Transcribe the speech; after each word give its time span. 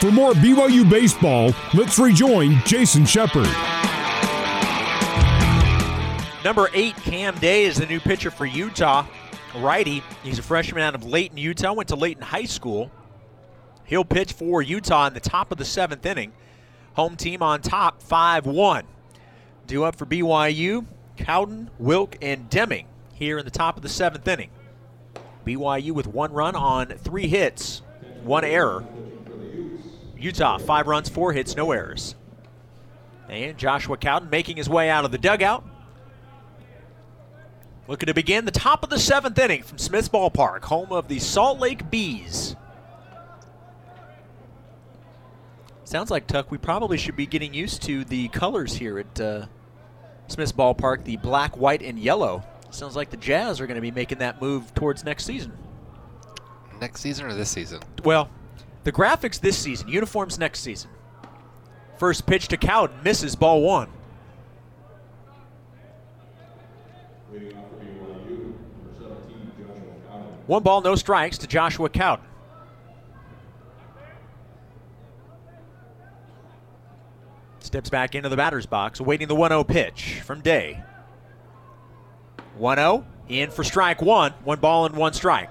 For 0.00 0.12
more 0.12 0.32
BYU 0.32 0.88
baseball, 0.88 1.54
let's 1.72 1.98
rejoin 1.98 2.60
Jason 2.66 3.06
Shepard. 3.06 3.48
Number 6.44 6.68
eight, 6.74 6.94
Cam 6.96 7.34
Day, 7.38 7.64
is 7.64 7.78
the 7.78 7.86
new 7.86 7.98
pitcher 7.98 8.30
for 8.30 8.44
Utah. 8.44 9.06
Righty. 9.56 10.02
He's 10.22 10.38
a 10.38 10.42
freshman 10.42 10.82
out 10.82 10.94
of 10.94 11.04
Layton, 11.04 11.38
Utah. 11.38 11.72
Went 11.72 11.88
to 11.88 11.96
Layton 11.96 12.22
High 12.22 12.44
School. 12.44 12.90
He'll 13.84 14.04
pitch 14.04 14.34
for 14.34 14.60
Utah 14.60 15.06
in 15.06 15.14
the 15.14 15.20
top 15.20 15.50
of 15.50 15.56
the 15.56 15.64
seventh 15.64 16.04
inning. 16.04 16.32
Home 16.94 17.16
team 17.16 17.42
on 17.42 17.62
top, 17.62 18.02
5 18.02 18.44
1. 18.44 18.84
Due 19.66 19.82
up 19.82 19.96
for 19.96 20.04
BYU, 20.04 20.84
Cowden, 21.16 21.70
Wilk, 21.78 22.16
and 22.20 22.50
Deming 22.50 22.86
here 23.14 23.38
in 23.38 23.46
the 23.46 23.50
top 23.50 23.76
of 23.76 23.82
the 23.82 23.88
seventh 23.88 24.28
inning. 24.28 24.50
BYU 25.46 25.92
with 25.92 26.06
one 26.06 26.32
run 26.32 26.54
on 26.54 26.88
three 26.88 27.28
hits, 27.28 27.80
one 28.22 28.44
error. 28.44 28.84
Utah, 30.18 30.58
five 30.58 30.86
runs, 30.86 31.08
four 31.08 31.32
hits, 31.32 31.56
no 31.56 31.72
errors. 31.72 32.14
And 33.28 33.58
Joshua 33.58 33.96
Cowden 33.96 34.30
making 34.30 34.56
his 34.56 34.68
way 34.68 34.88
out 34.88 35.04
of 35.04 35.10
the 35.10 35.18
dugout. 35.18 35.64
Looking 37.88 38.06
to 38.06 38.14
begin 38.14 38.44
the 38.44 38.50
top 38.50 38.82
of 38.82 38.90
the 38.90 38.98
seventh 38.98 39.38
inning 39.38 39.62
from 39.62 39.78
Smith's 39.78 40.08
Ballpark, 40.08 40.64
home 40.64 40.90
of 40.90 41.08
the 41.08 41.18
Salt 41.18 41.60
Lake 41.60 41.88
Bees. 41.90 42.56
Sounds 45.84 46.10
like, 46.10 46.26
Tuck, 46.26 46.50
we 46.50 46.58
probably 46.58 46.98
should 46.98 47.14
be 47.14 47.26
getting 47.26 47.54
used 47.54 47.82
to 47.82 48.04
the 48.04 48.26
colors 48.28 48.74
here 48.74 48.98
at 48.98 49.20
uh, 49.20 49.46
Smith's 50.26 50.50
Ballpark 50.50 51.04
the 51.04 51.16
black, 51.16 51.56
white, 51.56 51.80
and 51.80 51.96
yellow. 51.96 52.42
Sounds 52.70 52.96
like 52.96 53.10
the 53.10 53.16
Jazz 53.16 53.60
are 53.60 53.68
going 53.68 53.76
to 53.76 53.80
be 53.80 53.92
making 53.92 54.18
that 54.18 54.42
move 54.42 54.74
towards 54.74 55.04
next 55.04 55.24
season. 55.24 55.56
Next 56.80 57.00
season 57.00 57.26
or 57.26 57.34
this 57.34 57.50
season? 57.50 57.80
Well, 58.04 58.28
the 58.86 58.92
graphics 58.92 59.40
this 59.40 59.58
season, 59.58 59.88
uniforms 59.88 60.38
next 60.38 60.60
season. 60.60 60.88
First 61.98 62.24
pitch 62.24 62.46
to 62.48 62.56
Cowden, 62.56 62.96
misses 63.02 63.34
ball 63.34 63.60
one. 63.60 63.88
One 70.46 70.62
ball, 70.62 70.82
no 70.82 70.94
strikes 70.94 71.36
to 71.38 71.48
Joshua 71.48 71.88
Cowden. 71.88 72.24
Steps 77.58 77.90
back 77.90 78.14
into 78.14 78.28
the 78.28 78.36
batter's 78.36 78.66
box, 78.66 79.00
awaiting 79.00 79.26
the 79.26 79.34
1 79.34 79.50
0 79.50 79.64
pitch 79.64 80.20
from 80.24 80.42
Day. 80.42 80.84
1 82.56 82.76
0, 82.76 83.04
in 83.28 83.50
for 83.50 83.64
strike 83.64 84.00
one. 84.00 84.30
One 84.44 84.60
ball 84.60 84.86
and 84.86 84.94
one 84.94 85.12
strike. 85.12 85.50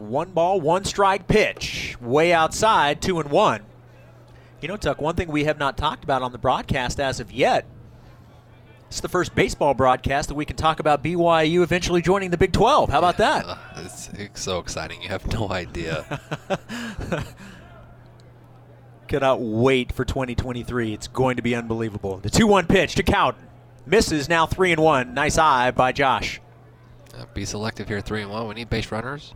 One 0.00 0.30
ball, 0.32 0.60
one 0.60 0.84
strike 0.84 1.28
pitch. 1.28 1.96
Way 2.00 2.32
outside, 2.32 3.02
two 3.02 3.20
and 3.20 3.30
one. 3.30 3.62
You 4.60 4.68
know, 4.68 4.76
Tuck, 4.76 5.00
one 5.00 5.14
thing 5.14 5.28
we 5.28 5.44
have 5.44 5.58
not 5.58 5.76
talked 5.76 6.04
about 6.04 6.22
on 6.22 6.32
the 6.32 6.38
broadcast 6.38 6.98
as 7.00 7.20
of 7.20 7.32
yet. 7.32 7.66
It's 8.88 9.00
the 9.00 9.08
first 9.08 9.34
baseball 9.34 9.74
broadcast 9.74 10.28
that 10.28 10.34
we 10.34 10.44
can 10.44 10.56
talk 10.56 10.80
about 10.80 11.04
BYU 11.04 11.62
eventually 11.62 12.02
joining 12.02 12.30
the 12.30 12.36
Big 12.36 12.52
12. 12.52 12.90
How 12.90 12.98
about 12.98 13.18
that? 13.18 13.44
Uh, 13.46 13.56
it's, 13.76 14.08
it's 14.14 14.40
so 14.42 14.58
exciting. 14.58 15.00
You 15.02 15.08
have 15.08 15.30
no 15.32 15.50
idea. 15.50 16.20
Cannot 19.06 19.40
wait 19.40 19.92
for 19.92 20.04
2023. 20.04 20.92
It's 20.92 21.08
going 21.08 21.36
to 21.36 21.42
be 21.42 21.54
unbelievable. 21.54 22.18
The 22.18 22.30
2 22.30 22.46
1 22.46 22.66
pitch 22.66 22.94
to 22.96 23.02
Cowden. 23.02 23.46
Misses 23.86 24.28
now 24.28 24.46
3 24.46 24.72
and 24.72 24.82
1. 24.82 25.14
Nice 25.14 25.38
eye 25.38 25.70
by 25.70 25.92
Josh. 25.92 26.40
Uh, 27.16 27.26
be 27.34 27.44
selective 27.44 27.88
here, 27.88 28.00
three 28.00 28.22
and 28.22 28.30
one. 28.30 28.46
We 28.48 28.54
need 28.54 28.70
base 28.70 28.90
runners. 28.90 29.34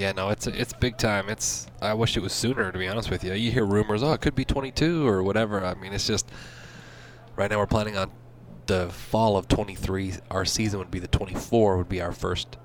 Yeah, 0.00 0.12
no, 0.12 0.30
it's 0.30 0.46
it's 0.46 0.72
big 0.72 0.96
time. 0.96 1.28
It's 1.28 1.66
I 1.82 1.92
wish 1.92 2.16
it 2.16 2.20
was 2.20 2.32
sooner, 2.32 2.72
to 2.72 2.78
be 2.78 2.88
honest 2.88 3.10
with 3.10 3.22
you. 3.22 3.34
You 3.34 3.52
hear 3.52 3.66
rumors, 3.66 4.02
oh, 4.02 4.14
it 4.14 4.22
could 4.22 4.34
be 4.34 4.46
22 4.46 5.06
or 5.06 5.22
whatever. 5.22 5.62
I 5.62 5.74
mean, 5.74 5.92
it's 5.92 6.06
just 6.06 6.26
right 7.36 7.50
now 7.50 7.58
we're 7.58 7.66
planning 7.66 7.98
on 7.98 8.10
the 8.64 8.88
fall 8.88 9.36
of 9.36 9.46
23. 9.46 10.14
Our 10.30 10.46
season 10.46 10.78
would 10.78 10.90
be 10.90 11.00
the 11.00 11.06
24 11.06 11.76
would 11.76 11.90
be 11.90 12.00
our 12.00 12.12
first 12.12 12.56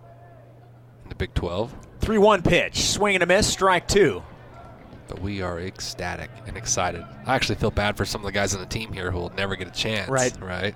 in 1.04 1.10
the 1.10 1.16
Big 1.16 1.34
12. 1.34 1.76
3 2.00 2.18
1 2.18 2.42
pitch. 2.42 2.80
Swing 2.86 3.16
and 3.18 3.24
a 3.24 3.26
miss. 3.26 3.52
Strike 3.52 3.90
two. 3.90 4.24
But 5.10 5.20
we 5.20 5.42
are 5.42 5.60
ecstatic 5.60 6.30
and 6.48 6.56
excited. 6.56 7.04
I 7.26 7.36
actually 7.36 7.56
feel 7.56 7.70
bad 7.70 7.98
for 7.98 8.06
some 8.06 8.22
of 8.22 8.26
the 8.26 8.32
guys 8.32 8.56
on 8.56 8.62
the 8.62 8.66
team 8.66 8.94
here 8.94 9.12
who 9.12 9.20
will 9.20 9.34
never 9.36 9.58
get 9.58 9.68
a 9.68 9.72
chance, 9.72 10.08
Right. 10.10 10.34
right, 10.42 10.74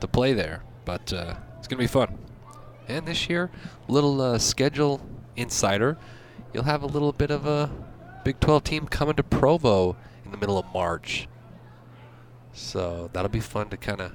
to 0.00 0.08
play 0.08 0.32
there. 0.32 0.64
But 0.84 1.12
uh, 1.12 1.36
it's 1.58 1.68
gonna 1.68 1.78
be 1.78 1.86
fun. 1.86 2.18
And 2.88 3.06
this 3.06 3.28
year, 3.28 3.48
little 3.86 4.20
uh, 4.20 4.38
schedule 4.38 5.00
insider, 5.36 5.96
you'll 6.52 6.64
have 6.64 6.82
a 6.82 6.86
little 6.86 7.12
bit 7.12 7.30
of 7.30 7.46
a 7.46 7.70
Big 8.24 8.38
12 8.38 8.64
team 8.64 8.86
coming 8.86 9.16
to 9.16 9.22
Provo 9.22 9.96
in 10.24 10.30
the 10.30 10.36
middle 10.36 10.58
of 10.58 10.66
March. 10.72 11.28
So 12.52 13.10
that'll 13.12 13.30
be 13.30 13.40
fun 13.40 13.68
to 13.70 13.76
kind 13.76 14.00
of 14.00 14.12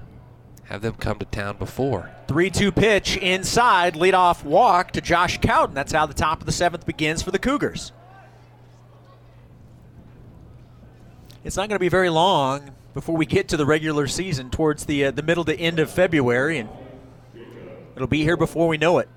have 0.65 0.81
them 0.81 0.93
come 0.95 1.19
to 1.19 1.25
town 1.25 1.57
before. 1.57 2.11
3 2.27 2.49
2 2.49 2.71
pitch 2.71 3.17
inside. 3.17 3.95
Leadoff 3.95 4.43
walk 4.43 4.91
to 4.91 5.01
Josh 5.01 5.39
Cowden. 5.39 5.75
That's 5.75 5.91
how 5.91 6.05
the 6.05 6.13
top 6.13 6.39
of 6.39 6.45
the 6.45 6.51
seventh 6.51 6.85
begins 6.85 7.21
for 7.21 7.31
the 7.31 7.39
Cougars. 7.39 7.91
It's 11.43 11.55
not 11.55 11.69
going 11.69 11.77
to 11.77 11.79
be 11.79 11.89
very 11.89 12.09
long 12.09 12.71
before 12.93 13.15
we 13.15 13.25
get 13.25 13.47
to 13.49 13.57
the 13.57 13.65
regular 13.65 14.07
season 14.07 14.49
towards 14.49 14.85
the 14.85 15.05
uh, 15.05 15.11
the 15.11 15.23
middle 15.23 15.45
to 15.45 15.57
end 15.57 15.79
of 15.79 15.89
February, 15.89 16.57
and 16.57 16.69
it'll 17.95 18.07
be 18.07 18.23
here 18.23 18.35
before 18.35 18.67
we 18.67 18.77
know 18.77 18.97
it. 18.99 19.07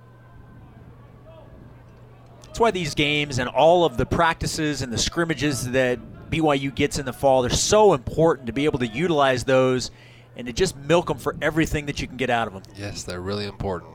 That's 2.60 2.74
why 2.74 2.78
these 2.78 2.94
games 2.94 3.38
and 3.38 3.48
all 3.48 3.86
of 3.86 3.96
the 3.96 4.04
practices 4.04 4.82
and 4.82 4.92
the 4.92 4.98
scrimmages 4.98 5.70
that 5.70 5.98
BYU 6.30 6.74
gets 6.74 6.98
in 6.98 7.06
the 7.06 7.12
fall, 7.14 7.40
they're 7.40 7.48
so 7.48 7.94
important 7.94 8.48
to 8.48 8.52
be 8.52 8.66
able 8.66 8.78
to 8.80 8.86
utilize 8.86 9.44
those 9.44 9.90
and 10.36 10.46
to 10.46 10.52
just 10.52 10.76
milk 10.76 11.06
them 11.06 11.16
for 11.16 11.34
everything 11.40 11.86
that 11.86 12.02
you 12.02 12.06
can 12.06 12.18
get 12.18 12.28
out 12.28 12.48
of 12.48 12.52
them. 12.52 12.62
Yes, 12.76 13.02
they're 13.02 13.22
really 13.22 13.46
important. 13.46 13.92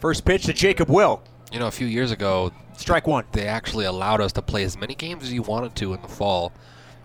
First 0.00 0.24
pitch 0.24 0.44
to 0.44 0.54
Jacob 0.54 0.88
Wilk. 0.88 1.22
You 1.52 1.58
know, 1.58 1.66
a 1.66 1.70
few 1.70 1.86
years 1.86 2.10
ago, 2.10 2.52
Strike 2.74 3.06
one. 3.06 3.26
they 3.32 3.46
actually 3.46 3.84
allowed 3.84 4.22
us 4.22 4.32
to 4.32 4.40
play 4.40 4.64
as 4.64 4.78
many 4.78 4.94
games 4.94 5.24
as 5.24 5.32
you 5.34 5.42
wanted 5.42 5.76
to 5.76 5.92
in 5.92 6.00
the 6.00 6.08
fall. 6.08 6.54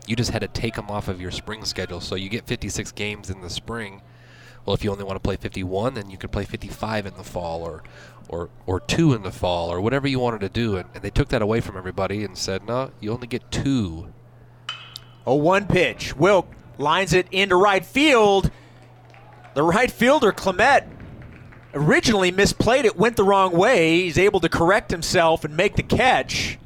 You 0.08 0.16
just 0.16 0.32
had 0.32 0.44
to 0.44 0.48
take 0.48 0.76
them 0.76 0.90
off 0.90 1.10
of 1.10 1.20
your 1.20 1.32
spring 1.32 1.66
schedule. 1.66 2.00
So 2.00 2.16
you 2.16 2.30
get 2.30 2.48
56 2.48 2.94
games 2.94 3.30
in 3.30 3.42
the 3.42 3.50
spring. 3.50 4.02
Well, 4.66 4.76
if 4.76 4.84
you 4.84 4.92
only 4.92 5.04
want 5.04 5.18
to 5.18 5.22
play 5.22 5.36
51, 5.36 5.96
then 5.96 6.10
you 6.10 6.18
could 6.18 6.32
play 6.32 6.46
55 6.46 7.06
in 7.06 7.16
the 7.16 7.24
fall, 7.24 7.64
or 7.64 7.84
or 8.30 8.50
or 8.66 8.80
two 8.80 9.14
in 9.14 9.24
the 9.24 9.32
fall, 9.32 9.72
or 9.72 9.82
whatever 9.82 10.08
you 10.08 10.20
wanted 10.20 10.40
to 10.42 10.50
do. 10.50 10.78
And, 10.78 10.88
and 10.94 11.04
they 11.04 11.10
took 11.10 11.30
that 11.30 11.42
away 11.42 11.60
from 11.60 11.76
everybody 11.76 12.24
and 12.24 12.38
said, 12.38 12.66
no, 12.66 12.92
you 13.00 13.12
only 13.12 13.28
get 13.28 13.52
two. 13.52 14.14
A 15.26 15.36
one 15.36 15.68
pitch. 15.68 16.16
Wilk 16.16 16.48
lines 16.78 17.12
it 17.14 17.28
into 17.32 17.56
right 17.56 17.86
field. 17.86 18.52
The 19.56 19.64
right 19.64 19.92
fielder, 19.92 20.32
Clement, 20.32 20.86
originally 21.74 22.32
misplayed 22.32 22.86
it, 22.86 22.96
went 22.96 23.18
the 23.18 23.24
wrong 23.24 23.52
way. 23.52 24.02
He's 24.02 24.18
able 24.18 24.40
to 24.40 24.50
correct 24.50 24.92
himself 24.92 25.44
and 25.44 25.58
make 25.58 25.76
the 25.76 25.84
catch 25.84 26.58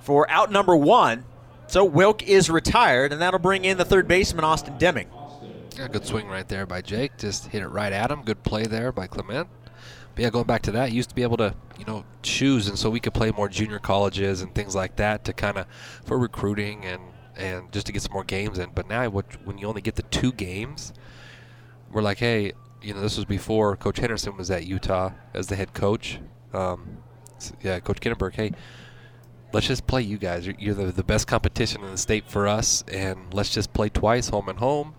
for 0.00 0.28
out 0.30 0.50
number 0.50 0.76
one. 0.76 1.24
So 1.68 1.84
Wilk 1.84 2.22
is 2.22 2.50
retired, 2.50 3.12
and 3.12 3.20
that'll 3.20 3.38
bring 3.38 3.64
in 3.64 3.78
the 3.78 3.84
third 3.84 4.08
baseman, 4.08 4.44
Austin 4.44 4.78
Deming. 4.78 5.08
Yeah, 5.76 5.86
good 5.88 6.04
swing 6.04 6.26
right 6.26 6.48
there 6.48 6.66
by 6.66 6.80
Jake. 6.80 7.16
Just 7.18 7.48
hit 7.48 7.62
it 7.62 7.68
right 7.68 7.92
at 7.92 8.10
him. 8.10 8.22
Good 8.22 8.42
play 8.42 8.64
there 8.64 8.90
by 8.90 9.06
Clement. 9.06 9.48
But 10.18 10.24
yeah, 10.24 10.30
going 10.30 10.46
back 10.46 10.62
to 10.62 10.72
that, 10.72 10.90
used 10.90 11.10
to 11.10 11.14
be 11.14 11.22
able 11.22 11.36
to, 11.36 11.54
you 11.78 11.84
know, 11.84 12.04
choose, 12.24 12.66
and 12.66 12.76
so 12.76 12.90
we 12.90 12.98
could 12.98 13.14
play 13.14 13.30
more 13.30 13.48
junior 13.48 13.78
colleges 13.78 14.42
and 14.42 14.52
things 14.52 14.74
like 14.74 14.96
that 14.96 15.24
to 15.26 15.32
kind 15.32 15.56
of 15.56 15.66
for 16.04 16.18
recruiting 16.18 16.84
and 16.84 17.00
and 17.36 17.70
just 17.70 17.86
to 17.86 17.92
get 17.92 18.02
some 18.02 18.14
more 18.14 18.24
games 18.24 18.58
in. 18.58 18.70
But 18.74 18.88
now, 18.88 19.08
what, 19.10 19.26
when 19.46 19.58
you 19.58 19.68
only 19.68 19.80
get 19.80 19.94
the 19.94 20.02
two 20.02 20.32
games, 20.32 20.92
we're 21.92 22.02
like, 22.02 22.18
hey, 22.18 22.50
you 22.82 22.94
know, 22.94 23.00
this 23.00 23.16
was 23.16 23.26
before 23.26 23.76
Coach 23.76 23.98
Henderson 24.00 24.36
was 24.36 24.50
at 24.50 24.66
Utah 24.66 25.12
as 25.34 25.46
the 25.46 25.54
head 25.54 25.72
coach. 25.72 26.18
Um, 26.52 26.96
yeah, 27.62 27.78
Coach 27.78 28.00
Kinneberg, 28.00 28.34
hey, 28.34 28.50
let's 29.52 29.68
just 29.68 29.86
play 29.86 30.02
you 30.02 30.18
guys. 30.18 30.44
You're, 30.44 30.56
you're 30.58 30.74
the, 30.74 30.86
the 30.90 31.04
best 31.04 31.28
competition 31.28 31.84
in 31.84 31.92
the 31.92 31.96
state 31.96 32.28
for 32.28 32.48
us, 32.48 32.82
and 32.88 33.32
let's 33.32 33.50
just 33.50 33.72
play 33.72 33.88
twice, 33.88 34.30
home 34.30 34.48
and 34.48 34.58
home, 34.58 34.96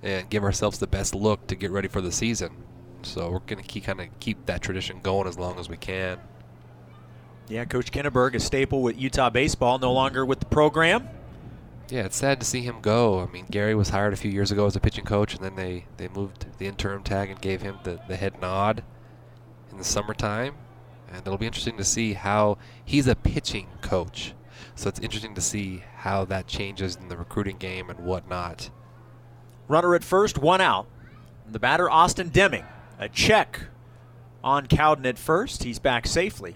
and 0.00 0.30
give 0.30 0.44
ourselves 0.44 0.78
the 0.78 0.86
best 0.86 1.12
look 1.12 1.48
to 1.48 1.56
get 1.56 1.72
ready 1.72 1.88
for 1.88 2.00
the 2.00 2.12
season. 2.12 2.69
So 3.02 3.30
we're 3.30 3.40
gonna 3.40 3.62
keep 3.62 3.84
kind 3.84 4.00
of 4.00 4.08
keep 4.20 4.46
that 4.46 4.62
tradition 4.62 5.00
going 5.02 5.26
as 5.26 5.38
long 5.38 5.58
as 5.58 5.68
we 5.68 5.76
can. 5.76 6.18
Yeah, 7.48 7.64
Coach 7.64 7.90
Kinneberg, 7.90 8.34
a 8.34 8.40
staple 8.40 8.80
with 8.82 8.96
Utah 8.96 9.30
baseball, 9.30 9.78
no 9.78 9.92
longer 9.92 10.24
with 10.24 10.38
the 10.38 10.46
program. 10.46 11.08
Yeah, 11.88 12.04
it's 12.04 12.16
sad 12.16 12.38
to 12.38 12.46
see 12.46 12.60
him 12.60 12.80
go. 12.80 13.18
I 13.18 13.26
mean, 13.26 13.46
Gary 13.50 13.74
was 13.74 13.88
hired 13.88 14.12
a 14.12 14.16
few 14.16 14.30
years 14.30 14.52
ago 14.52 14.66
as 14.66 14.76
a 14.76 14.80
pitching 14.80 15.04
coach, 15.04 15.34
and 15.34 15.42
then 15.42 15.56
they, 15.56 15.86
they 15.96 16.06
moved 16.06 16.46
the 16.58 16.68
interim 16.68 17.02
tag 17.02 17.28
and 17.28 17.40
gave 17.40 17.62
him 17.62 17.78
the, 17.82 17.98
the 18.06 18.14
head 18.14 18.40
nod 18.40 18.84
in 19.72 19.78
the 19.78 19.84
summertime. 19.84 20.54
And 21.08 21.26
it'll 21.26 21.38
be 21.38 21.46
interesting 21.46 21.76
to 21.78 21.84
see 21.84 22.12
how 22.12 22.58
he's 22.84 23.08
a 23.08 23.16
pitching 23.16 23.66
coach. 23.80 24.34
So 24.76 24.88
it's 24.88 25.00
interesting 25.00 25.34
to 25.34 25.40
see 25.40 25.82
how 25.96 26.24
that 26.26 26.46
changes 26.46 26.94
in 26.94 27.08
the 27.08 27.16
recruiting 27.16 27.56
game 27.56 27.90
and 27.90 27.98
whatnot. 27.98 28.70
Runner 29.66 29.96
at 29.96 30.04
first, 30.04 30.38
one 30.38 30.60
out. 30.60 30.86
The 31.50 31.58
batter, 31.58 31.90
Austin 31.90 32.28
Deming. 32.28 32.64
A 33.00 33.08
check 33.08 33.60
on 34.44 34.66
Cowden 34.66 35.06
at 35.06 35.18
first. 35.18 35.64
He's 35.64 35.78
back 35.78 36.06
safely. 36.06 36.54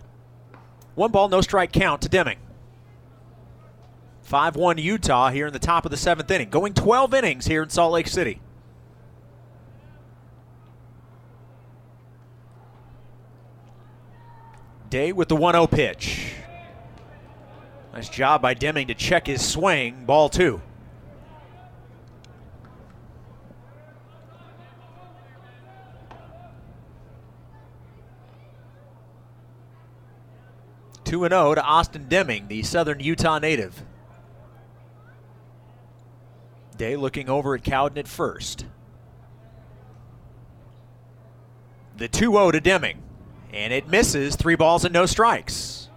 One 0.94 1.10
ball, 1.10 1.28
no 1.28 1.40
strike 1.40 1.72
count 1.72 2.02
to 2.02 2.08
Deming. 2.08 2.38
5 4.22 4.54
1 4.54 4.78
Utah 4.78 5.30
here 5.30 5.46
in 5.46 5.52
the 5.54 5.58
top 5.58 5.86
of 5.86 5.90
the 5.90 5.96
seventh 5.96 6.30
inning. 6.30 6.50
Going 6.50 6.74
12 6.74 7.14
innings 7.14 7.46
here 7.46 7.62
in 7.62 7.70
Salt 7.70 7.92
Lake 7.92 8.06
City. 8.06 8.40
Day 14.90 15.12
with 15.12 15.28
the 15.28 15.36
1 15.36 15.54
0 15.54 15.66
pitch. 15.66 16.34
Nice 17.94 18.08
job 18.10 18.42
by 18.42 18.52
Deming 18.52 18.88
to 18.88 18.94
check 18.94 19.26
his 19.26 19.44
swing. 19.44 20.04
Ball 20.04 20.28
two. 20.28 20.60
Two 31.04 31.24
and 31.24 31.32
zero 31.32 31.50
oh 31.50 31.54
to 31.54 31.62
Austin 31.62 32.08
Deming, 32.08 32.48
the 32.48 32.62
Southern 32.62 33.00
Utah 33.00 33.38
native. 33.38 33.84
Day 36.76 36.96
looking 36.96 37.28
over 37.28 37.54
at 37.54 37.62
Cowden 37.62 37.98
at 37.98 38.08
first. 38.08 38.66
The 41.96 42.08
2 42.08 42.32
0 42.32 42.50
to 42.50 42.60
Deming, 42.60 43.00
and 43.52 43.72
it 43.72 43.88
misses. 43.88 44.34
Three 44.34 44.56
balls 44.56 44.84
and 44.84 44.92
no 44.92 45.06
strikes. 45.06 45.88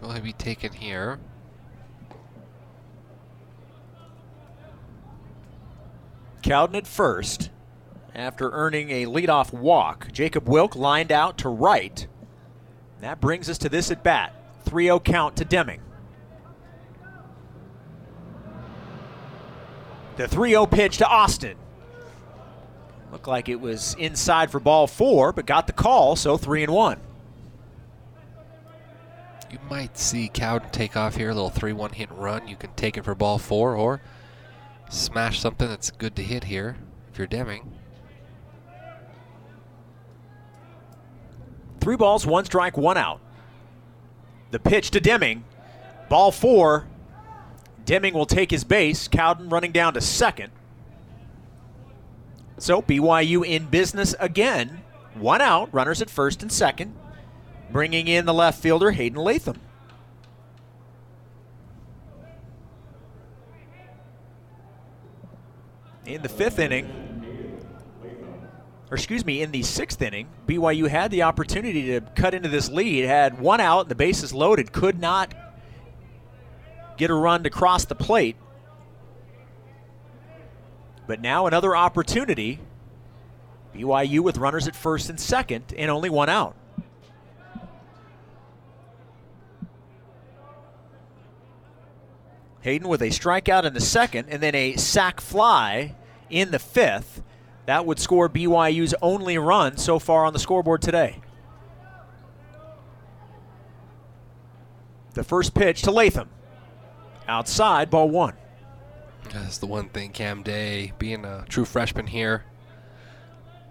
Will 0.00 0.12
he 0.12 0.20
be 0.20 0.32
taken 0.32 0.72
here? 0.72 1.20
Cowden 6.42 6.74
at 6.74 6.88
first 6.88 7.50
after 8.14 8.50
earning 8.50 8.90
a 8.90 9.06
leadoff 9.06 9.52
walk. 9.52 10.08
Jacob 10.12 10.48
Wilk 10.48 10.74
lined 10.74 11.12
out 11.12 11.38
to 11.38 11.48
right. 11.48 12.08
That 13.02 13.20
brings 13.20 13.50
us 13.50 13.58
to 13.58 13.68
this 13.68 13.90
at 13.90 14.04
bat 14.04 14.32
3 14.64 14.84
0 14.84 15.00
count 15.00 15.36
to 15.36 15.44
Deming. 15.44 15.80
The 20.16 20.28
3 20.28 20.50
0 20.50 20.66
pitch 20.66 20.98
to 20.98 21.06
Austin. 21.06 21.56
Looked 23.10 23.26
like 23.26 23.48
it 23.48 23.60
was 23.60 23.94
inside 23.98 24.52
for 24.52 24.60
ball 24.60 24.86
four, 24.86 25.32
but 25.32 25.46
got 25.46 25.66
the 25.66 25.72
call, 25.72 26.14
so 26.14 26.36
3 26.36 26.62
and 26.62 26.72
1. 26.72 27.00
You 29.50 29.58
might 29.68 29.98
see 29.98 30.30
Cowden 30.32 30.70
take 30.70 30.96
off 30.96 31.16
here, 31.16 31.30
a 31.30 31.34
little 31.34 31.50
3 31.50 31.72
1 31.72 31.90
hit 31.90 32.10
run. 32.12 32.46
You 32.46 32.54
can 32.54 32.72
take 32.74 32.96
it 32.96 33.04
for 33.04 33.16
ball 33.16 33.38
four 33.38 33.74
or 33.74 34.00
smash 34.88 35.40
something 35.40 35.68
that's 35.68 35.90
good 35.90 36.14
to 36.14 36.22
hit 36.22 36.44
here 36.44 36.76
if 37.10 37.18
you're 37.18 37.26
Deming. 37.26 37.81
Three 41.82 41.96
balls, 41.96 42.24
one 42.24 42.44
strike, 42.44 42.76
one 42.76 42.96
out. 42.96 43.18
The 44.52 44.60
pitch 44.60 44.92
to 44.92 45.00
Deming. 45.00 45.42
Ball 46.08 46.30
four. 46.30 46.86
Deming 47.84 48.14
will 48.14 48.24
take 48.24 48.52
his 48.52 48.62
base. 48.62 49.08
Cowden 49.08 49.48
running 49.48 49.72
down 49.72 49.94
to 49.94 50.00
second. 50.00 50.52
So 52.56 52.82
BYU 52.82 53.44
in 53.44 53.66
business 53.66 54.14
again. 54.20 54.82
One 55.14 55.40
out, 55.40 55.74
runners 55.74 56.00
at 56.00 56.08
first 56.08 56.40
and 56.40 56.52
second. 56.52 56.94
Bringing 57.72 58.06
in 58.06 58.26
the 58.26 58.34
left 58.34 58.62
fielder, 58.62 58.92
Hayden 58.92 59.18
Latham. 59.18 59.58
In 66.06 66.22
the 66.22 66.28
fifth 66.28 66.60
inning, 66.60 67.01
or 68.92 68.96
excuse 68.96 69.24
me, 69.24 69.40
in 69.40 69.52
the 69.52 69.62
sixth 69.62 70.02
inning, 70.02 70.28
BYU 70.46 70.86
had 70.86 71.10
the 71.10 71.22
opportunity 71.22 71.98
to 71.98 72.02
cut 72.14 72.34
into 72.34 72.50
this 72.50 72.68
lead, 72.68 73.06
had 73.06 73.40
one 73.40 73.58
out, 73.58 73.88
the 73.88 73.94
bases 73.94 74.34
loaded, 74.34 74.70
could 74.70 75.00
not 75.00 75.32
get 76.98 77.08
a 77.08 77.14
run 77.14 77.42
to 77.44 77.48
cross 77.48 77.86
the 77.86 77.94
plate. 77.94 78.36
But 81.06 81.22
now 81.22 81.46
another 81.46 81.74
opportunity. 81.74 82.60
BYU 83.74 84.20
with 84.20 84.36
runners 84.36 84.68
at 84.68 84.76
first 84.76 85.08
and 85.08 85.18
second, 85.18 85.72
and 85.74 85.90
only 85.90 86.10
one 86.10 86.28
out. 86.28 86.54
Hayden 92.60 92.88
with 92.88 93.00
a 93.00 93.06
strikeout 93.06 93.64
in 93.64 93.72
the 93.72 93.80
second, 93.80 94.28
and 94.28 94.42
then 94.42 94.54
a 94.54 94.76
sac 94.76 95.22
fly 95.22 95.94
in 96.28 96.50
the 96.50 96.58
fifth. 96.58 97.22
That 97.66 97.86
would 97.86 97.98
score 97.98 98.28
BYU's 98.28 98.94
only 99.02 99.38
run 99.38 99.76
so 99.76 99.98
far 99.98 100.24
on 100.24 100.32
the 100.32 100.38
scoreboard 100.38 100.82
today. 100.82 101.20
The 105.14 105.22
first 105.24 105.54
pitch 105.54 105.82
to 105.82 105.90
Latham. 105.90 106.28
Outside, 107.28 107.90
ball 107.90 108.08
one. 108.08 108.34
That's 109.30 109.58
the 109.58 109.66
one 109.66 109.88
thing 109.88 110.10
Cam 110.10 110.42
Day, 110.42 110.92
being 110.98 111.24
a 111.24 111.44
true 111.48 111.64
freshman 111.64 112.06
here, 112.06 112.44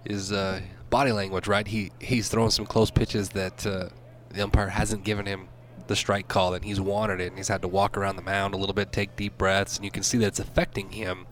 is 0.05 0.31
uh, 0.31 0.61
body 0.89 1.11
language, 1.11 1.47
right? 1.47 1.67
He 1.67 1.91
he's 1.99 2.29
throwing 2.29 2.51
some 2.51 2.65
close 2.65 2.89
pitches 2.89 3.29
that 3.29 3.65
uh, 3.65 3.89
the 4.29 4.43
umpire 4.43 4.69
hasn't 4.69 5.03
given 5.03 5.25
him 5.25 5.49
the 5.87 5.95
strike 5.95 6.27
call, 6.27 6.53
and 6.53 6.63
he's 6.63 6.79
wanted 6.79 7.19
it, 7.19 7.27
and 7.27 7.37
he's 7.37 7.49
had 7.49 7.61
to 7.63 7.67
walk 7.67 7.97
around 7.97 8.15
the 8.15 8.21
mound 8.21 8.53
a 8.53 8.57
little 8.57 8.73
bit, 8.73 8.91
take 8.91 9.15
deep 9.15 9.37
breaths, 9.37 9.75
and 9.75 9.83
you 9.83 9.91
can 9.91 10.03
see 10.03 10.17
that 10.19 10.27
it's 10.27 10.39
affecting 10.39 10.91
him 10.91 11.25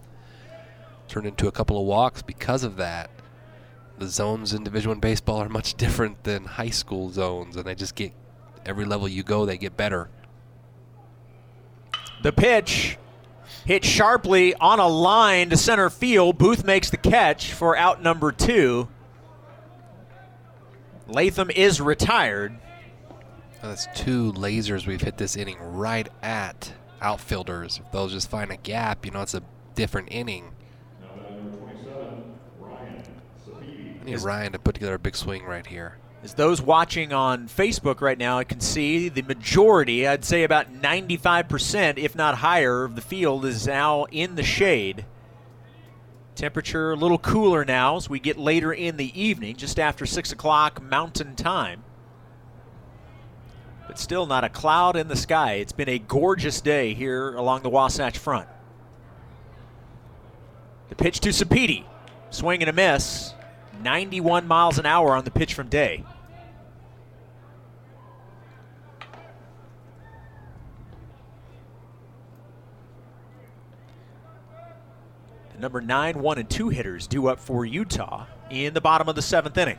turned 1.09 1.27
into 1.27 1.47
a 1.47 1.51
couple 1.51 1.79
of 1.79 1.85
walks 1.85 2.21
because 2.21 2.63
of 2.63 2.77
that. 2.77 3.09
The 3.97 4.07
zones 4.07 4.53
in 4.53 4.63
Division 4.63 4.89
One 4.89 4.99
baseball 4.99 5.37
are 5.39 5.49
much 5.49 5.73
different 5.77 6.23
than 6.23 6.45
high 6.45 6.69
school 6.69 7.09
zones, 7.09 7.55
and 7.55 7.65
they 7.65 7.75
just 7.75 7.95
get 7.95 8.13
every 8.65 8.85
level 8.85 9.07
you 9.07 9.23
go, 9.23 9.45
they 9.45 9.57
get 9.57 9.75
better. 9.75 10.09
The 12.21 12.31
pitch 12.31 12.97
hit 13.65 13.85
sharply 13.85 14.53
on 14.55 14.79
a 14.79 14.87
line 14.87 15.49
to 15.49 15.57
center 15.57 15.89
field. 15.89 16.37
Booth 16.37 16.63
makes 16.63 16.89
the 16.89 16.97
catch 16.97 17.53
for 17.53 17.77
out 17.77 18.01
number 18.01 18.31
two. 18.31 18.87
Latham 21.07 21.49
is 21.49 21.81
retired. 21.81 22.57
That's 23.61 23.87
two 23.95 24.31
lasers 24.33 24.87
we've 24.87 25.01
hit 25.01 25.17
this 25.17 25.35
inning 25.35 25.57
right 25.59 26.07
at 26.21 26.73
outfielders. 27.01 27.79
If 27.83 27.91
they'll 27.91 28.07
just 28.07 28.29
find 28.29 28.51
a 28.51 28.57
gap, 28.57 29.05
you 29.05 29.11
know, 29.11 29.21
it's 29.21 29.33
a 29.33 29.43
different 29.75 30.09
inning. 30.11 30.51
Need 34.09 34.21
Ryan 34.21 34.51
to 34.53 34.59
put 34.59 34.75
together 34.75 34.95
a 34.95 34.99
big 34.99 35.15
swing 35.15 35.43
right 35.43 35.65
here. 35.65 35.97
As 36.21 36.33
those 36.33 36.61
watching 36.61 37.13
on 37.13 37.47
Facebook 37.47 38.01
right 38.01 38.17
now 38.17 38.39
I 38.39 38.43
can 38.43 38.59
see, 38.59 39.07
the 39.07 39.21
majority, 39.21 40.05
I'd 40.05 40.25
say 40.25 40.43
about 40.43 40.73
95%, 40.73 41.97
if 41.97 42.13
not 42.13 42.39
higher, 42.39 42.83
of 42.83 42.95
the 42.95 43.01
field 43.01 43.45
is 43.45 43.65
now 43.65 44.03
in 44.11 44.35
the 44.35 44.43
shade. 44.43 45.05
Temperature 46.35 46.91
a 46.91 46.95
little 46.95 47.17
cooler 47.17 47.63
now 47.63 47.95
as 47.95 48.09
we 48.09 48.19
get 48.19 48.37
later 48.37 48.73
in 48.73 48.97
the 48.97 49.19
evening, 49.19 49.55
just 49.55 49.79
after 49.79 50.05
6 50.05 50.31
o'clock 50.31 50.81
mountain 50.81 51.35
time. 51.35 51.83
But 53.87 53.97
still 53.97 54.25
not 54.25 54.43
a 54.43 54.49
cloud 54.49 54.95
in 54.95 55.07
the 55.07 55.15
sky. 55.15 55.53
It's 55.53 55.71
been 55.71 55.89
a 55.89 55.99
gorgeous 55.99 56.61
day 56.61 56.93
here 56.93 57.33
along 57.33 57.63
the 57.63 57.69
Wasatch 57.69 58.17
Front. 58.17 58.47
The 60.89 60.95
pitch 60.95 61.21
to 61.21 61.29
Sapiti. 61.29 61.85
Swing 62.29 62.61
and 62.61 62.69
a 62.69 62.73
miss. 62.73 63.33
91 63.81 64.47
miles 64.47 64.77
an 64.77 64.85
hour 64.85 65.15
on 65.15 65.23
the 65.23 65.31
pitch 65.31 65.53
from 65.53 65.67
Day. 65.67 66.03
The 75.53 75.59
number 75.59 75.81
9, 75.81 76.21
1, 76.21 76.37
and 76.37 76.49
2 76.49 76.69
hitters 76.69 77.07
due 77.07 77.27
up 77.27 77.39
for 77.39 77.65
Utah 77.65 78.25
in 78.49 78.73
the 78.73 78.81
bottom 78.81 79.07
of 79.07 79.15
the 79.15 79.21
seventh 79.21 79.57
inning. 79.57 79.77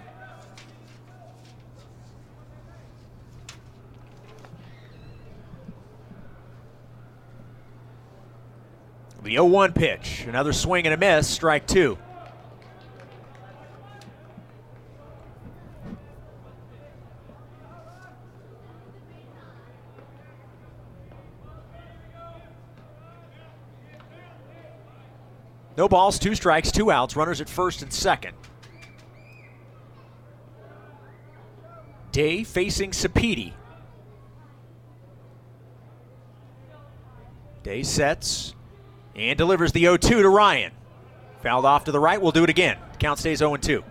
The 9.22 9.32
0 9.32 9.44
1 9.44 9.72
pitch. 9.74 10.24
Another 10.26 10.52
swing 10.52 10.86
and 10.86 10.94
a 10.94 10.96
miss, 10.96 11.28
strike 11.28 11.66
two. 11.66 11.98
No 25.80 25.88
balls, 25.88 26.18
two 26.18 26.34
strikes, 26.34 26.70
two 26.70 26.90
outs, 26.90 27.16
runners 27.16 27.40
at 27.40 27.48
first 27.48 27.80
and 27.80 27.90
second. 27.90 28.34
Day 32.12 32.44
facing 32.44 32.90
Sapiti. 32.90 33.54
Day 37.62 37.82
sets 37.82 38.54
and 39.16 39.38
delivers 39.38 39.72
the 39.72 39.80
0 39.80 39.96
2 39.96 40.20
to 40.20 40.28
Ryan. 40.28 40.72
Fouled 41.42 41.64
off 41.64 41.84
to 41.84 41.92
the 41.92 41.98
right. 41.98 42.20
We'll 42.20 42.32
do 42.32 42.44
it 42.44 42.50
again. 42.50 42.76
Count 42.98 43.18
stays 43.18 43.38
0 43.38 43.56
2. 43.56 43.82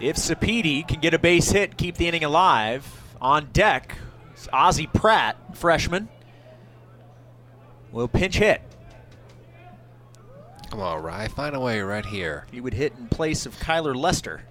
If 0.00 0.16
Sapiti 0.16 0.88
can 0.88 0.98
get 0.98 1.14
a 1.14 1.20
base 1.20 1.52
hit, 1.52 1.76
keep 1.76 1.94
the 1.98 2.08
inning 2.08 2.24
alive, 2.24 2.84
on 3.20 3.50
deck, 3.52 3.96
Ozzie 4.52 4.86
Pratt, 4.86 5.36
freshman, 5.56 6.08
will 7.92 8.08
pinch 8.08 8.36
hit. 8.36 8.62
Come 10.70 10.80
on, 10.80 11.02
Rye. 11.02 11.28
Find 11.28 11.56
a 11.56 11.60
way 11.60 11.80
right 11.80 12.06
here. 12.06 12.46
He 12.52 12.60
would 12.60 12.74
hit 12.74 12.92
in 12.96 13.08
place 13.08 13.44
of 13.44 13.58
Kyler 13.58 13.94
Lester. 13.94 14.42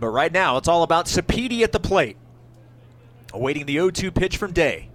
But 0.00 0.08
right 0.08 0.32
now, 0.32 0.56
it's 0.56 0.68
all 0.68 0.82
about 0.82 1.06
Sapiti 1.06 1.62
at 1.62 1.72
the 1.72 1.80
plate. 1.80 2.16
Awaiting 3.34 3.66
the 3.66 3.74
0 3.74 3.90
2 3.90 4.10
pitch 4.10 4.38
from 4.38 4.52
Day. 4.52 4.88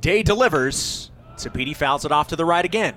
Day 0.00 0.22
delivers. 0.22 1.10
Sapiti 1.36 1.74
fouls 1.74 2.04
it 2.04 2.12
off 2.12 2.28
to 2.28 2.36
the 2.36 2.44
right 2.44 2.64
again. 2.64 2.94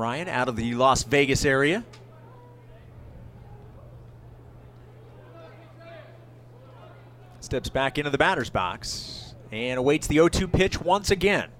Ryan 0.00 0.28
out 0.28 0.48
of 0.48 0.56
the 0.56 0.74
Las 0.74 1.02
Vegas 1.02 1.44
area. 1.44 1.84
Steps 7.40 7.68
back 7.68 7.98
into 7.98 8.10
the 8.10 8.16
batter's 8.16 8.48
box 8.48 9.34
and 9.52 9.78
awaits 9.78 10.06
the 10.06 10.14
0 10.14 10.28
2 10.28 10.48
pitch 10.48 10.80
once 10.80 11.10
again. 11.10 11.50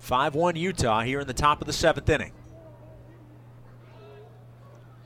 Five-one 0.00 0.56
Utah 0.56 1.02
here 1.02 1.20
in 1.20 1.28
the 1.28 1.32
top 1.32 1.60
of 1.60 1.68
the 1.68 1.72
seventh 1.72 2.10
inning. 2.10 2.32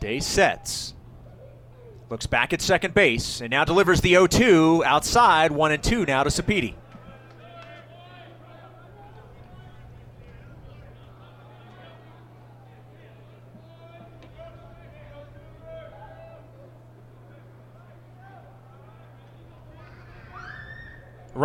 Day 0.00 0.20
sets. 0.20 0.94
Looks 2.08 2.26
back 2.26 2.54
at 2.54 2.62
second 2.62 2.94
base 2.94 3.42
and 3.42 3.50
now 3.50 3.66
delivers 3.66 4.00
the 4.00 4.10
0 4.10 4.26
2 4.26 4.84
outside, 4.86 5.52
1 5.52 5.72
and 5.72 5.82
2 5.82 6.06
now 6.06 6.22
to 6.22 6.30
Sapiti. 6.30 6.76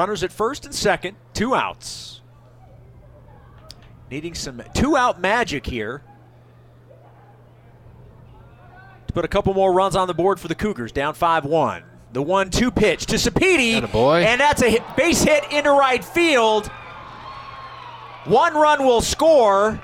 Runners 0.01 0.23
at 0.23 0.31
first 0.31 0.65
and 0.65 0.73
second, 0.73 1.15
two 1.35 1.53
outs. 1.53 2.21
Needing 4.09 4.33
some 4.33 4.63
two 4.73 4.97
out 4.97 5.21
magic 5.21 5.63
here 5.63 6.01
to 9.05 9.13
put 9.13 9.25
a 9.25 9.27
couple 9.27 9.53
more 9.53 9.71
runs 9.71 9.95
on 9.95 10.07
the 10.07 10.15
board 10.15 10.39
for 10.39 10.47
the 10.47 10.55
Cougars, 10.55 10.91
down 10.91 11.13
5 11.13 11.45
1. 11.45 11.83
The 12.13 12.21
1 12.23 12.49
2 12.49 12.71
pitch 12.71 13.05
to 13.05 13.17
Sapiti. 13.17 13.79
And 14.25 14.41
that's 14.41 14.63
a 14.63 14.71
hit, 14.71 14.81
base 14.97 15.21
hit 15.21 15.43
into 15.51 15.69
right 15.69 16.03
field. 16.03 16.65
One 18.25 18.55
run 18.55 18.83
will 18.83 19.01
score. 19.01 19.79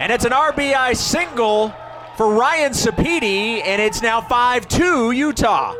And 0.00 0.10
it's 0.10 0.24
an 0.24 0.32
RBI 0.32 0.96
single 0.96 1.74
for 2.16 2.32
Ryan 2.32 2.72
Sapiti, 2.72 3.60
and 3.62 3.82
it's 3.82 4.00
now 4.00 4.22
5 4.22 4.66
2 4.66 5.10
Utah. 5.10 5.74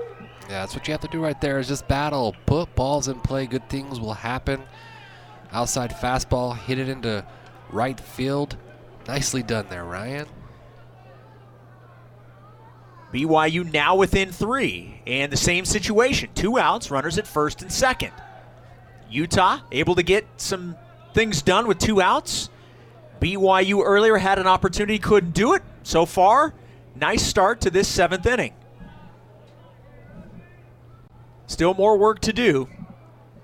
Yeah, 0.49 0.61
that's 0.61 0.75
what 0.75 0.87
you 0.87 0.93
have 0.93 1.01
to 1.01 1.09
do 1.09 1.21
right 1.21 1.41
there 1.41 1.59
is 1.59 1.67
just 1.67 1.89
battle. 1.89 2.35
Put 2.47 2.75
balls 2.77 3.09
in 3.09 3.21
play. 3.21 3.47
Good 3.47 3.69
things 3.69 3.99
will 3.99 4.15
happen. 4.15 4.63
Outside 5.51 5.91
fastball, 5.91 6.57
hit 6.57 6.79
it 6.79 6.89
into 6.89 7.25
right 7.71 7.99
field. 7.99 8.57
Nicely 9.09 9.43
done 9.43 9.67
there, 9.69 9.85
Ryan. 9.85 10.27
BYU 13.13 13.73
now 13.73 13.97
within 13.97 14.31
three, 14.31 15.01
and 15.07 15.33
the 15.33 15.37
same 15.37 15.65
situation. 15.65 16.29
Two 16.35 16.59
outs, 16.59 16.91
runners 16.91 17.19
at 17.19 17.27
first 17.27 17.63
and 17.63 17.73
second. 17.73 18.13
Utah 19.09 19.61
able 19.73 19.95
to 19.95 20.03
get 20.03 20.27
some 20.37 20.77
things 21.15 21.43
done 21.43 21.67
with 21.67 21.79
two 21.79 22.01
outs. 22.01 22.51
BYU 23.21 23.83
earlier 23.85 24.17
had 24.17 24.39
an 24.39 24.47
opportunity, 24.47 24.99
couldn't 24.99 25.35
do 25.35 25.55
it. 25.55 25.63
So 25.83 26.05
far, 26.05 26.53
nice 26.95 27.23
start 27.23 27.61
to 27.63 27.71
this 27.71 27.89
seventh 27.89 28.27
inning. 28.27 28.53
Still 31.57 31.73
more 31.73 31.97
work 31.97 32.21
to 32.21 32.35
do. 32.35 32.69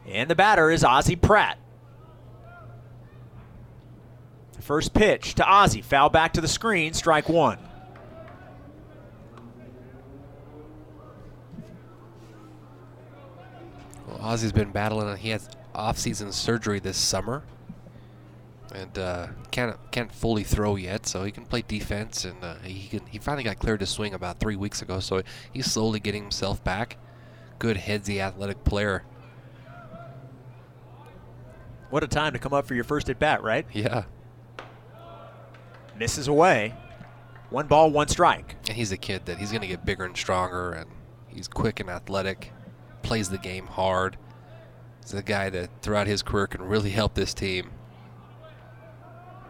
And 0.07 0.29
the 0.29 0.35
batter 0.35 0.71
is 0.71 0.85
Ozzie 0.85 1.17
Pratt. 1.17 1.59
First 4.61 4.93
pitch 4.93 5.35
to 5.37 5.51
Ozzie. 5.51 5.81
Foul 5.81 6.11
back 6.11 6.35
to 6.35 6.43
the 6.43 6.47
screen. 6.47 6.93
Strike 6.93 7.31
one. 7.31 7.59
Well, 14.07 14.19
Ozzie's 14.21 14.53
been 14.53 14.73
battling. 14.73 15.17
He 15.17 15.31
has 15.31 15.49
off-season 15.75 16.33
surgery 16.33 16.81
this 16.81 16.99
summer, 16.99 17.43
and 18.75 18.99
uh, 18.99 19.29
can't 19.51 19.79
can't 19.91 20.13
fully 20.13 20.45
throw 20.45 20.77
yet. 20.77 21.07
So 21.07 21.25
he 21.25 21.31
can 21.31 21.47
play 21.47 21.65
defense, 21.67 22.27
and 22.27 22.45
uh, 22.45 22.57
he 22.57 22.89
can. 22.89 23.07
He 23.07 23.19
finally 23.19 23.45
got 23.45 23.59
cleared 23.59 23.81
to 23.81 23.87
swing 23.87 24.13
about 24.13 24.39
three 24.39 24.57
weeks 24.57 24.83
ago. 24.83 25.01
So 25.01 25.23
he's 25.51 25.73
slowly 25.73 25.99
getting 25.99 26.21
himself 26.25 26.63
back. 26.63 26.99
Good 27.63 27.77
headsy, 27.77 28.19
athletic 28.19 28.65
player. 28.65 29.05
What 31.91 32.03
a 32.03 32.09
time 32.09 32.33
to 32.33 32.41
come 32.41 32.53
up 32.53 32.67
for 32.67 32.75
your 32.75 32.83
first 32.83 33.09
at 33.09 33.21
bat, 33.21 33.41
right? 33.45 33.65
Yeah, 33.73 34.03
Misses 35.97 36.27
away. 36.27 36.75
One 37.51 37.69
ball, 37.69 37.93
one 37.93 38.09
strike. 38.09 38.57
and 38.67 38.77
he's 38.77 38.91
a 38.91 38.97
kid 38.97 39.27
that 39.27 39.39
he's 39.39 39.53
going 39.53 39.61
to 39.61 39.69
get 39.69 39.87
bigger 39.87 40.03
and 40.03 40.17
stronger, 40.17 40.73
and 40.73 40.91
he's 41.29 41.47
quick 41.47 41.79
and 41.79 41.89
athletic. 41.89 42.51
Plays 43.03 43.29
the 43.29 43.39
game 43.39 43.69
hard. 43.69 44.17
He's 45.01 45.15
a 45.15 45.23
guy 45.23 45.49
that 45.51 45.71
throughout 45.83 46.09
his 46.09 46.21
career 46.25 46.49
can 46.49 46.63
really 46.63 46.91
help 46.91 47.15
this 47.15 47.33
team. 47.33 47.71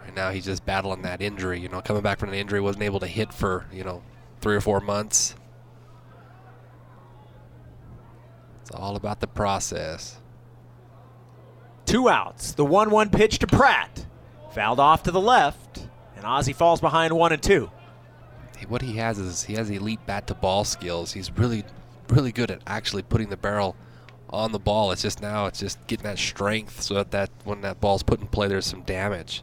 Right 0.05 0.15
now 0.15 0.33
he's 0.33 0.45
just 0.45 0.67
battling 0.67 1.01
that 1.01 1.23
injury. 1.23 1.61
You 1.61 1.71
know, 1.71 1.81
coming 1.81 2.03
back 2.03 2.19
from 2.19 2.29
an 2.29 2.35
injury, 2.35 2.61
wasn't 2.61 2.85
able 2.85 3.01
to 3.01 3.07
hit 3.07 3.33
for 3.33 3.65
you 3.73 3.85
know 3.85 4.03
three 4.43 4.55
or 4.55 4.61
four 4.61 4.81
months. 4.81 5.35
It's 8.63 8.71
all 8.71 8.97
about 8.97 9.21
the 9.21 9.27
process. 9.27 10.19
Two 11.85 12.09
outs. 12.09 12.53
The 12.53 12.65
1 12.65 12.91
1 12.91 13.11
pitch 13.11 13.39
to 13.41 13.47
Pratt. 13.47 14.07
Fouled 14.55 14.81
off 14.81 15.03
to 15.05 15.11
the 15.11 15.21
left, 15.21 15.89
and 16.17 16.25
Ozzie 16.25 16.53
falls 16.53 16.81
behind 16.81 17.13
one 17.15 17.33
and 17.33 17.43
two. 17.43 17.71
What 18.69 18.83
he 18.83 18.97
has 18.97 19.19
is 19.19 19.45
he 19.45 19.55
has 19.55 19.71
elite 19.71 20.05
bat 20.07 20.27
to 20.29 20.35
ball 20.35 20.65
skills. 20.65 21.13
He's 21.13 21.31
really, 21.37 21.65
really 22.09 22.33
good 22.33 22.51
at 22.51 22.63
actually 22.67 23.03
putting 23.03 23.29
the 23.29 23.37
barrel 23.37 23.77
on 24.31 24.53
the 24.53 24.59
ball. 24.59 24.93
It's 24.93 25.03
just 25.03 25.21
now 25.21 25.47
it's 25.47 25.59
just 25.59 25.85
getting 25.87 26.05
that 26.05 26.19
strength 26.19 26.81
so 26.83 26.95
that, 26.95 27.11
that 27.11 27.31
when 27.45 27.63
that 27.63 27.81
ball's 27.81 28.03
put 28.03 28.21
in 28.21 28.29
play, 28.29 28.47
there's 28.47 28.67
some 28.67 28.83
damage. 28.83 29.43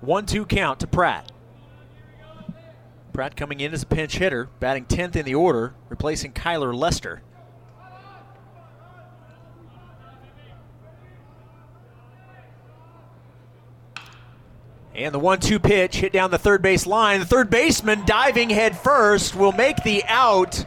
1 0.00 0.26
2 0.26 0.44
count 0.46 0.80
to 0.80 0.86
Pratt. 0.86 1.32
Pratt 3.18 3.34
coming 3.34 3.58
in 3.58 3.74
as 3.74 3.82
a 3.82 3.86
pinch 3.86 4.18
hitter, 4.18 4.48
batting 4.60 4.84
10th 4.84 5.16
in 5.16 5.24
the 5.24 5.34
order, 5.34 5.74
replacing 5.88 6.32
Kyler 6.32 6.72
Lester. 6.72 7.20
And 14.94 15.12
the 15.12 15.18
1 15.18 15.40
2 15.40 15.58
pitch 15.58 15.96
hit 15.96 16.12
down 16.12 16.30
the 16.30 16.38
third 16.38 16.62
base 16.62 16.86
line. 16.86 17.18
The 17.18 17.26
third 17.26 17.50
baseman 17.50 18.04
diving 18.06 18.50
head 18.50 18.78
first 18.78 19.34
will 19.34 19.50
make 19.50 19.82
the 19.82 20.04
out. 20.04 20.64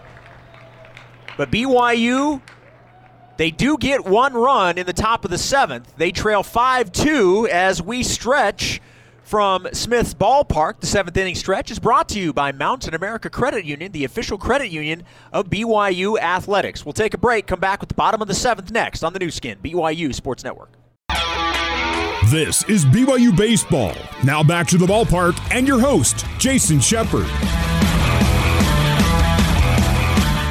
But 1.37 1.51
BYU, 1.51 2.41
they 3.37 3.51
do 3.51 3.77
get 3.77 4.03
one 4.03 4.33
run 4.33 4.77
in 4.77 4.85
the 4.85 4.91
top 4.91 5.23
of 5.23 5.31
the 5.31 5.37
seventh. 5.37 5.95
They 5.95 6.11
trail 6.11 6.43
5 6.43 6.91
2 6.91 7.47
as 7.49 7.81
we 7.81 8.03
stretch 8.03 8.81
from 9.31 9.65
Smith's 9.71 10.13
Ballpark. 10.13 10.81
The 10.81 10.87
seventh 10.87 11.15
inning 11.15 11.35
stretch 11.35 11.71
is 11.71 11.79
brought 11.79 12.09
to 12.09 12.19
you 12.19 12.33
by 12.33 12.51
Mountain 12.51 12.93
America 12.93 13.29
Credit 13.29 13.63
Union, 13.63 13.93
the 13.93 14.03
official 14.03 14.37
credit 14.37 14.71
union 14.71 15.03
of 15.31 15.49
BYU 15.49 16.19
Athletics. 16.19 16.85
We'll 16.85 16.91
take 16.91 17.13
a 17.13 17.17
break, 17.17 17.47
come 17.47 17.61
back 17.61 17.79
with 17.79 17.87
the 17.87 17.95
bottom 17.95 18.21
of 18.21 18.27
the 18.27 18.33
seventh 18.33 18.71
next 18.71 19.03
on 19.03 19.13
the 19.13 19.19
Nu 19.19 19.31
Skin, 19.31 19.57
BYU 19.63 20.13
Sports 20.13 20.43
Network. 20.43 20.73
This 22.29 22.67
is 22.67 22.83
BYU 22.83 23.35
Baseball. 23.35 23.93
Now 24.25 24.43
back 24.43 24.67
to 24.67 24.77
the 24.77 24.85
ballpark 24.85 25.39
and 25.49 25.65
your 25.65 25.79
host, 25.79 26.25
Jason 26.37 26.81
Shepard. 26.81 27.27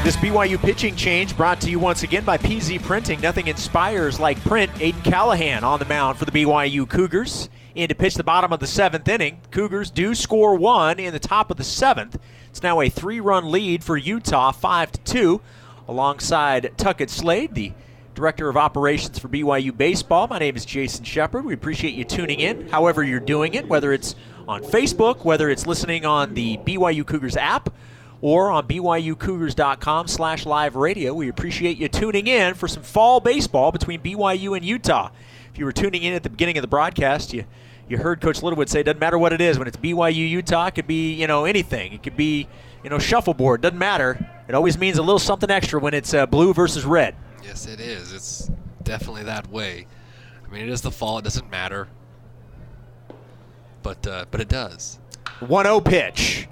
This 0.02 0.16
BYU 0.16 0.58
pitching 0.58 0.96
change 0.96 1.36
brought 1.36 1.60
to 1.60 1.70
you 1.70 1.78
once 1.78 2.02
again 2.02 2.24
by 2.24 2.38
PZ 2.38 2.82
Printing. 2.82 3.20
Nothing 3.20 3.48
inspires 3.48 4.18
like 4.18 4.40
print. 4.40 4.72
Aiden 4.76 5.04
Callahan 5.04 5.64
on 5.64 5.78
the 5.78 5.84
mound 5.84 6.16
for 6.16 6.24
the 6.24 6.32
BYU 6.32 6.88
Cougars. 6.88 7.50
In 7.74 7.88
to 7.88 7.94
pitch 7.94 8.14
the 8.14 8.24
bottom 8.24 8.52
of 8.52 8.60
the 8.60 8.66
seventh 8.66 9.06
inning. 9.06 9.40
Cougars 9.50 9.90
do 9.90 10.14
score 10.14 10.56
one 10.56 10.98
in 10.98 11.12
the 11.12 11.20
top 11.20 11.50
of 11.50 11.56
the 11.56 11.64
seventh. 11.64 12.18
It's 12.48 12.62
now 12.62 12.80
a 12.80 12.88
three-run 12.88 13.50
lead 13.50 13.84
for 13.84 13.96
Utah, 13.96 14.50
five 14.50 14.90
to 14.92 15.00
two. 15.00 15.40
Alongside 15.86 16.72
Tuckett 16.76 17.10
Slade, 17.10 17.54
the 17.54 17.72
Director 18.14 18.48
of 18.48 18.56
Operations 18.56 19.18
for 19.18 19.28
BYU 19.28 19.76
Baseball. 19.76 20.26
My 20.28 20.38
name 20.38 20.56
is 20.56 20.64
Jason 20.64 21.04
Shepard. 21.04 21.44
We 21.44 21.54
appreciate 21.54 21.94
you 21.94 22.04
tuning 22.04 22.40
in, 22.40 22.68
however, 22.68 23.02
you're 23.02 23.20
doing 23.20 23.54
it, 23.54 23.68
whether 23.68 23.92
it's 23.92 24.14
on 24.48 24.62
Facebook, 24.62 25.24
whether 25.24 25.48
it's 25.48 25.66
listening 25.66 26.04
on 26.04 26.34
the 26.34 26.58
BYU 26.58 27.06
Cougars 27.06 27.36
app, 27.36 27.72
or 28.20 28.50
on 28.50 28.66
BYUCougars.com 28.66 30.08
slash 30.08 30.44
live 30.44 30.76
radio. 30.76 31.14
We 31.14 31.28
appreciate 31.28 31.78
you 31.78 31.88
tuning 31.88 32.26
in 32.26 32.54
for 32.54 32.68
some 32.68 32.82
fall 32.82 33.20
baseball 33.20 33.72
between 33.72 34.00
BYU 34.00 34.56
and 34.56 34.64
Utah. 34.64 35.10
If 35.52 35.58
you 35.58 35.64
were 35.64 35.72
tuning 35.72 36.02
in 36.02 36.14
at 36.14 36.22
the 36.22 36.30
beginning 36.30 36.58
of 36.58 36.62
the 36.62 36.68
broadcast, 36.68 37.32
you 37.32 37.44
you 37.88 37.98
heard 37.98 38.20
Coach 38.20 38.42
Littlewood 38.42 38.68
say 38.68 38.80
it 38.80 38.84
doesn't 38.84 39.00
matter 39.00 39.18
what 39.18 39.32
it 39.32 39.40
is. 39.40 39.58
When 39.58 39.66
it's 39.66 39.76
BYU 39.76 40.28
Utah, 40.28 40.66
it 40.66 40.76
could 40.76 40.86
be 40.86 41.12
you 41.12 41.26
know 41.26 41.44
anything. 41.44 41.92
It 41.92 42.02
could 42.02 42.16
be 42.16 42.46
you 42.84 42.90
know 42.90 42.98
shuffleboard. 42.98 43.60
Doesn't 43.60 43.78
matter. 43.78 44.18
It 44.48 44.54
always 44.54 44.78
means 44.78 44.98
a 44.98 45.02
little 45.02 45.18
something 45.18 45.50
extra 45.50 45.80
when 45.80 45.94
it's 45.94 46.14
uh, 46.14 46.26
blue 46.26 46.54
versus 46.54 46.84
red. 46.84 47.16
Yes, 47.42 47.66
it 47.66 47.80
is. 47.80 48.12
It's 48.12 48.50
definitely 48.82 49.24
that 49.24 49.48
way. 49.50 49.86
I 50.46 50.52
mean, 50.52 50.62
it 50.62 50.68
is 50.68 50.80
the 50.82 50.90
fall. 50.90 51.18
It 51.18 51.22
doesn't 51.22 51.50
matter, 51.50 51.88
but 53.82 54.06
uh, 54.06 54.26
but 54.30 54.40
it 54.40 54.48
does. 54.48 54.98
1-0 55.40 55.84
pitch. 55.84 56.48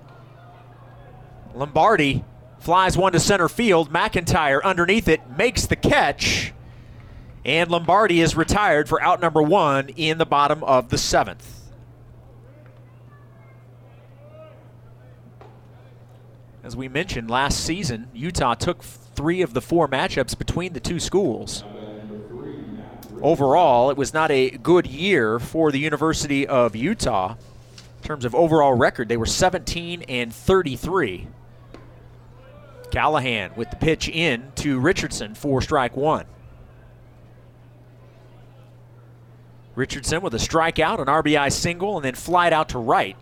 Lombardi 1.55 2.25
flies 2.59 2.97
one 2.97 3.13
to 3.13 3.21
center 3.21 3.49
field. 3.49 3.93
McIntyre 3.93 4.63
underneath 4.63 5.09
it 5.09 5.21
makes 5.37 5.67
the 5.67 5.77
catch. 5.77 6.53
And 7.45 7.71
Lombardi 7.71 8.21
is 8.21 8.37
retired 8.37 8.89
for 8.89 9.03
out 9.03 9.21
number 9.21 9.43
one 9.43 9.89
in 9.91 10.19
the 10.19 10.27
bottom 10.27 10.63
of 10.65 10.91
the 10.91 10.99
seventh. 10.99 11.55
As 16.63 16.77
we 16.77 16.89
mentioned 16.89 17.31
last 17.31 17.65
season, 17.65 18.09
Utah 18.13 18.55
took 18.55 18.83
three 18.83 19.41
of 19.41 19.55
the 19.55 19.61
four 19.63 19.89
matchups 19.89 20.37
between 20.37 20.75
the 20.75 20.81
two 20.81 21.01
schools. 21.01 21.65
Overall, 23.23 23.91
it 23.91 23.97
was 23.97 24.13
not 24.13 24.31
a 24.31 24.51
good 24.51 24.87
year 24.87 25.39
for 25.39 25.73
the 25.73 25.79
University 25.79 26.47
of 26.47 26.77
Utah. 26.77 27.37
In 28.03 28.07
terms 28.07 28.25
of 28.25 28.35
overall 28.35 28.75
record, 28.75 29.09
they 29.09 29.17
were 29.17 29.27
17 29.27 30.03
and 30.03 30.33
33. 30.33 31.27
Callahan 32.91 33.51
with 33.57 33.71
the 33.71 33.77
pitch 33.77 34.09
in 34.09 34.53
to 34.57 34.79
Richardson 34.79 35.35
for 35.35 35.61
strike 35.61 35.97
one. 35.97 36.27
Richardson 39.79 40.23
with 40.23 40.35
a 40.35 40.39
strikeout, 40.39 40.99
an 40.99 41.07
RBI 41.07 41.53
single, 41.53 41.97
and 41.97 42.05
then 42.05 42.17
flied 42.17 42.53
out 42.53 42.71
to 42.71 42.79
right. 42.79 43.17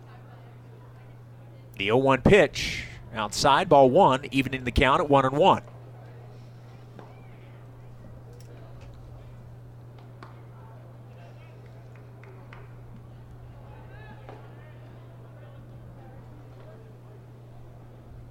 The 1.77 1.85
0 1.85 1.97
1 1.97 2.23
pitch 2.23 2.83
outside, 3.13 3.69
ball 3.69 3.91
one, 3.91 4.25
evening 4.31 4.63
the 4.63 4.71
count 4.71 4.99
at 4.99 5.07
1 5.07 5.25
and 5.25 5.37
1. 5.37 5.61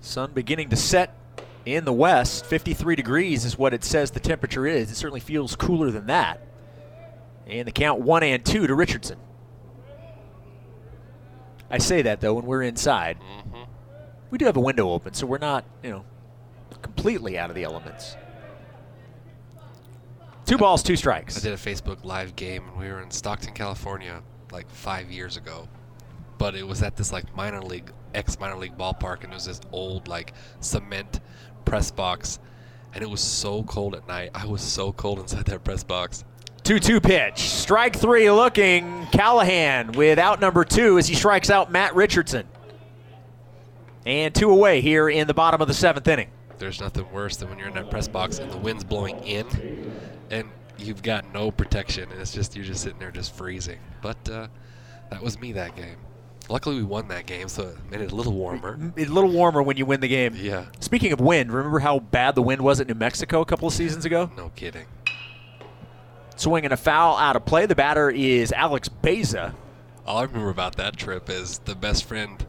Sun 0.01 0.33
beginning 0.33 0.71
to 0.71 0.77
set 0.77 1.15
in 1.65 1.85
the 1.85 1.93
west. 1.93 2.45
53 2.47 2.97
degrees 2.97 3.45
is 3.45 3.57
what 3.57 3.73
it 3.73 3.85
says 3.85 4.11
the 4.11 4.19
temperature 4.19 4.67
is. 4.67 4.91
It 4.91 4.97
certainly 4.97 5.21
feels 5.21 5.55
cooler 5.55 5.93
than 5.93 6.07
that. 6.07 6.41
And 7.47 7.67
the 7.67 7.73
count 7.73 8.01
one 8.01 8.23
and 8.23 8.45
two 8.45 8.67
to 8.67 8.75
Richardson. 8.75 9.19
I 11.71 11.79
say 11.79 12.03
that 12.03 12.21
though 12.21 12.35
when 12.35 12.47
we're 12.47 12.63
inside. 12.63 13.19
Mm-hmm. 13.21 13.63
We 14.31 14.39
do 14.39 14.45
have 14.47 14.57
a 14.57 14.61
window 14.61 14.91
open, 14.91 15.15
so 15.15 15.27
we're 15.27 15.39
not, 15.39 15.65
you 15.83 15.91
know, 15.91 16.05
completely 16.83 17.39
out 17.39 17.49
of 17.49 17.57
the 17.57 17.63
elements. 17.63 18.17
Two 20.47 20.59
balls, 20.59 20.83
two 20.83 20.97
strikes. 20.97 21.37
I 21.37 21.41
did 21.41 21.53
a 21.53 21.57
Facebook 21.57 22.05
live 22.05 22.37
game 22.37 22.69
and 22.69 22.77
we 22.77 22.89
were 22.89 23.01
in 23.01 23.11
Stockton, 23.11 23.53
California, 23.53 24.23
like 24.53 24.71
five 24.71 25.11
years 25.11 25.37
ago. 25.37 25.69
But 26.39 26.55
it 26.55 26.67
was 26.67 26.83
at 26.83 26.97
this 26.97 27.13
like 27.13 27.35
minor 27.35 27.63
league, 27.63 27.91
ex 28.15 28.39
minor 28.39 28.57
league 28.57 28.77
ballpark, 28.77 29.25
and 29.25 29.33
it 29.33 29.35
was 29.35 29.47
this 29.47 29.61
old 29.73 30.07
like 30.07 30.35
cement 30.61 31.21
press 31.65 31.91
box, 31.91 32.39
and 32.95 33.03
it 33.03 33.11
was 33.11 33.21
so 33.21 33.63
cold 33.65 33.95
at 33.95 34.07
night. 34.07 34.31
I 34.35 34.47
was 34.47 34.63
so 34.63 34.93
cold 34.93 35.19
inside 35.19 35.47
that 35.47 35.65
press 35.65 35.83
box. 35.83 36.25
2 36.67 36.81
2 36.81 37.01
pitch. 37.01 37.39
Strike 37.49 37.95
three 37.95 38.29
looking. 38.29 39.07
Callahan 39.13 39.93
with 39.93 40.19
out 40.19 40.41
number 40.41 40.65
two 40.65 40.99
as 40.99 41.07
he 41.07 41.15
strikes 41.15 41.49
out 41.49 41.71
Matt 41.71 41.95
Richardson. 41.95 42.45
And 44.05 44.35
two 44.35 44.51
away 44.51 44.81
here 44.81 45.09
in 45.09 45.29
the 45.29 45.35
bottom 45.35 45.61
of 45.63 45.69
the 45.69 45.75
seventh 45.75 46.09
inning. 46.09 46.29
There's 46.59 46.81
nothing 46.81 47.09
worse 47.13 47.37
than 47.37 47.51
when 47.51 47.59
you're 47.59 47.69
in 47.69 47.75
that 47.75 47.89
press 47.89 48.09
box 48.09 48.41
and 48.41 48.51
the 48.51 48.57
wind's 48.57 48.83
blowing 48.83 49.17
in, 49.19 49.93
and 50.31 50.49
you've 50.77 51.05
got 51.05 51.33
no 51.33 51.53
protection, 51.53 52.11
and 52.11 52.21
it's 52.21 52.33
just 52.33 52.57
you're 52.57 52.65
just 52.65 52.83
sitting 52.83 52.99
there 52.99 53.13
just 53.13 53.37
freezing. 53.37 53.79
But 54.03 54.29
uh, 54.29 54.49
that 55.11 55.23
was 55.23 55.39
me 55.39 55.53
that 55.53 55.77
game. 55.77 55.99
Luckily, 56.49 56.75
we 56.79 56.83
won 56.83 57.07
that 57.09 57.27
game, 57.27 57.47
so 57.47 57.69
it 57.69 57.77
made 57.93 58.01
it 58.01 58.11
a 58.11 58.15
little 58.17 58.33
warmer. 58.33 58.77
A 58.97 59.05
little 59.05 59.31
warmer 59.31 59.63
when 59.63 59.77
you 59.77 59.87
win 59.87 60.01
the 60.01 60.09
game. 60.09 60.35
Yeah, 60.37 60.65
Speaking 60.81 61.13
of 61.13 61.21
wind, 61.21 61.53
remember 61.53 61.79
how 61.79 62.01
bad 62.01 62.35
the 62.35 62.43
wind 62.43 62.63
was 62.63 62.81
at 62.81 62.89
New 62.89 62.95
Mexico 62.95 63.41
a 63.41 63.45
couple 63.45 63.69
of 63.69 63.75
seasons 63.75 64.05
ago? 64.05 64.33
no 64.37 64.51
kidding. 64.57 64.87
Swinging 66.37 66.73
a 66.73 66.77
foul 66.77 67.17
out 67.17 67.37
of 67.37 67.45
play. 67.45 67.67
The 67.67 67.75
batter 67.75 68.11
is 68.11 68.53
Alex 68.53 68.89
Beza. 68.89 69.55
All 70.07 70.19
I 70.19 70.23
remember 70.23 70.51
about 70.51 70.77
that 70.77 70.97
trip 70.97 71.29
is 71.29 71.59
the 71.59 71.75
best 71.75 72.05
friend 72.05 72.45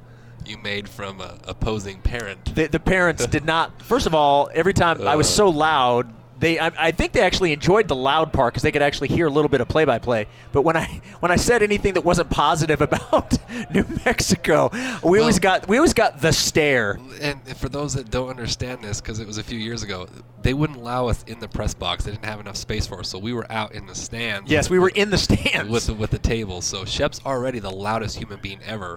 you 0.45 0.57
made 0.57 0.87
from 0.87 1.19
a 1.21 1.39
opposing 1.45 2.01
parent. 2.01 2.55
The, 2.55 2.67
the 2.67 2.79
parents 2.79 3.25
did 3.27 3.45
not. 3.45 3.81
First 3.81 4.05
of 4.05 4.13
all, 4.13 4.49
every 4.53 4.73
time 4.73 5.07
I 5.07 5.15
was 5.15 5.29
so 5.29 5.47
uh. 5.47 5.51
loud, 5.51 6.13
they 6.39 6.59
I, 6.59 6.71
I 6.77 6.91
think 6.91 7.13
they 7.13 7.21
actually 7.21 7.51
enjoyed 7.53 7.87
the 7.87 7.95
loud 7.95 8.31
part 8.31 8.53
because 8.53 8.63
they 8.63 8.71
could 8.71 8.81
actually 8.81 9.07
hear 9.07 9.27
a 9.27 9.29
little 9.29 9.49
bit 9.49 9.61
of 9.61 9.67
play-by-play. 9.67 10.27
But 10.51 10.61
when 10.61 10.77
I 10.77 11.01
when 11.19 11.31
I 11.31 11.35
said 11.35 11.63
anything 11.63 11.93
that 11.93 12.05
wasn't 12.05 12.29
positive 12.29 12.81
about 12.87 13.37
New 13.73 13.85
Mexico, 14.05 14.69
we 15.03 15.19
always 15.19 15.39
got 15.39 15.67
we 15.67 15.77
always 15.77 15.93
got 15.93 16.21
the 16.21 16.31
stare. 16.31 16.99
And 17.21 17.41
for 17.57 17.69
those 17.69 17.93
that 17.95 18.11
don't 18.11 18.29
understand 18.29 18.83
this, 18.83 19.01
because 19.01 19.19
it 19.19 19.27
was 19.27 19.37
a 19.37 19.43
few 19.43 19.57
years 19.57 19.83
ago, 19.83 20.07
they 20.41 20.53
wouldn't 20.53 20.79
allow 20.79 21.07
us 21.07 21.23
in 21.23 21.39
the 21.39 21.47
press 21.47 21.73
box. 21.73 22.05
They 22.05 22.11
didn't 22.11 22.25
have 22.25 22.39
enough 22.39 22.57
space 22.57 22.87
for 22.87 22.99
us, 22.99 23.09
so 23.09 23.17
we 23.17 23.33
were 23.33 23.49
out 23.51 23.73
in 23.73 23.85
the 23.87 23.95
stands. 23.95 24.51
Yes, 24.51 24.69
we 24.69 24.79
were 24.79 24.89
in 24.89 25.09
the 25.09 25.17
stands. 25.17 25.69
with 25.69 25.87
the, 25.87 25.93
with 25.93 26.11
the 26.11 26.19
table. 26.19 26.61
So 26.61 26.85
Shep's 26.85 27.21
already 27.25 27.59
the 27.59 27.71
loudest 27.71 28.17
human 28.17 28.39
being 28.39 28.59
ever. 28.65 28.95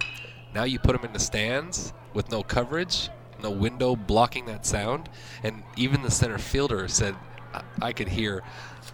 Now 0.53 0.63
you 0.63 0.79
put 0.79 0.95
him 0.95 1.05
in 1.05 1.13
the 1.13 1.19
stands 1.19 1.93
with 2.13 2.29
no 2.29 2.43
coverage, 2.43 3.09
no 3.41 3.49
window 3.49 3.95
blocking 3.95 4.45
that 4.45 4.65
sound, 4.65 5.09
and 5.43 5.63
even 5.77 6.01
the 6.01 6.11
center 6.11 6.37
fielder 6.37 6.87
said 6.87 7.15
I, 7.81 7.93
could 7.93 8.07
hear 8.07 8.41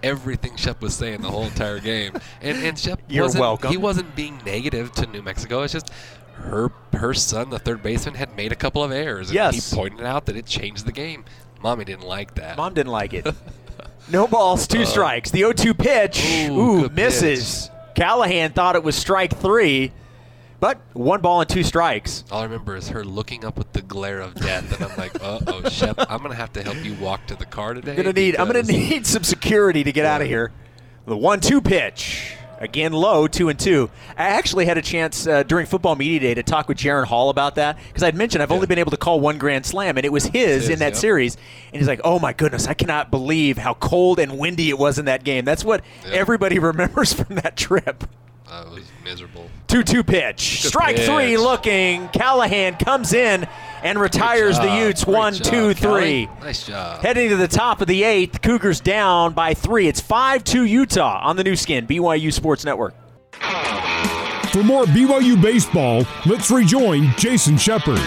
everything 0.04 0.56
Shep 0.56 0.82
was 0.82 0.96
saying 0.96 1.22
the 1.22 1.30
whole 1.30 1.46
entire 1.46 1.80
game. 1.80 2.14
And 2.42 2.58
and 2.64 2.78
Shep 2.78 3.00
You're 3.08 3.26
wasn't, 3.26 3.42
welcome. 3.42 3.72
He 3.72 3.78
wasn't 3.78 4.16
being 4.16 4.40
negative 4.46 4.92
to 4.94 5.08
New 5.08 5.22
Mexico. 5.22 5.64
It's 5.64 5.74
just 5.74 5.92
her 6.34 6.72
her 6.94 7.14
son, 7.14 7.50
the 7.50 7.60
third 7.60 7.82
baseman, 7.84 8.16
had 8.16 8.36
made 8.36 8.52
a 8.52 8.56
couple 8.56 8.84
of 8.84 8.92
errors. 8.92 9.30
And 9.30 9.36
Yes. 9.36 9.70
he 9.72 9.76
pointed 9.76 10.06
out 10.06 10.26
that 10.28 10.36
it 10.36 10.46
changed 10.46 10.86
the 10.86 10.92
game. 10.92 11.26
Mommy 11.62 11.86
didn't 11.86 12.08
like 12.08 12.36
that. 12.36 12.58
Mom 12.58 12.74
didn't 12.74 12.92
like 12.92 13.14
it. 13.14 13.28
no 14.12 14.28
balls, 14.28 14.68
two 14.68 14.86
strikes. 14.86 15.32
The 15.32 15.42
0-2 15.42 15.78
pitch, 15.78 16.24
Uh, 16.24 16.52
Ooh, 16.54 16.86
ooh, 16.86 16.90
misses. 16.90 17.70
Callahan 17.96 18.52
thought 18.54 18.76
it 18.76 18.84
was 18.84 18.96
strike 18.96 19.36
three, 19.38 19.92
but 20.60 20.80
one 20.94 21.22
ball 21.22 21.42
and 21.42 21.50
two 21.50 21.64
strikes. 21.64 22.24
All 22.32 22.42
I 22.42 22.44
remember 22.44 22.76
is 22.76 22.90
her 22.90 23.04
looking 23.04 23.46
up 23.46 23.58
with 23.58 23.74
the 23.74 23.82
glare 23.82 24.22
of 24.22 24.36
death, 24.36 24.74
and 24.74 24.90
I'm 24.92 24.98
like, 24.98 25.22
"Uh 25.22 25.40
oh, 25.48 25.70
Shep, 25.70 25.96
I'm 26.10 26.22
gonna 26.22 26.36
have 26.36 26.54
to 26.54 26.64
help 26.64 26.84
you 26.84 26.96
walk 26.96 27.26
to 27.28 27.36
the 27.36 27.46
car 27.46 27.74
today." 27.74 27.92
I'm 27.92 27.98
gonna 27.98 28.14
need. 28.14 28.36
I'm 28.38 28.48
gonna 28.48 28.64
need 28.64 29.06
some 29.06 29.24
security 29.24 29.84
to 29.84 29.92
get 29.92 30.06
out 30.06 30.22
of 30.22 30.28
here. 30.28 30.52
The 31.06 31.18
one-two 31.18 31.62
pitch 31.62 32.38
again, 32.60 32.94
low, 32.94 33.28
two 33.28 33.50
and 33.50 33.60
two. 33.60 33.90
I 34.18 34.30
actually 34.30 34.66
had 34.66 34.78
a 34.78 34.82
chance 34.82 35.28
uh, 35.28 35.44
during 35.44 35.66
football 35.66 35.96
media 35.96 36.20
day 36.20 36.34
to 36.34 36.44
talk 36.44 36.68
with 36.68 36.78
Jaren 36.78 37.06
Hall 37.06 37.30
about 37.30 37.56
that 37.56 37.78
because 37.88 38.04
I'd 38.04 38.16
mentioned 38.16 38.42
I've 38.42 38.52
only 38.52 38.68
been 38.68 38.80
able 38.80 38.92
to 38.92 38.98
call 38.98 39.20
one 39.20 39.38
grand 39.38 39.66
slam, 39.66 39.98
and 39.98 40.06
it 40.06 40.12
was 40.12 40.26
his, 40.26 40.64
His, 40.64 40.70
in 40.70 40.80
that 40.80 40.96
series. 40.96 41.36
And 41.72 41.80
he's 41.80 41.88
like, 41.88 42.02
"Oh 42.04 42.20
my 42.20 42.34
goodness, 42.34 42.68
I 42.68 42.74
cannot 42.74 43.12
believe 43.12 43.58
how 43.58 43.74
cold 43.76 44.20
and 44.20 44.38
windy 44.38 44.70
it 44.70 44.78
was 44.78 45.00
in 45.00 45.06
that 45.06 45.24
game." 45.24 45.46
That's 45.46 45.64
what 45.64 45.84
everybody 46.12 46.60
remembers 46.60 47.14
from 47.14 47.36
that 47.36 47.56
trip. 47.56 48.04
Uh, 48.50 48.64
I 48.66 48.74
was 48.74 48.86
miserable. 49.04 49.50
2 49.68 49.84
2 49.84 50.04
pitch. 50.04 50.62
Good 50.62 50.70
Strike 50.70 50.98
three 51.00 51.38
looking. 51.38 52.08
Callahan 52.10 52.76
comes 52.78 53.14
in 53.14 53.48
and 53.84 54.00
retires 54.00 54.58
the 54.58 54.74
Utes 54.86 55.04
Great 55.04 55.14
one, 55.18 55.34
job, 55.34 55.44
two, 55.46 55.74
three. 55.74 56.28
Callie. 56.28 56.30
Nice 56.42 56.66
job. 56.66 57.02
Heading 57.02 57.30
to 57.30 57.36
the 57.36 57.48
top 57.50 57.82
of 57.82 57.88
the 57.88 58.04
eighth, 58.04 58.42
Cougars 58.42 58.80
down 58.80 59.34
by 59.34 59.54
three. 59.54 59.88
It's 59.88 60.00
5 60.00 60.44
2 60.46 60.64
Utah 60.64 61.20
on 61.24 61.36
the 61.36 61.44
Nu 61.44 61.56
Skin, 61.56 61.86
BYU 61.88 62.32
Sports 62.32 62.64
Network. 62.64 62.96
For 64.52 64.64
more 64.64 64.86
BYU 64.86 65.42
baseball, 65.42 66.06
let's 66.26 66.50
rejoin 66.50 67.12
Jason 67.18 67.58
Shepard. 67.58 68.00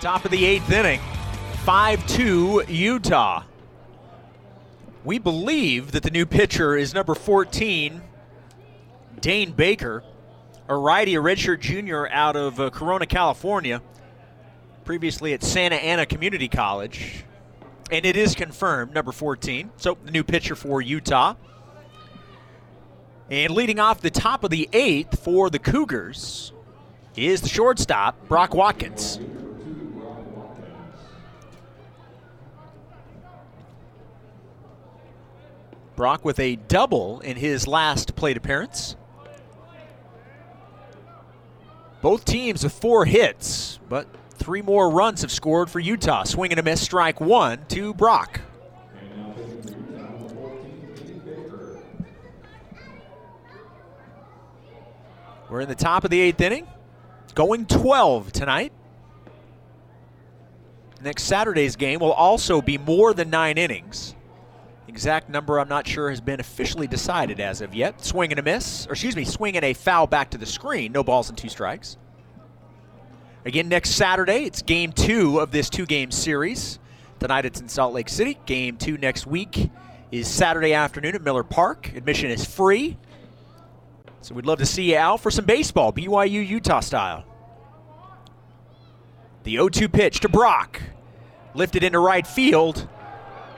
Top 0.00 0.24
of 0.24 0.30
the 0.30 0.46
eighth 0.46 0.70
inning, 0.72 1.00
5 1.64 2.06
2 2.06 2.64
Utah. 2.68 3.42
We 5.04 5.18
believe 5.18 5.92
that 5.92 6.02
the 6.02 6.10
new 6.10 6.26
pitcher 6.26 6.76
is 6.76 6.92
number 6.92 7.14
14, 7.14 8.02
Dane 9.20 9.52
Baker, 9.52 10.02
a 10.68 10.76
righty, 10.76 11.14
a 11.14 11.20
redshirt 11.20 11.60
junior 11.60 12.08
out 12.10 12.36
of 12.36 12.60
uh, 12.60 12.70
Corona, 12.70 13.06
California. 13.06 13.82
previously 14.84 15.32
at 15.32 15.42
Santa 15.42 15.76
Ana 15.76 16.04
Community 16.04 16.48
College. 16.48 17.24
And 17.90 18.04
it 18.04 18.16
is 18.16 18.34
confirmed, 18.34 18.92
number 18.94 19.12
14. 19.12 19.70
So 19.76 19.96
the 20.04 20.10
new 20.10 20.22
pitcher 20.24 20.54
for 20.54 20.82
Utah. 20.82 21.34
And 23.30 23.52
leading 23.54 23.78
off 23.78 24.00
the 24.00 24.10
top 24.10 24.44
of 24.44 24.50
the 24.50 24.68
eighth 24.72 25.22
for 25.22 25.48
the 25.50 25.58
Cougars 25.58 26.52
is 27.16 27.40
the 27.40 27.48
shortstop, 27.48 28.28
Brock 28.28 28.54
Watkins. 28.54 29.18
Brock 36.00 36.24
with 36.24 36.40
a 36.40 36.56
double 36.56 37.20
in 37.20 37.36
his 37.36 37.68
last 37.68 38.16
plate 38.16 38.38
appearance. 38.38 38.96
Both 42.00 42.24
teams 42.24 42.64
with 42.64 42.72
four 42.72 43.04
hits, 43.04 43.78
but 43.86 44.06
three 44.30 44.62
more 44.62 44.88
runs 44.88 45.20
have 45.20 45.30
scored 45.30 45.68
for 45.68 45.78
Utah. 45.78 46.24
Swing 46.24 46.52
and 46.52 46.58
a 46.58 46.62
miss, 46.62 46.80
strike 46.80 47.20
one 47.20 47.66
to 47.68 47.92
Brock. 47.92 48.40
We're 55.50 55.60
in 55.60 55.68
the 55.68 55.74
top 55.74 56.04
of 56.04 56.10
the 56.10 56.18
eighth 56.18 56.40
inning, 56.40 56.66
going 57.34 57.66
12 57.66 58.32
tonight. 58.32 58.72
Next 61.02 61.24
Saturday's 61.24 61.76
game 61.76 62.00
will 62.00 62.14
also 62.14 62.62
be 62.62 62.78
more 62.78 63.12
than 63.12 63.28
nine 63.28 63.58
innings. 63.58 64.14
Exact 64.90 65.28
number 65.28 65.60
I'm 65.60 65.68
not 65.68 65.86
sure 65.86 66.10
has 66.10 66.20
been 66.20 66.40
officially 66.40 66.88
decided 66.88 67.38
as 67.38 67.60
of 67.60 67.76
yet. 67.76 68.04
Swing 68.04 68.32
and 68.32 68.40
a 68.40 68.42
miss, 68.42 68.88
or 68.88 68.94
excuse 68.94 69.14
me, 69.14 69.24
swing 69.24 69.54
and 69.54 69.64
a 69.64 69.72
foul 69.72 70.08
back 70.08 70.30
to 70.30 70.38
the 70.38 70.44
screen. 70.44 70.90
No 70.90 71.04
balls 71.04 71.28
and 71.28 71.38
two 71.38 71.48
strikes. 71.48 71.96
Again, 73.44 73.68
next 73.68 73.90
Saturday, 73.90 74.46
it's 74.46 74.62
game 74.62 74.90
two 74.90 75.38
of 75.38 75.52
this 75.52 75.70
two 75.70 75.86
game 75.86 76.10
series. 76.10 76.80
Tonight 77.20 77.44
it's 77.44 77.60
in 77.60 77.68
Salt 77.68 77.94
Lake 77.94 78.08
City. 78.08 78.36
Game 78.46 78.76
two 78.76 78.98
next 78.98 79.28
week 79.28 79.70
is 80.10 80.26
Saturday 80.26 80.74
afternoon 80.74 81.14
at 81.14 81.22
Miller 81.22 81.44
Park. 81.44 81.92
Admission 81.94 82.32
is 82.32 82.44
free. 82.44 82.98
So 84.22 84.34
we'd 84.34 84.46
love 84.46 84.58
to 84.58 84.66
see 84.66 84.90
you 84.90 84.96
out 84.96 85.20
for 85.20 85.30
some 85.30 85.44
baseball, 85.44 85.92
BYU 85.92 86.44
Utah 86.44 86.80
style. 86.80 87.24
The 89.44 89.52
0 89.52 89.68
2 89.68 89.88
pitch 89.88 90.18
to 90.18 90.28
Brock. 90.28 90.82
Lifted 91.54 91.84
into 91.84 92.00
right 92.00 92.26
field. 92.26 92.88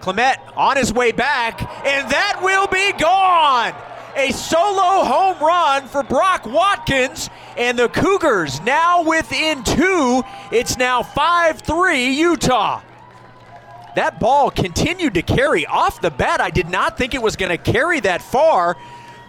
Clement 0.03 0.39
on 0.57 0.77
his 0.77 0.93
way 0.93 1.13
back, 1.13 1.63
and 1.87 2.11
that 2.11 2.41
will 2.43 2.67
be 2.67 2.93
gone. 3.01 3.73
A 4.17 4.31
solo 4.33 5.05
home 5.05 5.39
run 5.39 5.87
for 5.87 6.03
Brock 6.03 6.45
Watkins, 6.45 7.31
and 7.57 7.79
the 7.79 7.89
Cougars 7.89 8.61
now 8.63 9.03
within 9.03 9.65
two. 9.65 10.23
It's 10.51 10.77
now 10.77 11.03
5 11.03 11.61
3 11.61 12.13
Utah. 12.15 12.83
That 13.95 14.21
ball 14.21 14.51
continued 14.51 15.15
to 15.15 15.23
carry 15.23 15.67
off 15.67 16.01
the 16.01 16.11
bat. 16.11 16.41
I 16.41 16.51
did 16.51 16.69
not 16.69 16.99
think 16.99 17.15
it 17.15 17.23
was 17.23 17.37
going 17.37 17.51
to 17.57 17.73
carry 17.73 18.01
that 18.01 18.23
far, 18.23 18.77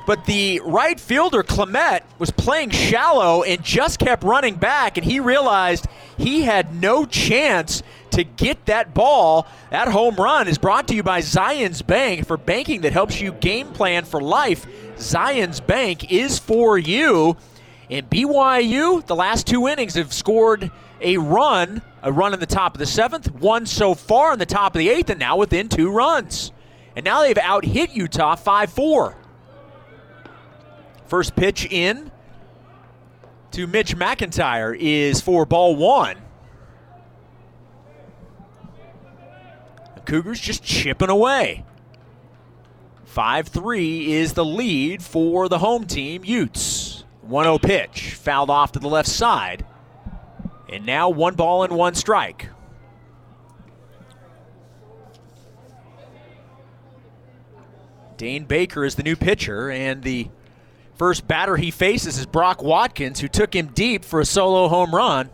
but 0.06 0.26
the 0.26 0.62
right 0.66 1.00
fielder, 1.00 1.44
Clement, 1.44 2.04
was 2.20 2.32
playing 2.32 2.72
shallow 2.72 3.44
and 3.44 3.63
just 3.63 4.00
kept 4.00 4.24
running 4.24 4.56
back, 4.56 4.98
and 4.98 5.06
he 5.06 5.20
realized 5.20 5.88
he 6.18 6.42
had 6.42 6.76
no 6.76 7.06
chance 7.06 7.84
to 8.12 8.24
get 8.24 8.66
that 8.66 8.94
ball. 8.94 9.48
That 9.72 9.88
home 9.88 10.16
run 10.16 10.48
is 10.48 10.58
brought 10.58 10.88
to 10.89 10.96
you 10.96 11.04
by 11.04 11.22
Zions 11.22 11.86
Bank 11.86 12.28
for 12.28 12.38
banking 12.38 12.82
that 12.82 12.94
helps 12.94 13.20
you 13.20 13.32
game 13.32 13.68
plan 13.70 14.06
for 14.06 14.22
life. 14.22 14.68
Zions 14.98 15.66
Bank 15.66 16.12
is 16.12 16.38
for 16.38 16.78
you. 16.78 17.38
And 17.89 18.10
BYU, 18.10 19.06
the 19.06 19.16
last 19.16 19.48
two 19.48 19.68
innings 19.68 19.96
have 19.96 20.13
scored 20.13 20.72
a 21.02 21.18
run, 21.18 21.82
a 22.02 22.12
run 22.12 22.34
in 22.34 22.39
the 22.39 22.46
top 22.46 22.76
of 22.76 22.80
the 22.80 22.86
seventh, 22.86 23.32
one 23.32 23.66
so 23.66 23.94
far 23.94 24.34
in 24.34 24.39
the 24.39 24.46
top 24.46 24.76
of 24.76 24.80
the 24.80 24.89
eighth, 24.89 25.10
and 25.10 25.20
now 25.20 25.38
within 25.38 25.70
two 25.70 25.92
runs. 25.92 26.52
And 26.96 27.04
now 27.04 27.22
they've 27.22 27.38
out 27.38 27.66
hit 27.66 27.92
Utah 27.92 28.36
5 28.36 28.72
4. 28.72 29.18
First 31.13 31.36
pitch 31.36 31.67
in 31.69 32.12
to 33.52 33.67
Mitch 33.67 33.95
McIntyre 33.95 34.76
is 34.76 35.21
for 35.21 35.45
ball 35.45 35.76
one. 35.76 36.17
The 39.93 40.02
Cougars 40.02 40.39
just 40.39 40.63
chipping 40.63 41.12
away. 41.12 41.65
5 43.06 43.47
3 43.47 44.12
is 44.12 44.34
the 44.34 44.43
lead 44.43 45.04
for 45.04 45.47
the 45.47 45.60
home 45.60 45.86
team, 45.86 46.23
Utes. 46.26 47.04
1 47.21 47.45
0 47.45 47.60
pitch, 47.60 48.15
fouled 48.15 48.49
off 48.49 48.71
to 48.71 48.80
the 48.80 48.89
left 48.89 49.08
side. 49.08 49.67
And 50.67 50.84
now 50.84 51.10
one 51.10 51.36
ball 51.36 51.63
and 51.63 51.73
one 51.73 51.93
strike. 51.93 52.49
Dane 58.17 58.45
Baker 58.45 58.84
is 58.84 58.95
the 58.95 59.04
new 59.04 59.15
pitcher, 59.15 59.69
and 59.69 60.02
the 60.02 60.30
first 60.95 61.27
batter 61.27 61.58
he 61.58 61.71
faces 61.71 62.17
is 62.17 62.25
Brock 62.25 62.62
Watkins, 62.62 63.19
who 63.19 63.27
took 63.27 63.56
him 63.56 63.67
deep 63.67 64.06
for 64.06 64.19
a 64.19 64.25
solo 64.25 64.67
home 64.67 64.93
run. 64.93 65.29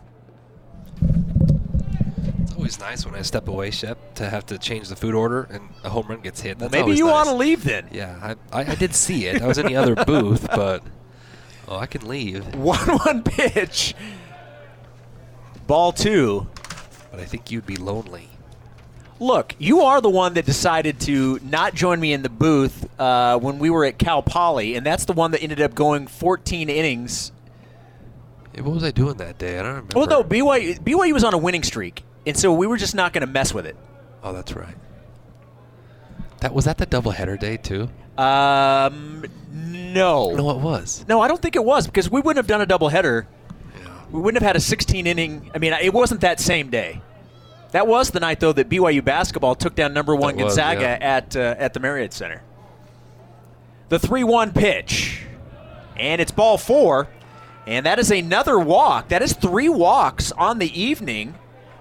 It's 2.42 2.54
always 2.54 2.78
nice 2.80 3.04
when 3.06 3.14
I 3.14 3.22
step 3.22 3.48
away, 3.48 3.70
Shep, 3.70 4.14
to 4.14 4.28
have 4.28 4.46
to 4.46 4.58
change 4.58 4.88
the 4.88 4.96
food 4.96 5.14
order 5.14 5.44
and 5.50 5.68
a 5.84 5.90
home 5.90 6.06
run 6.08 6.20
gets 6.20 6.40
hit. 6.40 6.58
That's 6.58 6.72
Maybe 6.72 6.92
you 6.92 7.04
nice. 7.06 7.12
want 7.12 7.28
to 7.28 7.34
leave 7.34 7.64
then. 7.64 7.88
Yeah, 7.92 8.34
I, 8.52 8.60
I, 8.60 8.72
I 8.72 8.74
did 8.74 8.94
see 8.94 9.26
it. 9.26 9.42
I 9.42 9.46
was 9.46 9.58
in 9.58 9.66
the 9.66 9.76
other 9.76 9.94
booth, 9.94 10.48
but 10.54 10.82
oh, 11.68 11.76
I 11.76 11.86
can 11.86 12.06
leave. 12.08 12.54
1 12.54 12.78
1 12.78 13.22
pitch. 13.22 13.94
Ball 15.66 15.92
two. 15.92 16.48
But 17.10 17.20
I 17.20 17.24
think 17.24 17.50
you'd 17.50 17.66
be 17.66 17.76
lonely. 17.76 18.29
Look, 19.20 19.54
you 19.58 19.82
are 19.82 20.00
the 20.00 20.08
one 20.08 20.32
that 20.34 20.46
decided 20.46 20.98
to 21.00 21.38
not 21.42 21.74
join 21.74 22.00
me 22.00 22.14
in 22.14 22.22
the 22.22 22.30
booth 22.30 22.88
uh, 22.98 23.38
when 23.38 23.58
we 23.58 23.68
were 23.68 23.84
at 23.84 23.98
Cal 23.98 24.22
Poly, 24.22 24.76
and 24.76 24.84
that's 24.84 25.04
the 25.04 25.12
one 25.12 25.32
that 25.32 25.42
ended 25.42 25.60
up 25.60 25.74
going 25.74 26.06
14 26.06 26.70
innings. 26.70 27.30
What 28.54 28.64
was 28.64 28.82
I 28.82 28.90
doing 28.90 29.18
that 29.18 29.36
day? 29.36 29.58
I 29.58 29.62
don't 29.62 29.68
remember. 29.68 29.98
Well, 29.98 30.06
no, 30.06 30.24
BYU, 30.24 30.80
BYU 30.80 31.12
was 31.12 31.22
on 31.22 31.34
a 31.34 31.38
winning 31.38 31.62
streak, 31.62 32.02
and 32.26 32.34
so 32.36 32.50
we 32.52 32.66
were 32.66 32.78
just 32.78 32.94
not 32.94 33.12
going 33.12 33.20
to 33.20 33.30
mess 33.30 33.52
with 33.52 33.66
it. 33.66 33.76
Oh, 34.24 34.32
that's 34.32 34.54
right. 34.54 34.74
That 36.40 36.54
was 36.54 36.64
that 36.64 36.78
the 36.78 36.86
doubleheader 36.86 37.38
day 37.38 37.58
too. 37.58 37.90
Um, 38.16 39.24
no. 39.52 40.34
No, 40.34 40.50
it 40.50 40.60
was. 40.60 41.04
No, 41.08 41.20
I 41.20 41.28
don't 41.28 41.40
think 41.40 41.56
it 41.56 41.64
was 41.64 41.86
because 41.86 42.10
we 42.10 42.22
wouldn't 42.22 42.38
have 42.38 42.46
done 42.46 42.62
a 42.62 42.66
doubleheader. 42.66 43.26
Yeah. 43.78 43.88
We 44.10 44.20
wouldn't 44.20 44.42
have 44.42 44.46
had 44.48 44.56
a 44.56 44.60
16 44.60 45.06
inning. 45.06 45.50
I 45.54 45.58
mean, 45.58 45.74
it 45.74 45.92
wasn't 45.92 46.22
that 46.22 46.40
same 46.40 46.70
day. 46.70 47.02
That 47.72 47.86
was 47.86 48.10
the 48.10 48.20
night 48.20 48.40
though 48.40 48.52
that 48.52 48.68
BYU 48.68 49.04
basketball 49.04 49.54
took 49.54 49.74
down 49.74 49.92
number 49.92 50.14
one 50.14 50.36
That 50.36 50.44
was, 50.44 50.56
Gonzaga 50.56 50.80
yeah. 50.80 50.98
at 51.00 51.36
uh, 51.36 51.54
at 51.58 51.74
the 51.74 51.80
Marriott 51.80 52.12
Center. 52.12 52.42
The 53.88 53.98
three-one 53.98 54.52
pitch, 54.52 55.24
and 55.96 56.20
it's 56.20 56.30
ball 56.30 56.58
four, 56.58 57.08
and 57.66 57.86
that 57.86 57.98
is 57.98 58.10
another 58.10 58.58
walk. 58.58 59.08
That 59.08 59.22
is 59.22 59.32
three 59.32 59.68
walks 59.68 60.30
on 60.32 60.58
the 60.58 60.80
evening 60.80 61.34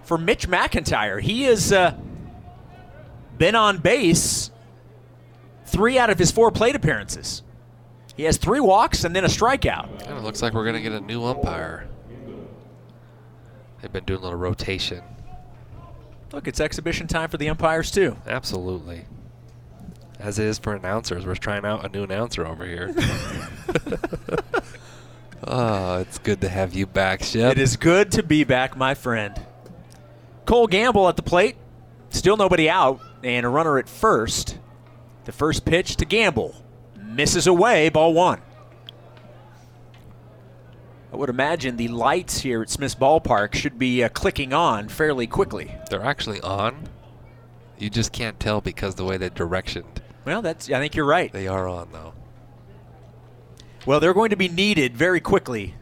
for 0.03 0.17
Mitch 0.17 0.47
McIntyre. 0.47 1.21
He 1.21 1.43
has 1.43 1.71
uh, 1.71 1.95
been 3.37 3.55
on 3.55 3.77
base 3.77 4.49
three 5.65 5.99
out 5.99 6.09
of 6.09 6.17
his 6.17 6.31
four 6.31 6.51
plate 6.51 6.75
appearances. 6.75 7.43
He 8.17 8.23
has 8.23 8.37
three 8.37 8.59
walks 8.59 9.03
and 9.03 9.15
then 9.15 9.23
a 9.23 9.27
strikeout. 9.27 9.99
Kind 9.99 10.17
of 10.17 10.23
looks 10.23 10.41
like 10.41 10.53
we're 10.53 10.65
gonna 10.65 10.81
get 10.81 10.91
a 10.91 10.99
new 10.99 11.23
umpire. 11.23 11.87
They've 13.81 13.93
been 13.93 14.03
doing 14.03 14.19
a 14.19 14.23
little 14.23 14.37
rotation. 14.37 15.03
Look, 16.31 16.47
it's 16.47 16.59
exhibition 16.59 17.07
time 17.07 17.29
for 17.29 17.37
the 17.37 17.49
umpires 17.49 17.91
too. 17.91 18.17
Absolutely. 18.27 19.05
As 20.19 20.37
it 20.37 20.45
is 20.45 20.59
for 20.59 20.75
announcers. 20.75 21.25
We're 21.25 21.35
trying 21.35 21.65
out 21.65 21.85
a 21.85 21.89
new 21.89 22.03
announcer 22.03 22.45
over 22.45 22.65
here. 22.65 22.93
oh, 25.43 25.97
it's 26.01 26.19
good 26.19 26.41
to 26.41 26.49
have 26.49 26.73
you 26.73 26.85
back, 26.85 27.23
Shep. 27.23 27.53
It 27.53 27.57
is 27.59 27.77
good 27.77 28.11
to 28.13 28.23
be 28.23 28.43
back, 28.43 28.75
my 28.77 28.93
friend. 28.93 29.39
Cole 30.45 30.67
Gamble 30.67 31.07
at 31.07 31.15
the 31.15 31.23
plate. 31.23 31.55
Still 32.09 32.37
nobody 32.37 32.69
out, 32.69 32.99
and 33.23 33.45
a 33.45 33.49
runner 33.49 33.77
at 33.77 33.87
first. 33.87 34.57
The 35.25 35.31
first 35.31 35.63
pitch 35.63 35.95
to 35.97 36.05
Gamble. 36.05 36.55
Misses 37.01 37.47
away, 37.47 37.89
ball 37.89 38.13
one. 38.13 38.41
Would 41.19 41.29
imagine 41.29 41.75
the 41.75 41.89
lights 41.89 42.39
here 42.39 42.61
at 42.61 42.69
Smith's 42.69 42.95
Ballpark 42.95 43.53
should 43.53 43.77
be 43.77 44.01
uh, 44.01 44.07
clicking 44.07 44.53
on 44.53 44.87
fairly 44.87 45.27
quickly. 45.27 45.75
They're 45.89 46.01
actually 46.01 46.39
on. 46.39 46.87
You 47.77 47.89
just 47.89 48.13
can't 48.13 48.39
tell 48.39 48.61
because 48.61 48.95
the 48.95 49.03
way 49.03 49.17
they're 49.17 49.29
directioned. 49.29 49.97
Well, 50.23 50.41
that's. 50.41 50.71
I 50.71 50.79
think 50.79 50.95
you're 50.95 51.03
right. 51.03 51.29
They 51.29 51.45
are 51.45 51.67
on 51.67 51.89
though. 51.91 52.13
Well, 53.85 53.99
they're 53.99 54.13
going 54.13 54.29
to 54.29 54.37
be 54.37 54.47
needed 54.47 54.95
very 54.95 55.19
quickly. 55.19 55.75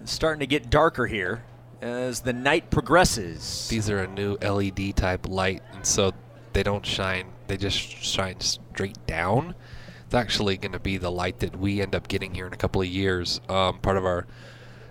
It's 0.00 0.12
starting 0.12 0.40
to 0.40 0.46
get 0.46 0.70
darker 0.70 1.04
here 1.06 1.44
as 1.82 2.20
the 2.20 2.32
night 2.32 2.70
progresses. 2.70 3.68
These 3.68 3.90
are 3.90 3.98
a 3.98 4.08
new 4.08 4.38
LED 4.40 4.96
type 4.96 5.28
light, 5.28 5.62
and 5.74 5.84
so 5.84 6.12
they 6.54 6.62
don't 6.62 6.86
shine. 6.86 7.26
They 7.48 7.58
just 7.58 7.78
shine 7.78 8.40
straight 8.40 9.06
down. 9.06 9.54
Actually 10.16 10.56
going 10.56 10.72
to 10.72 10.80
be 10.80 10.96
the 10.96 11.10
light 11.10 11.38
that 11.40 11.56
we 11.56 11.80
end 11.80 11.94
up 11.94 12.08
getting 12.08 12.34
here 12.34 12.46
in 12.46 12.52
a 12.52 12.56
couple 12.56 12.80
of 12.80 12.88
years. 12.88 13.40
Um, 13.48 13.78
part 13.78 13.96
of 13.96 14.04
our 14.04 14.26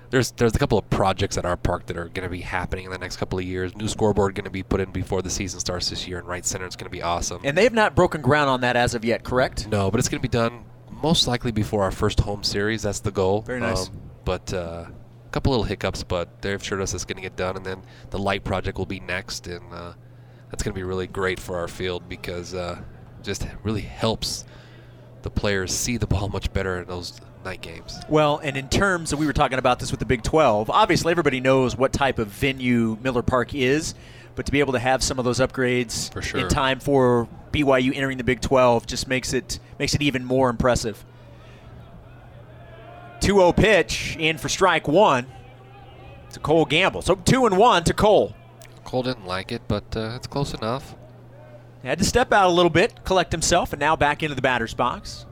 there's 0.09 0.31
there's 0.31 0.55
a 0.55 0.59
couple 0.59 0.77
of 0.77 0.89
projects 0.89 1.37
at 1.37 1.45
our 1.45 1.57
park 1.57 1.87
that 1.87 1.97
are 1.97 2.05
going 2.05 2.23
to 2.23 2.29
be 2.29 2.41
happening 2.41 2.85
in 2.85 2.91
the 2.91 2.97
next 2.97 3.17
couple 3.17 3.39
of 3.39 3.45
years. 3.45 3.75
New 3.75 3.87
scoreboard 3.87 4.35
going 4.35 4.45
to 4.45 4.51
be 4.51 4.63
put 4.63 4.79
in 4.79 4.91
before 4.91 5.21
the 5.21 5.29
season 5.29 5.59
starts 5.59 5.89
this 5.89 6.07
year, 6.07 6.19
and 6.19 6.27
right 6.27 6.45
center 6.45 6.65
is 6.65 6.75
going 6.75 6.85
to 6.85 6.91
be 6.91 7.01
awesome. 7.01 7.41
And 7.43 7.57
they 7.57 7.63
have 7.63 7.73
not 7.73 7.95
broken 7.95 8.21
ground 8.21 8.49
on 8.49 8.61
that 8.61 8.75
as 8.75 8.95
of 8.95 9.03
yet, 9.03 9.23
correct? 9.23 9.67
No, 9.67 9.91
but 9.91 9.99
it's 9.99 10.09
going 10.09 10.19
to 10.21 10.27
be 10.27 10.31
done 10.31 10.65
most 10.89 11.27
likely 11.27 11.51
before 11.51 11.83
our 11.83 11.91
first 11.91 12.21
home 12.21 12.43
series. 12.43 12.83
That's 12.83 12.99
the 12.99 13.11
goal. 13.11 13.41
Very 13.41 13.59
nice. 13.59 13.89
Um, 13.89 14.01
but 14.23 14.53
uh, 14.53 14.85
a 14.87 15.29
couple 15.31 15.51
little 15.51 15.65
hiccups, 15.65 16.03
but 16.03 16.41
they've 16.41 16.61
assured 16.61 16.81
us 16.81 16.93
it's 16.93 17.05
going 17.05 17.17
to 17.17 17.21
get 17.21 17.35
done. 17.35 17.57
And 17.57 17.65
then 17.65 17.81
the 18.09 18.19
light 18.19 18.43
project 18.43 18.77
will 18.77 18.85
be 18.85 18.99
next, 18.99 19.47
and 19.47 19.73
uh, 19.73 19.93
that's 20.49 20.63
going 20.63 20.73
to 20.73 20.79
be 20.79 20.83
really 20.83 21.07
great 21.07 21.39
for 21.39 21.57
our 21.57 21.67
field 21.67 22.07
because 22.07 22.53
uh, 22.53 22.79
just 23.21 23.47
really 23.63 23.81
helps 23.81 24.45
the 25.25 25.29
players 25.31 25.73
see 25.73 25.97
the 25.97 26.05
ball 26.05 26.29
much 26.29 26.53
better 26.53 26.77
in 26.81 26.87
those 26.87 27.19
night 27.43 27.59
games. 27.59 27.99
Well, 28.07 28.37
and 28.43 28.55
in 28.55 28.69
terms 28.69 29.11
of, 29.11 29.17
we 29.17 29.25
were 29.25 29.33
talking 29.33 29.57
about 29.57 29.79
this 29.79 29.89
with 29.89 29.99
the 29.99 30.05
Big 30.05 30.21
12, 30.21 30.69
obviously 30.69 31.09
everybody 31.09 31.41
knows 31.41 31.75
what 31.75 31.91
type 31.91 32.19
of 32.19 32.27
venue 32.27 32.95
Miller 33.01 33.23
Park 33.23 33.55
is, 33.55 33.95
but 34.35 34.45
to 34.45 34.51
be 34.51 34.59
able 34.59 34.73
to 34.73 34.79
have 34.79 35.01
some 35.01 35.17
of 35.17 35.25
those 35.25 35.39
upgrades 35.39 36.13
For 36.13 36.21
sure. 36.21 36.41
in 36.41 36.47
time 36.47 36.79
for 36.79 37.27
BYU 37.51 37.95
entering 37.95 38.19
the 38.19 38.23
Big 38.23 38.39
12 38.39 38.85
just 38.85 39.07
makes 39.07 39.33
it 39.33 39.59
makes 39.79 39.95
it 39.95 40.03
even 40.03 40.23
more 40.23 40.47
impressive. 40.49 41.03
2-0 43.21 43.55
pitch 43.57 44.15
in 44.19 44.37
for 44.37 44.47
strike 44.47 44.87
one 44.87 45.25
to 46.33 46.39
Cole 46.39 46.65
Gamble. 46.65 47.01
So 47.01 47.15
2 47.15 47.47
and 47.47 47.57
1 47.57 47.83
to 47.85 47.93
Cole. 47.95 48.35
Cole 48.83 49.01
didn't 49.01 49.25
like 49.25 49.51
it, 49.51 49.63
but 49.67 49.85
uh, 49.97 50.13
it's 50.15 50.27
close 50.27 50.53
enough. 50.53 50.93
Had 51.85 51.99
to 51.99 52.05
step 52.05 52.33
out 52.33 52.47
a 52.47 52.53
little 52.53 52.71
bit, 52.71 53.03
collect 53.05 53.31
himself, 53.31 53.71
and 53.71 53.79
now 53.79 53.95
back 53.95 54.23
into 54.23 54.35
the 54.35 54.41
batter's 54.41 54.73
box. 54.73 55.25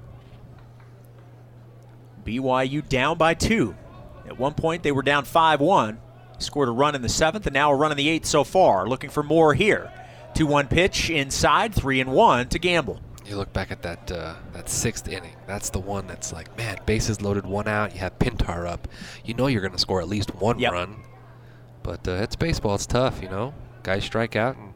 BYU 2.24 2.88
down 2.88 3.18
by 3.18 3.34
two. 3.34 3.76
At 4.26 4.38
one 4.38 4.54
point, 4.54 4.84
they 4.84 4.92
were 4.92 5.02
down 5.02 5.26
5 5.26 5.60
1. 5.60 6.00
Scored 6.38 6.70
a 6.70 6.72
run 6.72 6.96
in 6.96 7.02
the 7.02 7.10
seventh, 7.10 7.46
and 7.48 7.54
now 7.54 7.72
a 7.72 7.76
run 7.76 7.92
in 7.92 7.98
the 7.98 8.08
eighth 8.08 8.26
so 8.26 8.44
far. 8.44 8.88
Looking 8.88 9.10
for 9.10 9.24
more 9.24 9.54
here. 9.54 9.92
2 10.36 10.46
1 10.46 10.68
pitch 10.68 11.10
inside, 11.10 11.74
3 11.74 12.02
and 12.02 12.12
1 12.12 12.50
to 12.50 12.60
Gamble. 12.60 13.00
You 13.26 13.38
look 13.38 13.54
back 13.54 13.72
at 13.72 13.82
that 13.84 14.12
uh, 14.12 14.36
that 14.52 14.68
sixth 14.70 15.08
inning. 15.08 15.36
That's 15.48 15.70
the 15.70 15.80
one 15.80 16.08
that's 16.08 16.34
like, 16.34 16.56
man, 16.58 16.78
bases 16.86 17.22
loaded, 17.22 17.46
one 17.46 17.68
out. 17.68 17.94
You 17.94 18.00
have 18.02 18.20
Pintar 18.20 18.68
up. 18.68 18.88
You 19.24 19.34
know 19.34 19.48
you're 19.48 19.62
going 19.62 19.72
to 19.74 19.80
score 19.80 20.02
at 20.02 20.10
least 20.10 20.36
one 20.36 20.60
Yep. 20.60 20.72
run. 20.74 20.98
But 21.84 22.08
uh, 22.08 22.12
it's 22.12 22.36
baseball. 22.36 22.76
It's 22.76 22.86
tough, 22.86 23.22
you 23.22 23.30
know. 23.30 23.54
Guys 23.84 24.04
strike 24.04 24.36
out 24.36 24.58
and 24.58 24.73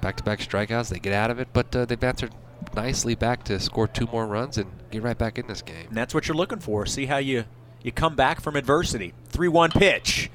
back-to-back 0.00 0.40
strikeouts. 0.40 0.88
They 0.88 0.98
get 0.98 1.12
out 1.12 1.30
of 1.30 1.38
it, 1.38 1.48
but 1.52 1.74
uh, 1.74 1.84
they've 1.84 2.02
answered 2.02 2.32
nicely 2.74 3.14
back 3.14 3.44
to 3.44 3.58
score 3.60 3.88
two 3.88 4.06
more 4.06 4.26
runs 4.26 4.58
and 4.58 4.70
get 4.90 5.02
right 5.02 5.16
back 5.16 5.38
in 5.38 5.46
this 5.46 5.62
game. 5.62 5.88
And 5.88 5.96
that's 5.96 6.14
what 6.14 6.28
you're 6.28 6.36
looking 6.36 6.60
for. 6.60 6.86
See 6.86 7.06
how 7.06 7.18
you, 7.18 7.44
you 7.82 7.92
come 7.92 8.16
back 8.16 8.40
from 8.40 8.56
adversity. 8.56 9.14
3 9.28 9.48
1 9.48 9.70
pitch. 9.72 10.30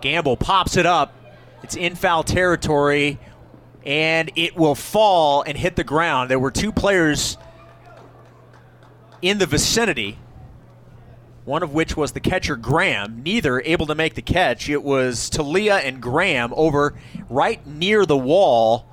Gamble 0.00 0.36
pops 0.36 0.76
it 0.76 0.86
up. 0.86 1.14
It's 1.62 1.76
in 1.76 1.94
foul 1.94 2.22
territory, 2.22 3.18
and 3.84 4.30
it 4.36 4.56
will 4.56 4.74
fall 4.74 5.42
and 5.42 5.56
hit 5.56 5.76
the 5.76 5.84
ground. 5.84 6.30
There 6.30 6.38
were 6.38 6.50
two 6.50 6.70
players 6.70 7.38
in 9.22 9.38
the 9.38 9.46
vicinity, 9.46 10.18
one 11.44 11.62
of 11.62 11.72
which 11.72 11.96
was 11.96 12.12
the 12.12 12.20
catcher 12.20 12.56
Graham, 12.56 13.22
neither 13.22 13.60
able 13.60 13.86
to 13.86 13.94
make 13.94 14.14
the 14.14 14.22
catch. 14.22 14.68
It 14.68 14.82
was 14.82 15.30
Talia 15.30 15.76
and 15.76 16.00
Graham 16.00 16.52
over 16.54 16.94
right 17.28 17.66
near 17.66 18.04
the 18.04 18.16
wall 18.16 18.86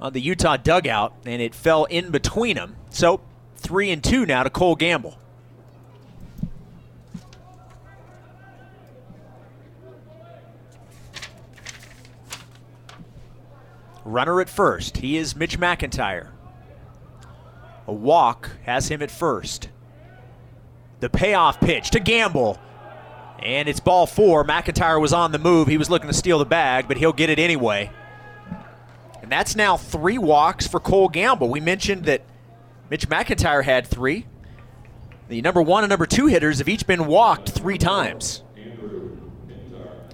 on 0.00 0.12
the 0.12 0.20
Utah 0.20 0.56
dugout, 0.56 1.14
and 1.26 1.42
it 1.42 1.54
fell 1.54 1.84
in 1.84 2.10
between 2.10 2.56
them. 2.56 2.76
So 2.90 3.20
three 3.56 3.90
and 3.90 4.02
two 4.02 4.24
now 4.24 4.42
to 4.42 4.50
Cole 4.50 4.76
Gamble. 4.76 5.16
Runner 14.04 14.40
at 14.40 14.48
first. 14.48 14.96
He 14.96 15.16
is 15.16 15.36
Mitch 15.36 15.60
McIntyre. 15.60 16.28
A 17.86 17.92
walk 17.92 18.50
has 18.64 18.88
him 18.88 19.02
at 19.02 19.10
first. 19.10 19.68
The 21.00 21.10
payoff 21.10 21.60
pitch 21.60 21.90
to 21.90 22.00
Gamble. 22.00 22.58
And 23.38 23.68
it's 23.68 23.80
ball 23.80 24.06
four. 24.06 24.44
McIntyre 24.44 25.00
was 25.00 25.12
on 25.12 25.32
the 25.32 25.38
move. 25.38 25.68
He 25.68 25.78
was 25.78 25.90
looking 25.90 26.08
to 26.08 26.14
steal 26.14 26.38
the 26.38 26.44
bag, 26.44 26.88
but 26.88 26.96
he'll 26.96 27.12
get 27.12 27.30
it 27.30 27.38
anyway. 27.38 27.90
And 29.30 29.38
that's 29.38 29.54
now 29.54 29.76
three 29.76 30.18
walks 30.18 30.66
for 30.66 30.80
Cole 30.80 31.08
Gamble. 31.08 31.48
We 31.48 31.60
mentioned 31.60 32.06
that 32.06 32.22
Mitch 32.90 33.08
McIntyre 33.08 33.62
had 33.62 33.86
three. 33.86 34.26
The 35.28 35.40
number 35.40 35.62
one 35.62 35.84
and 35.84 35.88
number 35.88 36.06
two 36.06 36.26
hitters 36.26 36.58
have 36.58 36.68
each 36.68 36.84
been 36.84 37.06
walked 37.06 37.50
three 37.50 37.78
times. 37.78 38.42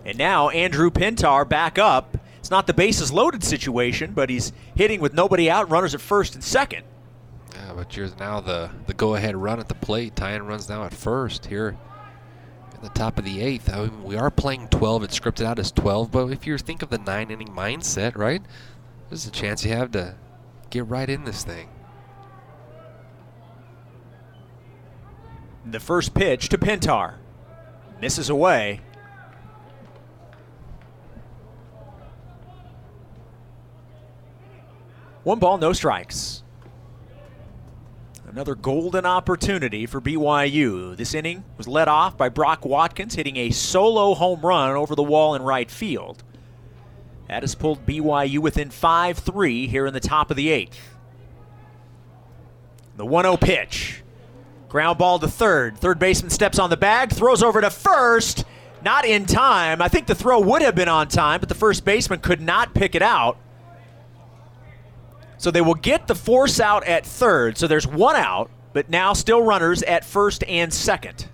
And 0.04 0.18
now 0.18 0.50
Andrew 0.50 0.90
Pintar 0.90 1.48
back 1.48 1.78
up. 1.78 2.18
It's 2.40 2.50
not 2.50 2.66
the 2.66 2.74
bases 2.74 3.10
loaded 3.10 3.42
situation, 3.42 4.12
but 4.12 4.28
he's 4.28 4.52
hitting 4.74 5.00
with 5.00 5.14
nobody 5.14 5.48
out, 5.50 5.70
runners 5.70 5.94
at 5.94 6.02
first 6.02 6.34
and 6.34 6.44
second. 6.44 6.84
Yeah, 7.54 7.72
but 7.74 7.96
you're 7.96 8.10
now 8.20 8.40
the, 8.40 8.68
the 8.86 8.92
go-ahead 8.92 9.34
run 9.34 9.60
at 9.60 9.68
the 9.68 9.74
plate. 9.74 10.14
Tying 10.14 10.42
runs 10.42 10.68
now 10.68 10.84
at 10.84 10.92
first 10.92 11.46
here 11.46 11.78
in 12.74 12.82
the 12.82 12.90
top 12.90 13.18
of 13.18 13.24
the 13.24 13.40
eighth. 13.40 13.72
I 13.72 13.86
mean, 13.86 14.04
we 14.04 14.16
are 14.16 14.30
playing 14.30 14.68
12. 14.68 15.04
It's 15.04 15.18
scripted 15.18 15.46
out 15.46 15.58
as 15.58 15.72
12, 15.72 16.10
but 16.10 16.26
if 16.26 16.46
you 16.46 16.58
think 16.58 16.82
of 16.82 16.90
the 16.90 16.98
nine-inning 16.98 17.48
mindset, 17.48 18.14
right, 18.14 18.42
there's 19.08 19.26
a 19.26 19.30
chance 19.30 19.64
you 19.64 19.72
have 19.72 19.90
to 19.92 20.14
get 20.70 20.86
right 20.86 21.08
in 21.08 21.24
this 21.24 21.44
thing. 21.44 21.68
The 25.64 25.80
first 25.80 26.14
pitch 26.14 26.48
to 26.50 26.58
Pintar. 26.58 27.14
Misses 28.00 28.28
away. 28.28 28.80
One 35.24 35.40
ball, 35.40 35.58
no 35.58 35.72
strikes. 35.72 36.44
Another 38.28 38.54
golden 38.54 39.06
opportunity 39.06 39.86
for 39.86 40.00
BYU. 40.00 40.96
This 40.96 41.14
inning 41.14 41.42
was 41.56 41.66
led 41.66 41.88
off 41.88 42.16
by 42.16 42.28
Brock 42.28 42.64
Watkins 42.64 43.14
hitting 43.14 43.36
a 43.36 43.50
solo 43.50 44.14
home 44.14 44.40
run 44.42 44.76
over 44.76 44.94
the 44.94 45.02
wall 45.02 45.34
in 45.34 45.42
right 45.42 45.70
field. 45.70 46.22
That 47.28 47.42
has 47.42 47.54
pulled 47.54 47.84
BYU 47.86 48.38
within 48.38 48.70
5 48.70 49.18
3 49.18 49.66
here 49.66 49.86
in 49.86 49.94
the 49.94 50.00
top 50.00 50.30
of 50.30 50.36
the 50.36 50.48
eighth. 50.48 50.96
The 52.96 53.06
1 53.06 53.24
0 53.24 53.36
pitch. 53.36 54.02
Ground 54.68 54.98
ball 54.98 55.18
to 55.18 55.28
third. 55.28 55.78
Third 55.78 55.98
baseman 55.98 56.30
steps 56.30 56.58
on 56.58 56.70
the 56.70 56.76
bag, 56.76 57.10
throws 57.10 57.42
over 57.42 57.60
to 57.60 57.70
first. 57.70 58.44
Not 58.82 59.04
in 59.04 59.26
time. 59.26 59.80
I 59.80 59.88
think 59.88 60.06
the 60.06 60.14
throw 60.14 60.38
would 60.40 60.62
have 60.62 60.74
been 60.74 60.88
on 60.88 61.08
time, 61.08 61.40
but 61.40 61.48
the 61.48 61.54
first 61.54 61.84
baseman 61.84 62.20
could 62.20 62.40
not 62.40 62.74
pick 62.74 62.94
it 62.94 63.02
out. 63.02 63.38
So 65.38 65.50
they 65.50 65.60
will 65.60 65.74
get 65.74 66.06
the 66.06 66.14
force 66.14 66.60
out 66.60 66.84
at 66.84 67.04
third. 67.04 67.58
So 67.58 67.66
there's 67.66 67.86
one 67.86 68.16
out, 68.16 68.50
but 68.72 68.88
now 68.88 69.12
still 69.12 69.42
runners 69.42 69.82
at 69.82 70.04
first 70.04 70.44
and 70.44 70.72
second. 70.72 71.28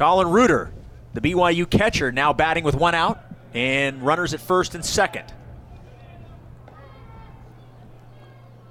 Colin 0.00 0.30
Reuter, 0.30 0.72
the 1.12 1.20
BYU 1.20 1.68
catcher, 1.68 2.10
now 2.10 2.32
batting 2.32 2.64
with 2.64 2.74
one 2.74 2.94
out 2.94 3.22
and 3.52 4.00
runners 4.00 4.32
at 4.32 4.40
first 4.40 4.74
and 4.74 4.82
second. 4.82 5.30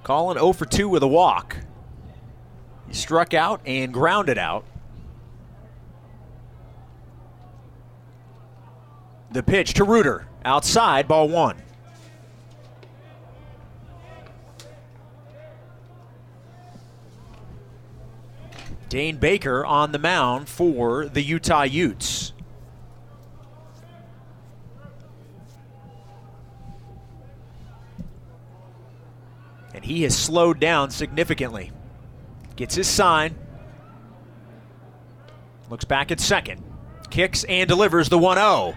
Colin 0.02 0.36
0 0.38 0.52
for 0.54 0.66
2 0.66 0.88
with 0.88 1.04
a 1.04 1.06
walk. 1.06 1.56
He 2.88 2.94
struck 2.94 3.32
out 3.32 3.60
and 3.64 3.94
grounded 3.94 4.38
out. 4.38 4.64
The 9.30 9.44
pitch 9.44 9.74
to 9.74 9.84
Reuter. 9.84 10.26
Outside, 10.44 11.06
ball 11.06 11.28
one. 11.28 11.62
Dane 18.90 19.18
Baker 19.18 19.64
on 19.64 19.92
the 19.92 20.00
mound 20.00 20.48
for 20.48 21.06
the 21.06 21.22
Utah 21.22 21.62
Utes. 21.62 22.32
And 29.72 29.84
he 29.84 30.02
has 30.02 30.18
slowed 30.18 30.58
down 30.58 30.90
significantly. 30.90 31.70
Gets 32.56 32.74
his 32.74 32.88
sign. 32.88 33.36
Looks 35.70 35.84
back 35.84 36.10
at 36.10 36.18
second. 36.18 36.60
Kicks 37.10 37.44
and 37.44 37.68
delivers 37.68 38.08
the 38.08 38.18
1 38.18 38.38
0. 38.38 38.74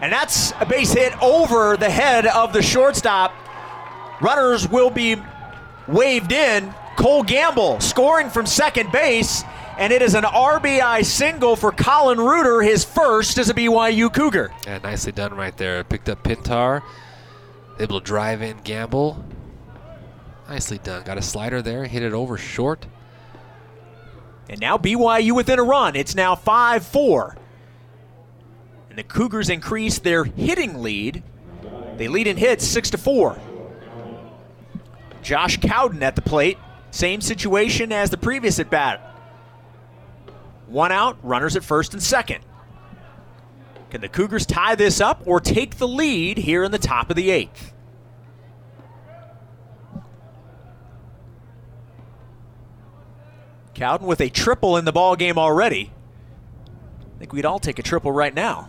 And 0.00 0.10
that's 0.10 0.54
a 0.60 0.64
base 0.64 0.94
hit 0.94 1.12
over 1.22 1.76
the 1.76 1.90
head 1.90 2.26
of 2.26 2.54
the 2.54 2.62
shortstop. 2.62 3.34
Runners 4.22 4.66
will 4.66 4.88
be 4.88 5.16
waved 5.86 6.32
in. 6.32 6.74
Cole 7.02 7.24
Gamble 7.24 7.80
scoring 7.80 8.30
from 8.30 8.46
second 8.46 8.92
base. 8.92 9.42
And 9.76 9.92
it 9.92 10.02
is 10.02 10.14
an 10.14 10.22
RBI 10.22 11.04
single 11.04 11.56
for 11.56 11.72
Colin 11.72 12.20
Reuter, 12.20 12.62
his 12.62 12.84
first 12.84 13.38
as 13.38 13.50
a 13.50 13.54
BYU 13.54 14.12
Cougar. 14.12 14.52
Yeah, 14.64 14.78
nicely 14.78 15.10
done 15.10 15.34
right 15.34 15.56
there. 15.56 15.82
Picked 15.82 16.08
up 16.08 16.22
Pintar, 16.22 16.82
able 17.80 17.98
to 17.98 18.06
drive 18.06 18.40
in 18.40 18.58
Gamble, 18.58 19.24
Nicely 20.48 20.78
done. 20.78 21.02
Got 21.02 21.18
a 21.18 21.22
slider 21.22 21.62
there, 21.62 21.86
hit 21.86 22.02
it 22.02 22.12
over 22.12 22.36
short. 22.36 22.86
And 24.48 24.60
now 24.60 24.78
BYU 24.78 25.34
within 25.34 25.58
a 25.58 25.62
run. 25.62 25.96
It's 25.96 26.14
now 26.14 26.36
5 26.36 26.86
4. 26.86 27.36
And 28.90 28.98
the 28.98 29.02
Cougars 29.02 29.48
increase 29.48 29.98
their 29.98 30.24
hitting 30.24 30.82
lead. 30.82 31.22
They 31.96 32.06
lead 32.06 32.28
in 32.28 32.36
hits 32.36 32.64
6 32.68 32.90
to 32.90 32.98
4. 32.98 33.40
Josh 35.22 35.58
Cowden 35.58 36.02
at 36.02 36.14
the 36.14 36.22
plate. 36.22 36.58
Same 36.92 37.22
situation 37.22 37.90
as 37.90 38.10
the 38.10 38.18
previous 38.18 38.60
at 38.60 38.68
bat. 38.68 39.00
One 40.66 40.92
out, 40.92 41.16
runners 41.22 41.56
at 41.56 41.64
first 41.64 41.94
and 41.94 42.02
second. 42.02 42.44
Can 43.90 44.02
the 44.02 44.08
Cougars 44.08 44.44
tie 44.44 44.74
this 44.74 45.00
up 45.00 45.22
or 45.26 45.40
take 45.40 45.78
the 45.78 45.88
lead 45.88 46.36
here 46.36 46.62
in 46.62 46.70
the 46.70 46.78
top 46.78 47.08
of 47.08 47.16
the 47.16 47.30
eighth? 47.30 47.72
Cowden 53.72 54.06
with 54.06 54.20
a 54.20 54.28
triple 54.28 54.76
in 54.76 54.84
the 54.84 54.92
ball 54.92 55.16
game 55.16 55.38
already. 55.38 55.90
I 57.16 57.18
think 57.18 57.32
we'd 57.32 57.46
all 57.46 57.58
take 57.58 57.78
a 57.78 57.82
triple 57.82 58.12
right 58.12 58.34
now. 58.34 58.68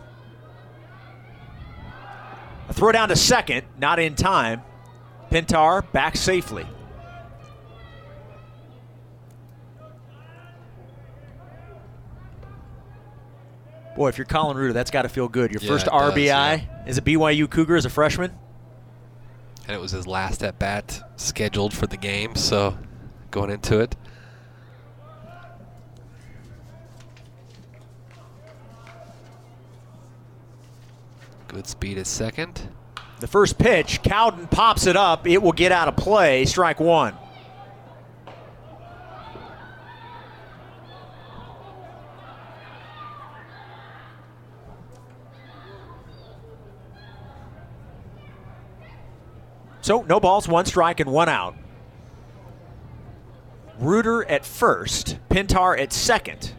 A 2.70 2.74
throw 2.74 2.94
down 2.94 3.10
to 3.10 3.18
second, 3.18 3.66
not 3.78 4.00
in 4.00 4.16
time. 4.16 4.62
Pintar 5.30 5.84
back 5.92 6.16
safely. 6.16 6.66
Boy, 13.96 14.10
if 14.10 14.18
you're 14.18 14.26
Colin 14.26 14.58
Reuter, 14.58 14.74
that's 14.74 14.90
got 14.92 15.04
to 15.04 15.10
feel 15.10 15.28
good. 15.28 15.52
Your 15.52 15.62
Yeah, 15.62 15.70
first 15.70 15.88
it 15.88 15.92
does, 15.92 16.14
RBI 16.14 16.26
yeah. 16.26 16.60
as 16.86 16.98
a 16.98 17.02
BYU 17.02 17.50
Cougar 17.50 17.76
as 17.76 17.86
a 17.86 17.90
freshman. 17.90 18.32
And 19.68 19.76
it 19.76 19.80
was 19.80 19.92
his 19.92 20.08
last 20.08 20.44
at 20.44 20.60
bat 20.60 21.12
scheduled 21.16 21.74
for 21.74 21.88
the 21.88 21.96
game, 21.98 22.36
so 22.36 22.78
going 23.32 23.50
into 23.52 23.80
it. 23.80 23.96
Good 31.48 31.68
speed 31.68 31.98
at 31.98 32.08
second. 32.08 32.70
The 33.20 33.28
first 33.28 33.58
pitch, 33.58 34.02
Cowden 34.02 34.48
pops 34.48 34.86
it 34.88 34.96
up. 34.98 35.28
It 35.28 35.42
will 35.42 35.52
get 35.52 35.72
out 35.72 35.88
of 35.88 35.96
play. 35.96 36.46
Strike 36.46 36.80
one. 36.80 37.14
So, 49.84 50.02
no 50.02 50.20
balls, 50.20 50.48
one 50.48 50.66
strike, 50.66 51.00
and 51.00 51.12
one 51.12 51.30
out. 51.30 51.56
Reuter 53.78 54.28
at 54.28 54.46
first, 54.46 55.20
Pintar 55.30 55.80
at 55.80 55.94
second. 55.94 56.54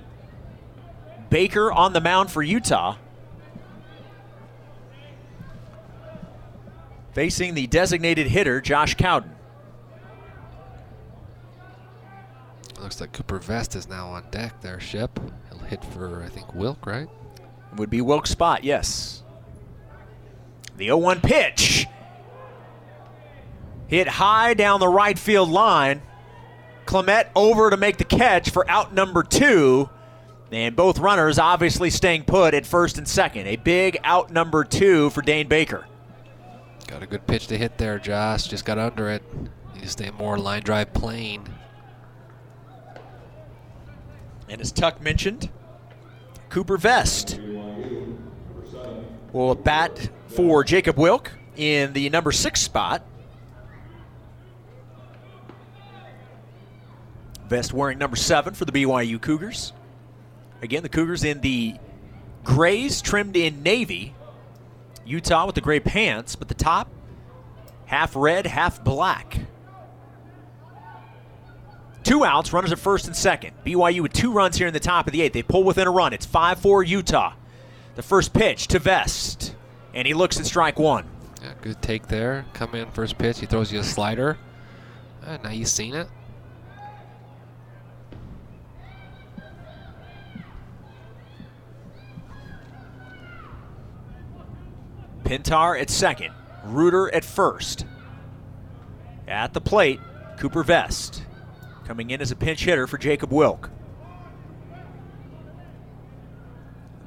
Baker 1.30 1.72
on 1.72 1.92
the 1.92 2.00
mound 2.00 2.30
for 2.30 2.42
Utah. 2.42 2.96
facing 7.14 7.54
the 7.54 7.66
designated 7.68 8.26
hitter, 8.26 8.60
Josh 8.60 8.94
Cowden. 8.94 9.30
Looks 12.80 13.00
like 13.00 13.12
Cooper 13.12 13.38
Vest 13.38 13.76
is 13.76 13.88
now 13.88 14.08
on 14.08 14.24
deck 14.30 14.60
there, 14.60 14.78
Shep. 14.78 15.18
He'll 15.48 15.60
hit 15.60 15.82
for, 15.84 16.22
I 16.22 16.28
think, 16.28 16.54
Wilk, 16.54 16.84
right? 16.84 17.08
It 17.36 17.78
Would 17.78 17.88
be 17.88 18.02
Wilkes' 18.02 18.30
spot, 18.30 18.62
yes. 18.62 19.22
The 20.76 20.86
0 20.86 20.98
1 20.98 21.20
pitch. 21.20 21.86
Hit 23.86 24.08
high 24.08 24.54
down 24.54 24.80
the 24.80 24.88
right 24.88 25.18
field 25.18 25.50
line. 25.50 26.02
Clement 26.86 27.28
over 27.34 27.70
to 27.70 27.76
make 27.76 27.96
the 27.96 28.04
catch 28.04 28.50
for 28.50 28.68
out 28.70 28.94
number 28.94 29.22
two. 29.22 29.88
And 30.50 30.76
both 30.76 30.98
runners 30.98 31.38
obviously 31.38 31.90
staying 31.90 32.24
put 32.24 32.54
at 32.54 32.66
first 32.66 32.98
and 32.98 33.08
second. 33.08 33.46
A 33.46 33.56
big 33.56 33.98
out 34.04 34.30
number 34.30 34.64
two 34.64 35.10
for 35.10 35.22
Dane 35.22 35.48
Baker. 35.48 35.86
Got 36.86 37.02
a 37.02 37.06
good 37.06 37.26
pitch 37.26 37.46
to 37.48 37.58
hit 37.58 37.78
there, 37.78 37.98
Josh. 37.98 38.46
Just 38.46 38.64
got 38.64 38.78
under 38.78 39.08
it. 39.10 39.22
Need 39.74 39.82
to 39.82 39.88
stay 39.88 40.10
more 40.10 40.38
line 40.38 40.62
drive 40.62 40.92
plane. 40.92 41.42
And 44.48 44.60
as 44.60 44.70
Tuck 44.70 45.00
mentioned, 45.00 45.50
Cooper 46.50 46.76
Vest 46.76 47.40
will 49.32 49.54
bat 49.54 50.10
for 50.28 50.62
Jacob 50.62 50.96
Wilk 50.96 51.32
in 51.56 51.92
the 51.94 52.08
number 52.10 52.30
six 52.30 52.60
spot. 52.60 53.02
Vest 57.48 57.72
wearing 57.72 57.98
number 57.98 58.16
seven 58.16 58.54
for 58.54 58.64
the 58.64 58.72
BYU 58.72 59.20
Cougars. 59.20 59.72
Again, 60.62 60.82
the 60.82 60.88
Cougars 60.88 61.24
in 61.24 61.40
the 61.40 61.76
grays 62.42 63.02
trimmed 63.02 63.36
in 63.36 63.62
navy. 63.62 64.14
Utah 65.04 65.44
with 65.46 65.54
the 65.54 65.60
gray 65.60 65.80
pants, 65.80 66.36
but 66.36 66.48
the 66.48 66.54
top 66.54 66.88
half 67.86 68.16
red, 68.16 68.46
half 68.46 68.82
black. 68.82 69.40
Two 72.02 72.24
outs, 72.24 72.52
runners 72.52 72.72
at 72.72 72.78
first 72.78 73.06
and 73.06 73.16
second. 73.16 73.52
BYU 73.64 74.02
with 74.02 74.12
two 74.12 74.30
runs 74.32 74.56
here 74.56 74.66
in 74.66 74.74
the 74.74 74.80
top 74.80 75.06
of 75.06 75.12
the 75.12 75.22
eighth. 75.22 75.32
They 75.32 75.42
pull 75.42 75.64
within 75.64 75.86
a 75.86 75.90
run. 75.90 76.12
It's 76.12 76.26
5 76.26 76.58
4 76.58 76.82
Utah. 76.82 77.32
The 77.94 78.02
first 78.02 78.32
pitch 78.32 78.66
to 78.68 78.78
Vest, 78.78 79.54
and 79.94 80.06
he 80.06 80.14
looks 80.14 80.38
at 80.38 80.46
strike 80.46 80.78
one. 80.78 81.06
Yeah, 81.42 81.52
good 81.62 81.80
take 81.80 82.08
there. 82.08 82.44
Come 82.52 82.74
in 82.74 82.90
first 82.90 83.16
pitch. 83.18 83.40
He 83.40 83.46
throws 83.46 83.72
you 83.72 83.80
a 83.80 83.84
slider. 83.84 84.36
Uh, 85.24 85.38
now 85.42 85.50
you've 85.50 85.68
seen 85.68 85.94
it. 85.94 86.08
Pintar 95.24 95.80
at 95.80 95.90
second, 95.90 96.32
Reuter 96.64 97.12
at 97.14 97.24
first. 97.24 97.86
At 99.26 99.54
the 99.54 99.60
plate, 99.60 100.00
Cooper 100.38 100.62
Vest 100.62 101.22
coming 101.84 102.10
in 102.10 102.20
as 102.20 102.30
a 102.30 102.36
pinch 102.36 102.64
hitter 102.64 102.86
for 102.86 102.98
Jacob 102.98 103.32
Wilk. 103.32 103.70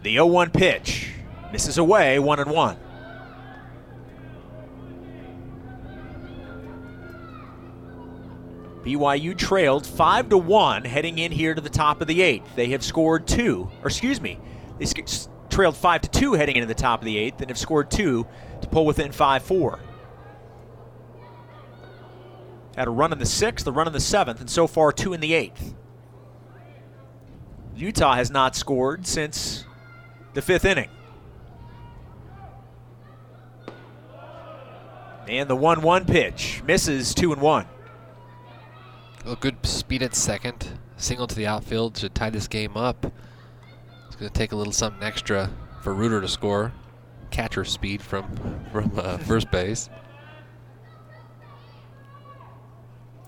The 0.04 0.14
0 0.14 0.28
1 0.28 0.52
pitch 0.52 1.12
misses 1.52 1.78
away, 1.78 2.20
1 2.20 2.40
and 2.40 2.52
1. 2.52 2.78
BYU 8.84 9.38
trailed 9.38 9.86
5 9.86 10.30
to 10.30 10.38
1 10.38 10.86
heading 10.86 11.18
in 11.20 11.32
here 11.32 11.54
to 11.54 11.60
the 11.60 11.70
top 11.70 12.00
of 12.00 12.08
the 12.08 12.22
eighth. 12.22 12.56
They 12.56 12.68
have 12.70 12.84
scored 12.84 13.28
two, 13.28 13.70
or 13.82 13.88
excuse 13.88 14.22
me, 14.22 14.40
they 14.80 14.86
trailed 15.50 15.76
5 15.76 16.02
to 16.02 16.10
2 16.10 16.34
heading 16.34 16.56
into 16.56 16.68
the 16.68 16.74
top 16.74 17.02
of 17.02 17.06
the 17.06 17.18
eighth 17.18 17.42
and 17.42 17.50
have 17.50 17.58
scored 17.58 17.90
two 17.90 18.28
to 18.62 18.68
pull 18.68 18.86
within 18.86 19.12
5 19.12 19.44
4. 19.44 19.80
Had 22.76 22.88
a 22.88 22.92
run 22.92 23.12
in 23.12 23.18
the 23.18 23.26
sixth, 23.26 23.66
a 23.66 23.72
run 23.72 23.88
in 23.88 23.94
the 23.94 24.00
seventh, 24.00 24.40
and 24.40 24.50
so 24.50 24.68
far 24.68 24.92
two 24.92 25.12
in 25.14 25.20
the 25.20 25.34
eighth. 25.34 25.74
Utah 27.76 28.14
has 28.14 28.30
not 28.30 28.56
scored 28.56 29.08
since 29.08 29.66
the 30.34 30.42
fifth 30.42 30.66
inning. 30.66 30.90
And 35.28 35.50
the 35.50 35.56
1 35.56 35.82
1 35.82 36.06
pitch 36.06 36.62
misses 36.66 37.14
2 37.14 37.34
and 37.34 37.42
1. 37.42 37.66
Well, 39.26 39.36
good 39.36 39.66
speed 39.66 40.04
at 40.04 40.16
second. 40.16 40.80
Single 40.96 41.28
to 41.28 41.36
the 41.36 41.48
outfield 41.48 41.98
should 41.98 42.16
tie 42.16 42.30
this 42.30 42.48
game 42.48 42.78
up. 42.78 43.12
Going 44.20 44.32
to 44.32 44.34
take 44.34 44.52
a 44.52 44.56
little 44.56 44.74
something 44.74 45.04
extra 45.04 45.52
for 45.82 45.94
Reuter 45.94 46.22
to 46.22 46.28
score. 46.28 46.74
Catcher 47.30 47.66
speed 47.66 48.02
from 48.02 48.26
from 48.72 48.92
uh, 48.98 49.18
first 49.18 49.52
base. 49.52 49.90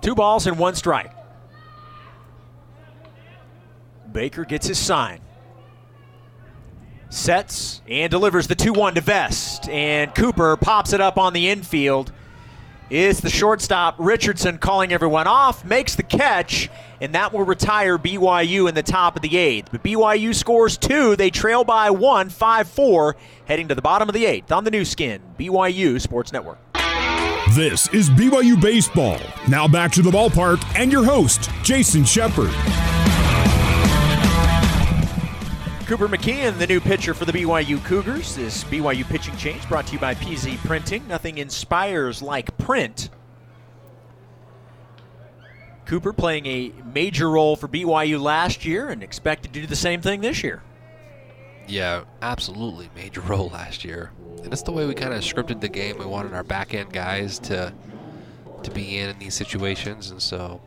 Two 0.01 0.15
balls 0.15 0.47
and 0.47 0.57
one 0.57 0.73
strike. 0.73 1.13
Baker 4.11 4.45
gets 4.45 4.65
his 4.65 4.79
sign. 4.79 5.21
Sets 7.09 7.81
and 7.87 8.09
delivers 8.09 8.47
the 8.47 8.55
2 8.55 8.73
1 8.73 8.95
to 8.95 9.01
Vest. 9.01 9.69
And 9.69 10.13
Cooper 10.15 10.57
pops 10.57 10.93
it 10.93 11.01
up 11.01 11.19
on 11.19 11.33
the 11.33 11.49
infield. 11.49 12.11
Is 12.89 13.21
the 13.21 13.29
shortstop 13.29 13.95
Richardson 13.99 14.57
calling 14.57 14.91
everyone 14.91 15.27
off, 15.27 15.63
makes 15.63 15.93
the 15.93 16.01
catch, 16.01 16.69
and 16.99 17.13
that 17.13 17.31
will 17.31 17.43
retire 17.43 17.99
BYU 17.99 18.67
in 18.67 18.73
the 18.73 18.81
top 18.81 19.15
of 19.15 19.21
the 19.21 19.37
eighth. 19.37 19.69
But 19.71 19.83
BYU 19.83 20.33
scores 20.33 20.75
two. 20.75 21.15
They 21.15 21.29
trail 21.29 21.63
by 21.63 21.91
one, 21.91 22.29
5 22.29 22.67
4, 22.67 23.15
heading 23.45 23.67
to 23.67 23.75
the 23.75 23.81
bottom 23.83 24.09
of 24.09 24.15
the 24.15 24.25
eighth 24.25 24.51
on 24.51 24.63
the 24.63 24.71
Nu 24.71 24.83
Skin, 24.85 25.21
BYU 25.37 26.01
Sports 26.01 26.33
Network. 26.33 26.57
This 27.51 27.87
is 27.93 28.09
BYU 28.09 28.59
Baseball. 28.59 29.19
Now 29.47 29.67
back 29.67 29.91
to 29.91 30.01
the 30.01 30.11
ballpark 30.11 30.63
and 30.75 30.91
your 30.91 31.03
host, 31.03 31.51
Jason 31.63 32.03
Shepard. 32.03 32.49
Cooper 35.89 36.07
McKeon, 36.07 36.59
the 36.59 36.67
new 36.67 36.79
pitcher 36.79 37.15
for 37.15 37.25
the 37.25 37.31
BYU 37.31 37.83
Cougars. 37.83 38.35
This 38.35 38.63
BYU 38.65 39.03
pitching 39.05 39.35
change 39.37 39.67
brought 39.67 39.87
to 39.87 39.93
you 39.93 39.99
by 39.99 40.13
PZ 40.13 40.59
Printing. 40.59 41.07
Nothing 41.07 41.39
inspires 41.39 42.21
like 42.21 42.55
print. 42.59 43.09
Cooper 45.87 46.13
playing 46.13 46.45
a 46.45 46.71
major 46.93 47.27
role 47.27 47.55
for 47.55 47.67
BYU 47.67 48.21
last 48.21 48.65
year 48.65 48.89
and 48.89 49.01
expected 49.01 49.51
to 49.51 49.61
do 49.61 49.65
the 49.65 49.75
same 49.75 49.99
thing 49.99 50.21
this 50.21 50.43
year. 50.43 50.61
Yeah, 51.67 52.03
absolutely 52.21 52.91
major 52.95 53.21
role 53.27 53.49
last 53.49 53.83
year. 53.83 54.11
And 54.43 54.53
it's 54.53 54.61
the 54.61 54.71
way 54.71 54.85
we 54.85 54.93
kind 54.93 55.15
of 55.15 55.21
scripted 55.21 55.59
the 55.59 55.69
game. 55.69 55.97
We 55.97 56.05
wanted 56.05 56.35
our 56.35 56.43
back 56.43 56.75
end 56.75 56.93
guys 56.93 57.39
to 57.39 57.73
to 58.61 58.69
be 58.69 58.99
in, 58.99 59.09
in 59.09 59.17
these 59.17 59.33
situations, 59.33 60.11
and 60.11 60.21
so 60.21 60.61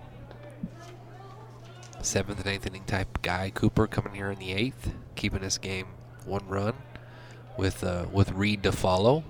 seventh 2.02 2.38
and 2.40 2.48
eighth 2.48 2.66
inning 2.66 2.84
type 2.84 3.22
guy 3.22 3.50
Cooper 3.50 3.86
coming 3.86 4.14
here 4.14 4.30
in 4.30 4.38
the 4.38 4.52
eighth, 4.52 4.92
keeping 5.14 5.40
this 5.40 5.58
game 5.58 5.86
one 6.24 6.46
run 6.48 6.74
with 7.56 7.84
uh, 7.84 8.06
with 8.12 8.32
Reed 8.32 8.62
to 8.64 8.72
follow. 8.72 9.24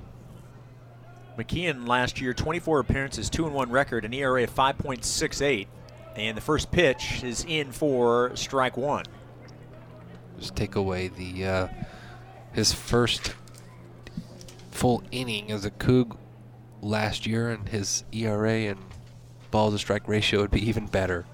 McKeon 1.39 1.89
last 1.89 2.21
year, 2.21 2.35
24 2.35 2.81
appearances, 2.81 3.31
2 3.31 3.47
and 3.47 3.55
1 3.55 3.71
record, 3.71 4.05
an 4.05 4.13
ERA 4.13 4.45
of 4.45 4.55
5.68. 4.55 5.67
And 6.15 6.37
the 6.37 6.43
first 6.43 6.71
pitch 6.71 7.23
is 7.23 7.45
in 7.49 7.73
for 7.73 8.37
strike 8.37 8.77
one. 8.77 9.07
Just 10.39 10.55
take 10.55 10.75
away 10.75 11.09
the 11.09 11.47
uh, 11.47 11.69
his 12.53 12.73
first 12.73 13.35
full 14.71 15.03
inning 15.11 15.51
as 15.51 15.65
a 15.65 15.71
Coug 15.71 16.17
last 16.83 17.27
year, 17.27 17.51
and 17.51 17.69
his 17.69 18.05
ERA 18.13 18.53
and 18.53 18.81
balls 19.51 19.73
to 19.73 19.79
strike 19.79 20.07
ratio 20.07 20.41
would 20.41 20.51
be 20.51 20.61
even 20.69 20.87
better. 20.87 21.25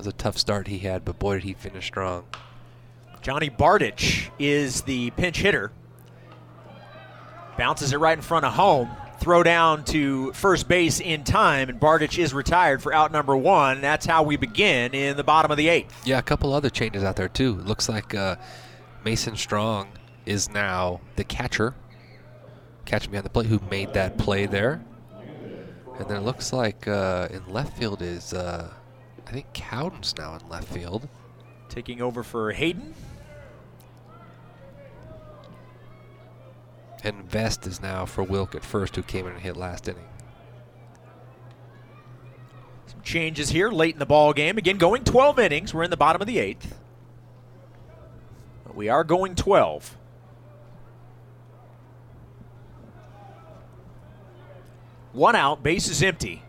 Was 0.00 0.06
a 0.06 0.12
tough 0.12 0.38
start 0.38 0.66
he 0.66 0.78
had, 0.78 1.04
but 1.04 1.18
boy, 1.18 1.34
did 1.34 1.42
he 1.42 1.52
finish 1.52 1.84
strong. 1.84 2.24
Johnny 3.20 3.50
Bardich 3.50 4.30
is 4.38 4.80
the 4.80 5.10
pinch 5.10 5.36
hitter. 5.36 5.72
Bounces 7.58 7.92
it 7.92 7.98
right 7.98 8.16
in 8.16 8.22
front 8.22 8.46
of 8.46 8.54
home. 8.54 8.88
Throw 9.18 9.42
down 9.42 9.84
to 9.84 10.32
first 10.32 10.68
base 10.68 11.00
in 11.00 11.22
time, 11.22 11.68
and 11.68 11.78
Bardich 11.78 12.18
is 12.18 12.32
retired 12.32 12.82
for 12.82 12.94
out 12.94 13.12
number 13.12 13.36
one. 13.36 13.82
That's 13.82 14.06
how 14.06 14.22
we 14.22 14.38
begin 14.38 14.94
in 14.94 15.18
the 15.18 15.22
bottom 15.22 15.50
of 15.50 15.58
the 15.58 15.68
eighth. 15.68 15.94
Yeah, 16.06 16.16
a 16.16 16.22
couple 16.22 16.54
other 16.54 16.70
changes 16.70 17.04
out 17.04 17.16
there, 17.16 17.28
too. 17.28 17.58
It 17.60 17.66
looks 17.66 17.86
like 17.86 18.14
uh, 18.14 18.36
Mason 19.04 19.36
Strong 19.36 19.88
is 20.24 20.48
now 20.48 21.02
the 21.16 21.24
catcher, 21.24 21.74
catching 22.86 23.10
behind 23.10 23.26
the 23.26 23.30
plate, 23.30 23.48
who 23.48 23.60
made 23.70 23.92
that 23.92 24.16
play 24.16 24.46
there. 24.46 24.82
And 25.98 26.08
then 26.08 26.16
it 26.16 26.22
looks 26.22 26.54
like 26.54 26.88
uh, 26.88 27.28
in 27.30 27.46
left 27.52 27.76
field 27.76 28.00
is, 28.00 28.32
uh, 28.32 28.72
I 29.30 29.32
think 29.32 29.52
Cowden's 29.52 30.18
now 30.18 30.34
in 30.34 30.48
left 30.48 30.66
field. 30.66 31.08
Taking 31.68 32.02
over 32.02 32.24
for 32.24 32.50
Hayden. 32.50 32.94
And 37.04 37.22
Vest 37.30 37.64
is 37.64 37.80
now 37.80 38.06
for 38.06 38.24
Wilk 38.24 38.56
at 38.56 38.64
first, 38.64 38.96
who 38.96 39.04
came 39.04 39.28
in 39.28 39.34
and 39.34 39.40
hit 39.40 39.56
last 39.56 39.86
inning. 39.86 40.08
Some 42.86 43.02
changes 43.02 43.50
here 43.50 43.70
late 43.70 43.94
in 43.94 44.00
the 44.00 44.06
ball 44.06 44.32
game. 44.32 44.58
Again, 44.58 44.78
going 44.78 45.04
12 45.04 45.38
innings. 45.38 45.72
We're 45.72 45.84
in 45.84 45.90
the 45.90 45.96
bottom 45.96 46.20
of 46.20 46.26
the 46.26 46.40
eighth. 46.40 46.76
But 48.64 48.74
we 48.74 48.88
are 48.88 49.04
going 49.04 49.36
12. 49.36 49.96
One 55.12 55.36
out, 55.36 55.62
base 55.62 55.86
is 55.86 56.02
empty. 56.02 56.42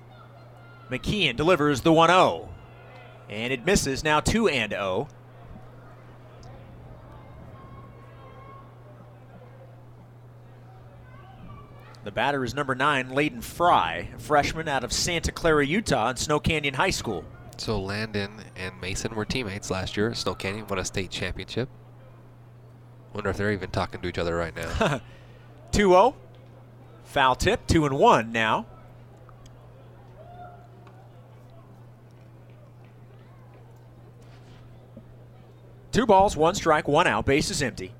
McKeon 0.89 1.35
delivers 1.35 1.81
the 1.81 1.93
1 1.93 2.09
0. 2.09 2.50
And 3.31 3.53
it 3.53 3.65
misses 3.65 4.03
now 4.03 4.19
2 4.19 4.49
and 4.49 4.71
0. 4.73 5.07
The 12.03 12.11
batter 12.11 12.43
is 12.43 12.53
number 12.53 12.75
nine, 12.75 13.11
Landon 13.11 13.41
Fry, 13.41 14.09
a 14.15 14.19
freshman 14.19 14.67
out 14.67 14.83
of 14.83 14.91
Santa 14.91 15.31
Clara, 15.31 15.65
Utah, 15.65 16.09
and 16.09 16.19
Snow 16.19 16.39
Canyon 16.39 16.73
High 16.73 16.89
School. 16.89 17.23
So 17.57 17.79
Landon 17.79 18.43
and 18.55 18.79
Mason 18.81 19.15
were 19.15 19.23
teammates 19.23 19.69
last 19.69 19.95
year. 19.95 20.13
Snow 20.15 20.33
Canyon 20.33 20.65
won 20.67 20.79
a 20.79 20.85
state 20.85 21.11
championship. 21.11 21.69
Wonder 23.13 23.29
if 23.29 23.37
they're 23.37 23.51
even 23.51 23.69
talking 23.69 24.01
to 24.01 24.07
each 24.07 24.17
other 24.17 24.35
right 24.35 24.55
now. 24.55 24.99
2 25.71 25.89
0. 25.89 26.15
Foul 27.03 27.35
tip, 27.35 27.67
2 27.67 27.85
and 27.85 27.97
1 27.97 28.31
now. 28.31 28.65
Two 35.91 36.05
balls, 36.05 36.37
one 36.37 36.55
strike, 36.55 36.87
one 36.87 37.07
out. 37.07 37.25
Base 37.25 37.49
is 37.49 37.61
empty. 37.61 37.93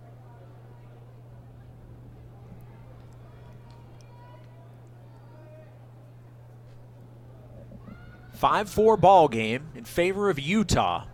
Five 8.33 8.69
four 8.69 8.97
ball 8.97 9.27
game 9.27 9.69
in 9.75 9.83
favor 9.83 10.29
of 10.29 10.39
Utah. 10.39 11.05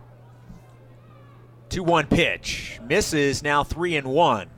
Two 1.68 1.82
one 1.82 2.06
pitch 2.06 2.80
misses 2.82 3.42
now 3.42 3.62
three 3.62 3.96
and 3.96 4.06
one. 4.06 4.48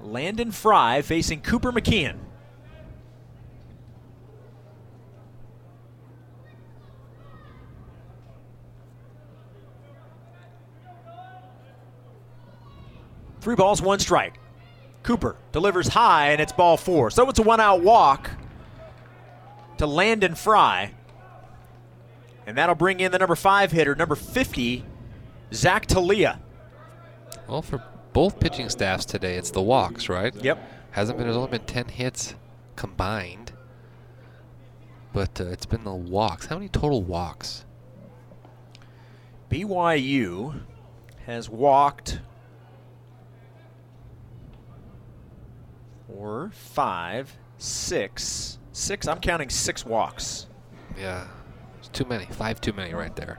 Landon 0.00 0.50
Fry 0.50 1.02
facing 1.02 1.40
Cooper 1.40 1.70
McKeon. 1.72 2.16
Three 13.44 13.56
balls, 13.56 13.82
one 13.82 13.98
strike. 13.98 14.40
Cooper 15.02 15.36
delivers 15.52 15.88
high, 15.88 16.30
and 16.30 16.40
it's 16.40 16.50
ball 16.50 16.78
four. 16.78 17.10
So 17.10 17.28
it's 17.28 17.38
a 17.38 17.42
one 17.42 17.60
out 17.60 17.82
walk 17.82 18.30
to 19.76 19.86
Landon 19.86 20.34
Fry. 20.34 20.94
And 22.46 22.56
that'll 22.56 22.74
bring 22.74 23.00
in 23.00 23.12
the 23.12 23.18
number 23.18 23.36
five 23.36 23.70
hitter, 23.70 23.94
number 23.94 24.14
50, 24.14 24.82
Zach 25.52 25.84
Talia. 25.84 26.40
well, 27.46 27.60
for 27.60 27.82
both 28.14 28.40
pitching 28.40 28.70
staffs 28.70 29.04
today, 29.04 29.36
it's 29.36 29.50
the 29.50 29.60
walks, 29.60 30.08
right? 30.08 30.34
Yep. 30.34 30.66
Hasn't 30.92 31.18
been. 31.18 31.26
There's 31.26 31.36
only 31.36 31.50
been 31.50 31.66
ten 31.66 31.88
hits 31.88 32.34
combined, 32.76 33.52
but 35.12 35.38
uh, 35.38 35.44
it's 35.48 35.66
been 35.66 35.84
the 35.84 35.92
walks. 35.92 36.46
How 36.46 36.56
many 36.56 36.70
total 36.70 37.02
walks? 37.02 37.66
BYU 39.50 40.62
has 41.26 41.50
walked 41.50 42.20
four, 46.14 46.50
five, 46.52 47.36
six, 47.58 48.58
six. 48.72 49.08
I'm 49.08 49.20
counting 49.20 49.50
six 49.50 49.84
walks. 49.84 50.46
Yeah, 50.96 51.26
it's 51.78 51.88
too 51.88 52.04
many. 52.04 52.26
Five 52.26 52.60
too 52.60 52.72
many 52.72 52.94
right 52.94 53.14
there. 53.16 53.38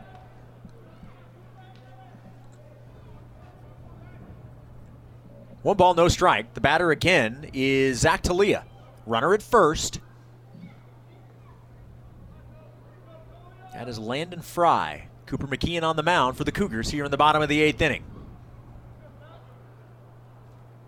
One 5.62 5.78
ball, 5.78 5.96
no 5.96 6.08
strike. 6.10 6.54
The 6.54 6.62
batter 6.62 6.92
again 6.92 7.50
is 7.54 8.00
Zach 8.00 8.22
Talia. 8.22 8.66
Runner 9.06 9.34
at 9.34 9.42
first. 9.42 10.00
That 13.74 13.88
is 13.88 13.98
Landon 13.98 14.42
Fry. 14.42 15.08
Cooper 15.26 15.48
McKeon 15.48 15.82
on 15.82 15.96
the 15.96 16.04
mound 16.04 16.38
for 16.38 16.44
the 16.44 16.52
Cougars 16.52 16.92
here 16.92 17.06
in 17.06 17.12
the 17.12 17.18
bottom 17.18 17.42
of 17.42 17.50
the 17.50 17.62
eighth 17.62 17.82
inning. 17.82 18.04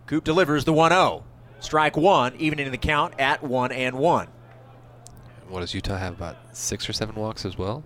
Coop 0.06 0.24
delivers 0.24 0.64
the 0.64 0.74
1 0.74 0.92
0. 0.92 1.24
Strike 1.60 1.98
one, 1.98 2.36
even 2.38 2.60
in 2.60 2.72
the 2.72 2.78
count 2.78 3.14
at 3.20 3.44
1 3.44 3.72
and 3.72 3.98
1. 3.98 4.28
What 5.50 5.62
does 5.62 5.74
Utah 5.74 5.98
have? 5.98 6.14
About 6.14 6.38
six 6.56 6.90
or 6.90 6.94
seven 6.94 7.16
walks 7.16 7.46
as 7.46 7.58
well. 7.58 7.84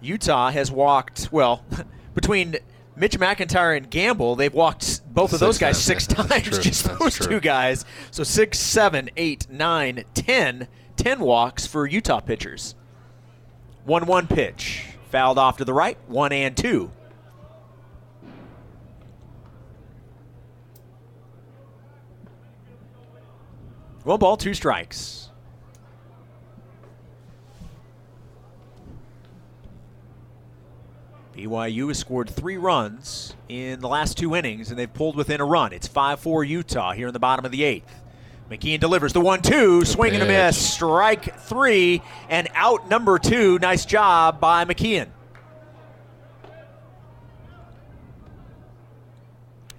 Utah 0.00 0.50
has 0.50 0.70
walked, 0.70 1.28
well, 1.30 1.64
between 2.14 2.56
Mitch 2.96 3.18
McIntyre 3.18 3.76
and 3.76 3.90
Gamble, 3.90 4.36
they've 4.36 4.52
walked 4.52 5.02
both 5.12 5.32
of 5.32 5.38
Six 5.38 5.40
those 5.40 5.58
guys 5.58 5.76
times, 5.76 5.84
six 5.84 6.08
yeah, 6.08 6.14
times, 6.26 6.58
just 6.62 6.84
that's 6.84 6.98
those 6.98 7.14
true. 7.14 7.26
two 7.26 7.40
guys. 7.40 7.84
So 8.10 8.22
six, 8.24 8.58
seven, 8.58 9.10
eight, 9.16 9.48
nine, 9.50 10.04
ten, 10.14 10.68
ten 10.96 11.20
walks 11.20 11.66
for 11.66 11.86
Utah 11.86 12.20
pitchers. 12.20 12.74
1 13.84 14.06
1 14.06 14.26
pitch. 14.26 14.86
Fouled 15.10 15.38
off 15.38 15.56
to 15.56 15.64
the 15.64 15.72
right, 15.72 15.98
1 16.08 16.32
and 16.32 16.56
2. 16.56 16.90
One 24.04 24.18
ball, 24.18 24.36
two 24.36 24.54
strikes. 24.54 25.28
BYU 31.36 31.88
has 31.88 31.98
scored 31.98 32.28
three 32.28 32.56
runs 32.56 33.34
in 33.48 33.80
the 33.80 33.88
last 33.88 34.18
two 34.18 34.34
innings, 34.34 34.70
and 34.70 34.78
they've 34.78 34.92
pulled 34.92 35.16
within 35.16 35.40
a 35.40 35.44
run. 35.44 35.72
It's 35.72 35.86
5 35.86 36.20
4 36.20 36.44
Utah 36.44 36.92
here 36.92 37.08
in 37.08 37.12
the 37.12 37.18
bottom 37.18 37.44
of 37.44 37.50
the 37.50 37.62
eighth. 37.64 38.02
McKeon 38.50 38.80
delivers 38.80 39.12
the 39.12 39.20
1 39.20 39.42
2, 39.42 39.84
swing 39.84 40.14
and 40.14 40.22
a 40.22 40.26
miss, 40.26 40.58
strike 40.58 41.38
three, 41.40 42.02
and 42.28 42.48
out 42.54 42.88
number 42.88 43.18
two. 43.18 43.58
Nice 43.60 43.84
job 43.84 44.40
by 44.40 44.64
McKeon. 44.64 45.06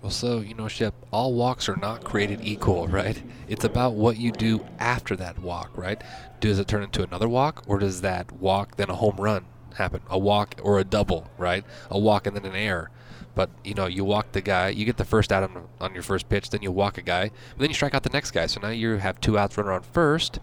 Well, 0.02 0.10
so, 0.10 0.40
you 0.40 0.56
know, 0.56 0.68
Shep, 0.68 0.96
all 1.12 1.36
walks 1.36 1.70
are 1.70 1.76
not 1.76 2.04
created 2.04 2.40
equal, 2.42 2.88
right? 2.88 3.22
It's 3.48 3.64
about 3.64 3.94
what 3.94 4.18
you 4.18 4.32
do 4.32 4.66
after 4.80 5.16
that 5.18 5.38
walk, 5.38 5.78
right? 5.78 6.02
Does 6.40 6.58
it 6.58 6.68
turn 6.68 6.82
into 6.82 7.04
another 7.04 7.30
walk, 7.30 7.64
or 7.68 7.78
does 7.78 8.02
that 8.02 8.32
walk, 8.32 8.78
then 8.78 8.90
a 8.90 8.96
home 8.96 9.18
run 9.18 9.46
happen? 9.76 10.02
A 10.10 10.18
walk 10.18 10.56
or 10.64 10.80
a 10.80 10.84
double, 10.84 11.30
right? 11.38 11.64
A 11.92 12.00
walk 12.00 12.26
and 12.26 12.36
then 12.36 12.46
an 12.46 12.56
error. 12.56 12.90
But, 13.36 13.52
you 13.64 13.76
know, 13.76 13.86
you 13.86 14.04
walk 14.04 14.32
the 14.32 14.42
guy, 14.42 14.70
you 14.70 14.86
get 14.86 14.98
the 14.98 15.06
first 15.06 15.32
out 15.32 15.44
on, 15.44 15.68
on 15.80 15.94
your 15.94 16.04
first 16.04 16.28
pitch, 16.30 16.50
then 16.50 16.64
you 16.64 16.72
walk 16.72 16.98
a 16.98 17.04
guy, 17.04 17.30
then 17.58 17.70
you 17.70 17.76
strike 17.76 17.94
out 17.94 18.02
the 18.02 18.10
next 18.10 18.32
guy. 18.32 18.48
So 18.48 18.60
now 18.60 18.70
you 18.70 18.98
have 18.98 19.22
two 19.22 19.38
outs, 19.38 19.56
runner 19.56 19.72
on 19.72 19.84
first. 19.84 20.40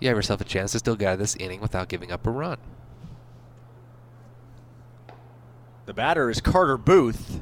You 0.00 0.08
have 0.08 0.18
yourself 0.18 0.40
a 0.40 0.44
chance 0.44 0.72
to 0.72 0.80
still 0.80 0.96
get 0.96 1.08
out 1.08 1.12
of 1.14 1.18
this 1.20 1.36
inning 1.36 1.60
without 1.60 1.88
giving 1.88 2.10
up 2.10 2.26
a 2.26 2.30
run. 2.30 2.58
The 5.86 5.94
batter 5.94 6.28
is 6.28 6.40
Carter 6.40 6.76
Booth, 6.76 7.40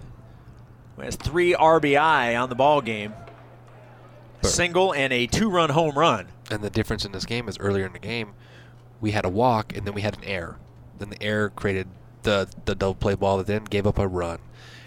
who 0.96 1.02
has 1.02 1.16
three 1.16 1.54
RBI 1.54 2.40
on 2.40 2.48
the 2.48 2.54
ball 2.54 2.80
game. 2.80 3.12
A 4.42 4.46
single 4.46 4.92
and 4.92 5.12
a 5.12 5.26
two-run 5.26 5.70
home 5.70 5.98
run. 5.98 6.28
And 6.50 6.62
the 6.62 6.70
difference 6.70 7.04
in 7.04 7.12
this 7.12 7.24
game 7.24 7.48
is 7.48 7.58
earlier 7.58 7.86
in 7.86 7.92
the 7.92 7.98
game, 7.98 8.34
we 9.00 9.12
had 9.12 9.24
a 9.24 9.28
walk 9.28 9.74
and 9.74 9.86
then 9.86 9.94
we 9.94 10.02
had 10.02 10.16
an 10.18 10.24
error. 10.24 10.58
Then 10.98 11.10
the 11.10 11.22
error 11.22 11.50
created 11.50 11.88
the 12.22 12.48
the 12.64 12.74
double 12.74 12.94
play 12.94 13.14
ball 13.14 13.38
that 13.38 13.46
then 13.46 13.64
gave 13.64 13.86
up 13.86 13.98
a 13.98 14.06
run. 14.06 14.38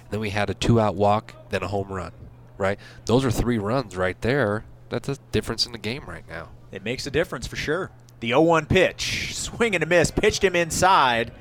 And 0.03 0.11
then 0.11 0.19
we 0.19 0.29
had 0.29 0.49
a 0.49 0.53
two-out 0.53 0.95
walk, 0.95 1.33
then 1.49 1.63
a 1.63 1.67
home 1.67 1.89
run. 1.89 2.11
Right? 2.57 2.79
Those 3.05 3.25
are 3.25 3.31
three 3.31 3.57
runs 3.57 3.95
right 3.97 4.19
there. 4.21 4.63
That's 4.89 5.09
a 5.09 5.17
difference 5.31 5.65
in 5.65 5.71
the 5.71 5.77
game 5.77 6.05
right 6.07 6.27
now. 6.27 6.49
It 6.71 6.83
makes 6.83 7.05
a 7.05 7.11
difference 7.11 7.47
for 7.47 7.55
sure. 7.55 7.91
The 8.19 8.31
0-1 8.31 8.67
pitch, 8.67 9.35
swing 9.35 9.75
and 9.75 9.83
a 9.83 9.87
miss, 9.87 10.09
pitched 10.09 10.43
him 10.43 10.55
inside, 10.55 11.31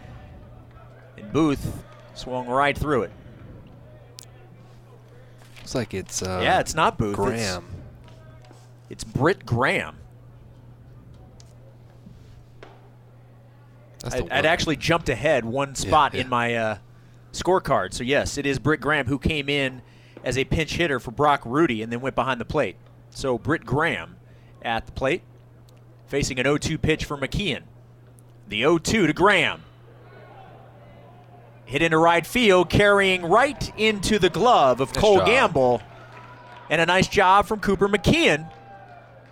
and 1.16 1.32
Booth 1.32 1.82
swung 2.14 2.46
right 2.46 2.76
through 2.76 3.04
it. 3.04 3.12
Looks 5.66 5.74
like 5.74 5.94
it's 5.94 6.22
uh, 6.22 6.38
yeah, 6.44 6.60
it's 6.60 6.76
not 6.76 6.96
Booth. 6.96 7.16
Graham. 7.16 7.66
It's, 8.88 9.02
it's 9.02 9.02
Britt 9.02 9.44
Graham. 9.44 9.96
I'd, 14.04 14.30
I'd 14.30 14.46
actually 14.46 14.76
jumped 14.76 15.08
ahead 15.08 15.44
one 15.44 15.74
spot 15.74 16.14
yeah. 16.14 16.20
in 16.20 16.28
my 16.28 16.54
uh, 16.54 16.78
scorecard. 17.32 17.94
So 17.94 18.04
yes, 18.04 18.38
it 18.38 18.46
is 18.46 18.60
Britt 18.60 18.80
Graham 18.80 19.06
who 19.06 19.18
came 19.18 19.48
in 19.48 19.82
as 20.22 20.38
a 20.38 20.44
pinch 20.44 20.76
hitter 20.76 21.00
for 21.00 21.10
Brock 21.10 21.42
Rudy 21.44 21.82
and 21.82 21.92
then 21.92 22.00
went 22.00 22.14
behind 22.14 22.40
the 22.40 22.44
plate. 22.44 22.76
So 23.10 23.36
Britt 23.36 23.66
Graham 23.66 24.18
at 24.62 24.86
the 24.86 24.92
plate, 24.92 25.22
facing 26.06 26.38
an 26.38 26.46
0-2 26.46 26.80
pitch 26.80 27.04
for 27.04 27.18
McKeon. 27.18 27.62
The 28.46 28.62
0-2 28.62 29.08
to 29.08 29.12
Graham. 29.12 29.64
Hit 31.66 31.82
into 31.82 31.98
right 31.98 32.24
field, 32.24 32.70
carrying 32.70 33.22
right 33.26 33.72
into 33.76 34.20
the 34.20 34.30
glove 34.30 34.80
of 34.80 34.94
Nice 34.94 35.00
Cole 35.00 35.16
job. 35.18 35.26
Gamble. 35.26 35.82
And 36.70 36.80
a 36.80 36.86
nice 36.86 37.08
job 37.08 37.46
from 37.46 37.58
Cooper 37.58 37.88
McKeon. 37.88 38.48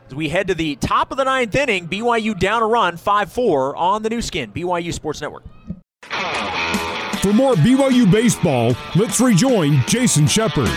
As 0.09 0.15
we 0.15 0.29
head 0.29 0.49
to 0.49 0.55
the 0.55 0.75
top 0.77 1.13
of 1.13 1.17
the 1.17 1.25
ninth 1.25 1.55
inning, 1.55 1.89
BYU 1.89 2.39
down 2.39 2.63
a 2.63 2.67
run, 2.67 2.97
5 2.97 3.33
4 3.33 3.77
on 3.77 4.03
the 4.03 4.11
Nu 4.11 4.21
Skin, 4.21 4.51
BYU 4.51 4.93
Sports 4.93 5.21
Network. 5.21 5.45
For 7.23 7.33
more 7.33 7.55
BYU 7.55 8.11
baseball, 8.11 8.77
let's 8.97 9.21
rejoin 9.21 9.83
Jason 9.87 10.27
Shepard. 10.27 10.69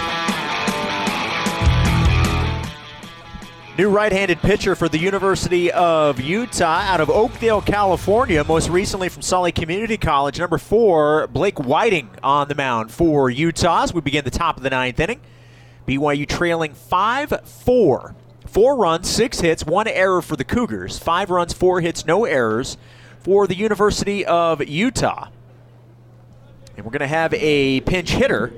New 3.78 3.92
right 3.92 4.12
handed 4.12 4.40
pitcher 4.40 4.74
for 4.74 4.90
the 4.90 4.98
University 4.98 5.72
of 5.72 6.20
Utah 6.20 6.80
out 6.82 7.00
of 7.00 7.12
Oakdale, 7.12 7.62
California, 7.62 8.44
most 8.44 8.70
recently 8.70 9.08
from 9.08 9.22
Sully 9.22 9.52
Community 9.52 9.98
College. 9.98 10.40
Number 10.40 10.58
four, 10.58 11.28
Blake 11.28 11.60
Whiting 11.60 12.10
on 12.24 12.48
the 12.48 12.56
mound 12.56 12.90
for 12.90 13.30
Utah 13.30 13.84
as 13.84 13.94
we 13.94 14.02
begin 14.02 14.24
the 14.24 14.32
top 14.32 14.58
of 14.58 14.64
the 14.64 14.72
ninth 14.72 15.00
inning. 15.00 15.22
BYU 15.88 16.28
trailing 16.28 16.74
5 16.74 17.42
4. 17.46 18.16
Four 18.48 18.76
runs, 18.78 19.08
six 19.08 19.42
hits, 19.42 19.64
one 19.64 19.88
error 19.88 20.24
for 20.24 20.36
the 20.36 20.44
Cougars. 20.44 20.98
Five 20.98 21.30
runs, 21.30 21.54
four 21.54 21.80
hits, 21.80 22.04
no 22.04 22.26
errors 22.26 22.78
for 23.20 23.46
the 23.46 23.56
University 23.56 24.26
of 24.26 24.68
Utah. 24.68 25.28
And 26.76 26.84
we're 26.84 26.92
going 26.92 27.02
to 27.02 27.08
have 27.08 27.32
a 27.36 27.82
pinch 27.82 28.10
hitter, 28.10 28.52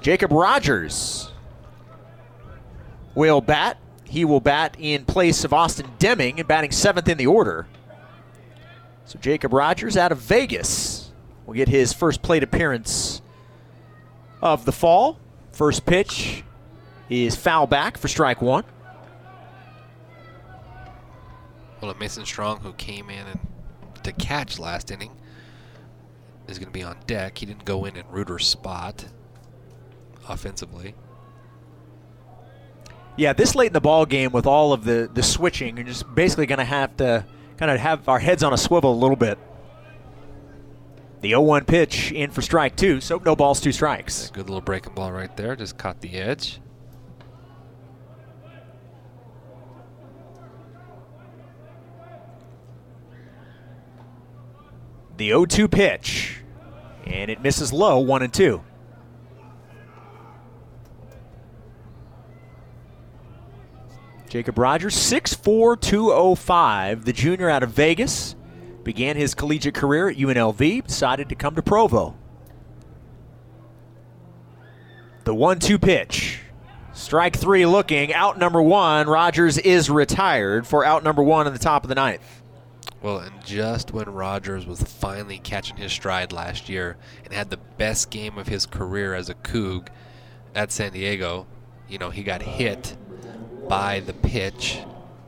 Jacob 0.00 0.32
Rogers, 0.32 1.30
will 3.14 3.42
bat. 3.42 3.76
He 4.08 4.24
will 4.24 4.40
bat 4.40 4.76
in 4.78 5.04
place 5.04 5.44
of 5.44 5.52
Austin 5.52 5.90
Deming 5.98 6.38
and 6.38 6.48
batting 6.48 6.70
seventh 6.70 7.08
in 7.08 7.18
the 7.18 7.26
order. 7.26 7.66
So 9.04 9.18
Jacob 9.18 9.52
Rogers 9.52 9.96
out 9.96 10.12
of 10.12 10.18
Vegas 10.18 11.12
will 11.44 11.54
get 11.54 11.68
his 11.68 11.92
first 11.92 12.22
plate 12.22 12.42
appearance 12.42 13.22
of 14.40 14.64
the 14.64 14.72
fall. 14.72 15.18
First 15.52 15.86
pitch 15.86 16.42
is 17.08 17.36
foul 17.36 17.66
back 17.66 17.98
for 17.98 18.08
strike 18.08 18.42
one. 18.42 18.64
Well, 21.80 21.94
Mason 22.00 22.24
Strong, 22.24 22.60
who 22.60 22.72
came 22.72 23.10
in 23.10 23.26
and 23.26 23.40
to 24.02 24.12
catch 24.12 24.58
last 24.58 24.90
inning, 24.90 25.12
is 26.48 26.58
going 26.58 26.68
to 26.68 26.72
be 26.72 26.82
on 26.82 26.96
deck. 27.06 27.38
He 27.38 27.46
didn't 27.46 27.64
go 27.64 27.84
in 27.84 27.96
in 27.96 28.06
Reuter's 28.08 28.46
spot 28.46 29.04
offensively. 30.28 30.94
Yeah, 33.16 33.32
this 33.32 33.54
late 33.54 33.68
in 33.68 33.72
the 33.72 33.80
ball 33.80 34.04
game 34.04 34.30
with 34.30 34.46
all 34.46 34.72
of 34.72 34.84
the 34.84 35.08
the 35.12 35.22
switching, 35.22 35.76
you're 35.76 35.86
just 35.86 36.14
basically 36.14 36.46
going 36.46 36.58
to 36.58 36.64
have 36.64 36.96
to 36.98 37.24
kind 37.56 37.70
of 37.70 37.80
have 37.80 38.08
our 38.08 38.18
heads 38.18 38.42
on 38.42 38.52
a 38.52 38.58
swivel 38.58 38.92
a 38.92 39.00
little 39.00 39.16
bit. 39.16 39.38
The 41.22 41.32
0-1 41.32 41.66
pitch 41.66 42.12
in 42.12 42.30
for 42.30 42.42
strike 42.42 42.76
two, 42.76 43.00
so 43.00 43.20
no 43.24 43.34
balls, 43.34 43.60
two 43.60 43.72
strikes. 43.72 44.30
Good 44.30 44.48
little 44.48 44.60
breaking 44.60 44.94
ball 44.94 45.10
right 45.10 45.34
there. 45.36 45.56
Just 45.56 45.78
caught 45.78 46.02
the 46.02 46.12
edge. 46.14 46.60
The 55.16 55.30
0-2 55.30 55.70
pitch, 55.70 56.42
and 57.06 57.30
it 57.30 57.40
misses 57.40 57.72
low, 57.72 57.98
one 57.98 58.22
and 58.22 58.32
two. 58.32 58.62
Jacob 64.28 64.58
Rogers, 64.58 64.94
6'4", 64.94 65.80
205, 65.80 67.04
the 67.04 67.12
junior 67.12 67.48
out 67.48 67.62
of 67.62 67.70
Vegas, 67.70 68.34
began 68.82 69.16
his 69.16 69.34
collegiate 69.34 69.74
career 69.74 70.08
at 70.08 70.16
UNLV, 70.16 70.86
decided 70.86 71.28
to 71.28 71.34
come 71.34 71.54
to 71.54 71.62
Provo. 71.62 72.16
The 75.24 75.34
1-2 75.34 75.80
pitch. 75.80 76.40
Strike 76.92 77.36
three 77.36 77.66
looking, 77.66 78.14
out 78.14 78.38
number 78.38 78.62
one. 78.62 79.06
Rogers 79.06 79.58
is 79.58 79.90
retired 79.90 80.66
for 80.66 80.84
out 80.84 81.04
number 81.04 81.22
one 81.22 81.46
in 81.46 81.52
the 81.52 81.58
top 81.58 81.84
of 81.84 81.88
the 81.88 81.94
ninth. 81.94 82.42
Well, 83.02 83.18
and 83.18 83.44
just 83.44 83.92
when 83.92 84.08
Rogers 84.08 84.66
was 84.66 84.82
finally 84.82 85.38
catching 85.38 85.76
his 85.76 85.92
stride 85.92 86.32
last 86.32 86.68
year 86.68 86.96
and 87.24 87.34
had 87.34 87.50
the 87.50 87.58
best 87.58 88.10
game 88.10 88.38
of 88.38 88.48
his 88.48 88.66
career 88.66 89.14
as 89.14 89.28
a 89.28 89.34
Coug 89.34 89.88
at 90.54 90.72
San 90.72 90.92
Diego, 90.92 91.46
you 91.88 91.98
know, 91.98 92.10
he 92.10 92.22
got 92.22 92.40
hit 92.40 92.96
by 93.68 94.00
the 94.00 94.12
pitch 94.12 94.78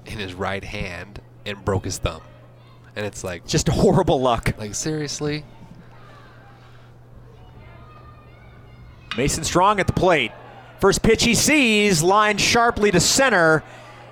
in 0.06 0.18
his 0.18 0.34
right 0.34 0.62
hand 0.64 1.20
and 1.46 1.64
broke 1.64 1.84
his 1.84 1.98
thumb. 1.98 2.22
And 2.96 3.04
it's 3.06 3.22
like, 3.22 3.46
Just 3.46 3.68
horrible 3.68 4.20
luck. 4.20 4.54
like 4.58 4.74
seriously? 4.74 5.44
Mason 9.16 9.44
Strong 9.44 9.80
at 9.80 9.86
the 9.86 9.92
plate. 9.92 10.32
First 10.80 11.02
pitch 11.02 11.24
he 11.24 11.34
sees, 11.34 12.02
lined 12.02 12.40
sharply 12.40 12.90
to 12.92 13.00
center, 13.00 13.64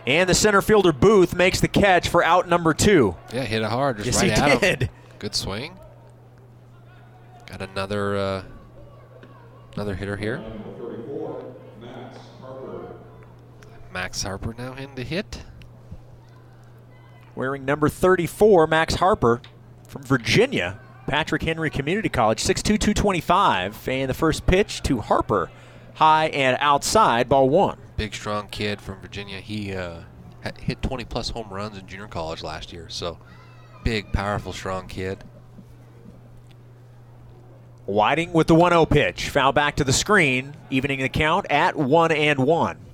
and 0.06 0.28
the 0.28 0.34
center 0.34 0.60
fielder 0.62 0.92
Booth 0.92 1.34
makes 1.34 1.60
the 1.60 1.68
catch 1.68 2.08
for 2.08 2.24
out 2.24 2.48
number 2.48 2.74
two. 2.74 3.14
Yeah, 3.32 3.44
hit 3.44 3.62
it 3.62 3.68
hard, 3.68 3.98
just 3.98 4.06
Yes, 4.06 4.16
right 4.22 4.24
he 4.32 4.32
at 4.54 4.62
him. 4.62 4.78
did. 4.78 4.90
Good 5.18 5.34
swing. 5.34 5.78
Got 7.46 7.62
another 7.62 8.16
uh, 8.16 8.42
another 9.74 9.94
hitter 9.94 10.16
here. 10.16 10.42
Max 13.96 14.22
Harper 14.24 14.54
now 14.58 14.74
in 14.74 14.94
to 14.96 15.02
hit. 15.02 15.42
Wearing 17.34 17.64
number 17.64 17.88
34, 17.88 18.66
Max 18.66 18.96
Harper 18.96 19.40
from 19.88 20.02
Virginia, 20.02 20.78
Patrick 21.06 21.42
Henry 21.42 21.70
Community 21.70 22.10
College, 22.10 22.44
6'2", 22.44 22.62
225. 22.78 23.88
And 23.88 24.10
the 24.10 24.14
first 24.14 24.46
pitch 24.46 24.82
to 24.82 25.00
Harper, 25.00 25.50
high 25.94 26.26
and 26.26 26.58
outside, 26.60 27.30
ball 27.30 27.48
one. 27.48 27.78
Big, 27.96 28.12
strong 28.12 28.48
kid 28.48 28.82
from 28.82 29.00
Virginia. 29.00 29.40
He 29.40 29.72
uh, 29.72 30.00
hit 30.58 30.82
20-plus 30.82 31.30
home 31.30 31.48
runs 31.48 31.78
in 31.78 31.86
junior 31.86 32.06
college 32.06 32.42
last 32.42 32.74
year. 32.74 32.90
So 32.90 33.18
big, 33.82 34.12
powerful, 34.12 34.52
strong 34.52 34.88
kid. 34.88 35.24
Whiting 37.86 38.34
with 38.34 38.46
the 38.46 38.54
1-0 38.54 38.90
pitch. 38.90 39.30
Foul 39.30 39.52
back 39.52 39.76
to 39.76 39.84
the 39.84 39.92
screen, 39.94 40.54
evening 40.68 41.00
the 41.00 41.08
count 41.08 41.46
at 41.48 41.76
1 41.76 42.12
and 42.12 42.40
1. 42.40 42.85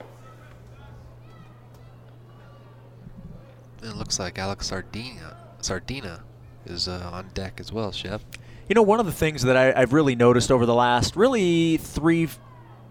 It 3.83 3.97
looks 3.97 4.19
like 4.19 4.39
Alex 4.39 4.69
Sardina, 4.69 5.37
Sardina 5.61 6.23
is 6.67 6.89
uh, 6.89 7.11
on 7.13 7.29
deck 7.35 7.59
as 7.61 7.73
well, 7.73 7.93
Chef. 7.93 8.23
You 8.69 8.75
know, 8.75 8.83
one 8.83 9.01
of 9.01 9.07
the 9.07 9.13
things 9.13 9.43
that 9.43 9.57
I, 9.57 9.73
I've 9.81 9.93
really 9.93 10.15
noticed 10.17 10.51
over 10.51 10.65
the 10.67 10.75
last 10.75 11.17
really 11.17 11.77
three, 11.79 12.29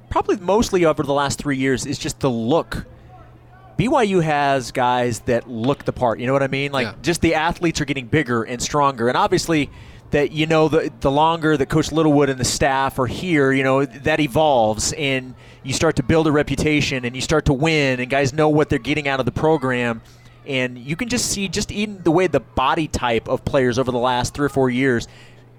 probably 0.10 0.38
mostly 0.38 0.86
over 0.86 1.04
the 1.04 1.14
last 1.14 1.40
three 1.40 1.58
years 1.58 1.86
is 1.86 1.98
just 1.98 2.20
the 2.20 2.30
look. 2.30 2.86
BYU 3.80 4.22
has 4.22 4.72
guys 4.72 5.22
that 5.22 5.50
look 5.50 5.86
the 5.86 5.94
part. 5.94 6.20
You 6.20 6.28
know 6.28 6.34
what 6.34 6.44
I 6.44 6.48
mean? 6.48 6.72
Like 6.72 6.86
Yeah. 6.88 6.94
just 7.02 7.22
the 7.22 7.36
athletes 7.36 7.82
are 7.82 7.86
getting 7.86 8.06
bigger 8.08 8.44
and 8.44 8.62
stronger, 8.62 9.08
and 9.08 9.18
obviously 9.18 9.70
that 10.12 10.32
you 10.34 10.46
know 10.46 10.68
the 10.68 10.92
the 11.00 11.10
longer 11.10 11.56
that 11.58 11.68
Coach 11.68 11.92
Littlewood 11.92 12.30
and 12.30 12.40
the 12.40 12.46
staff 12.46 13.00
are 13.00 13.08
here, 13.08 13.52
you 13.52 13.64
know 13.64 13.86
that 13.86 14.20
evolves 14.20 14.94
and 14.94 15.34
you 15.64 15.74
start 15.74 15.96
to 15.96 16.04
build 16.04 16.28
a 16.28 16.32
reputation 16.32 17.06
and 17.06 17.16
you 17.16 17.22
start 17.22 17.46
to 17.46 17.54
win, 17.54 18.00
and 18.02 18.10
guys 18.12 18.34
know 18.34 18.50
what 18.50 18.70
they're 18.70 18.78
getting 18.78 19.08
out 19.08 19.20
of 19.20 19.26
the 19.26 19.32
program. 19.32 20.02
And 20.46 20.78
you 20.78 20.96
can 20.96 21.08
just 21.10 21.26
see 21.28 21.48
just 21.48 21.72
even 21.72 22.02
the 22.04 22.12
way 22.12 22.28
the 22.28 22.40
body 22.40 22.88
type 22.88 23.28
of 23.28 23.46
players 23.46 23.78
over 23.78 23.92
the 23.92 24.00
last 24.00 24.34
three 24.34 24.46
or 24.46 24.50
four 24.50 24.70
years, 24.70 25.08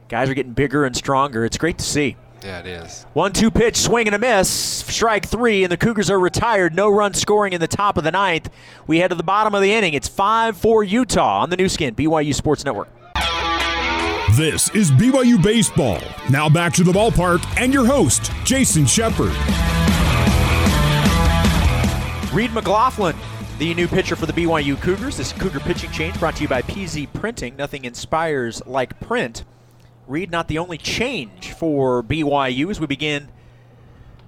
guys 0.08 0.28
are 0.28 0.34
getting 0.34 0.52
bigger 0.52 0.84
and 0.84 0.96
stronger. 0.96 1.44
It's 1.44 1.58
great 1.58 1.78
to 1.78 1.84
see. 1.84 2.16
Yeah, 2.42 2.58
it 2.58 2.66
is. 2.66 3.06
One 3.12 3.32
two 3.32 3.52
pitch, 3.52 3.76
swing 3.76 4.08
and 4.08 4.16
a 4.16 4.18
miss, 4.18 4.48
strike 4.50 5.26
three, 5.26 5.62
and 5.62 5.70
the 5.70 5.76
Cougars 5.76 6.10
are 6.10 6.18
retired. 6.18 6.74
No 6.74 6.88
run 6.88 7.14
scoring 7.14 7.52
in 7.52 7.60
the 7.60 7.68
top 7.68 7.96
of 7.96 8.02
the 8.02 8.10
ninth. 8.10 8.50
We 8.88 8.98
head 8.98 9.08
to 9.08 9.14
the 9.14 9.22
bottom 9.22 9.54
of 9.54 9.62
the 9.62 9.72
inning. 9.72 9.94
It's 9.94 10.08
5 10.08 10.56
4 10.56 10.82
Utah 10.82 11.42
on 11.42 11.50
the 11.50 11.56
Nu 11.56 11.68
Skin, 11.68 11.94
BYU 11.94 12.34
Sports 12.34 12.64
Network. 12.64 12.88
This 14.36 14.74
is 14.74 14.90
BYU 14.90 15.40
Baseball. 15.40 16.00
Now 16.30 16.48
back 16.48 16.72
to 16.74 16.82
the 16.82 16.90
ballpark 16.90 17.44
and 17.60 17.72
your 17.72 17.86
host, 17.86 18.32
Jason 18.44 18.86
Shepard. 18.86 19.32
Reed 22.32 22.50
McLaughlin, 22.52 23.14
the 23.62 23.74
new 23.74 23.86
pitcher 23.86 24.16
for 24.16 24.26
the 24.26 24.32
BYU 24.32 24.76
Cougars. 24.80 25.18
This 25.18 25.32
Cougar 25.32 25.60
pitching 25.60 25.92
change 25.92 26.18
brought 26.18 26.34
to 26.34 26.42
you 26.42 26.48
by 26.48 26.62
PZ 26.62 27.12
Printing. 27.12 27.54
Nothing 27.54 27.84
inspires 27.84 28.60
like 28.66 28.98
print. 28.98 29.44
Reed, 30.08 30.32
not 30.32 30.48
the 30.48 30.58
only 30.58 30.76
change 30.76 31.52
for 31.52 32.02
BYU 32.02 32.70
as 32.70 32.80
we 32.80 32.88
begin 32.88 33.28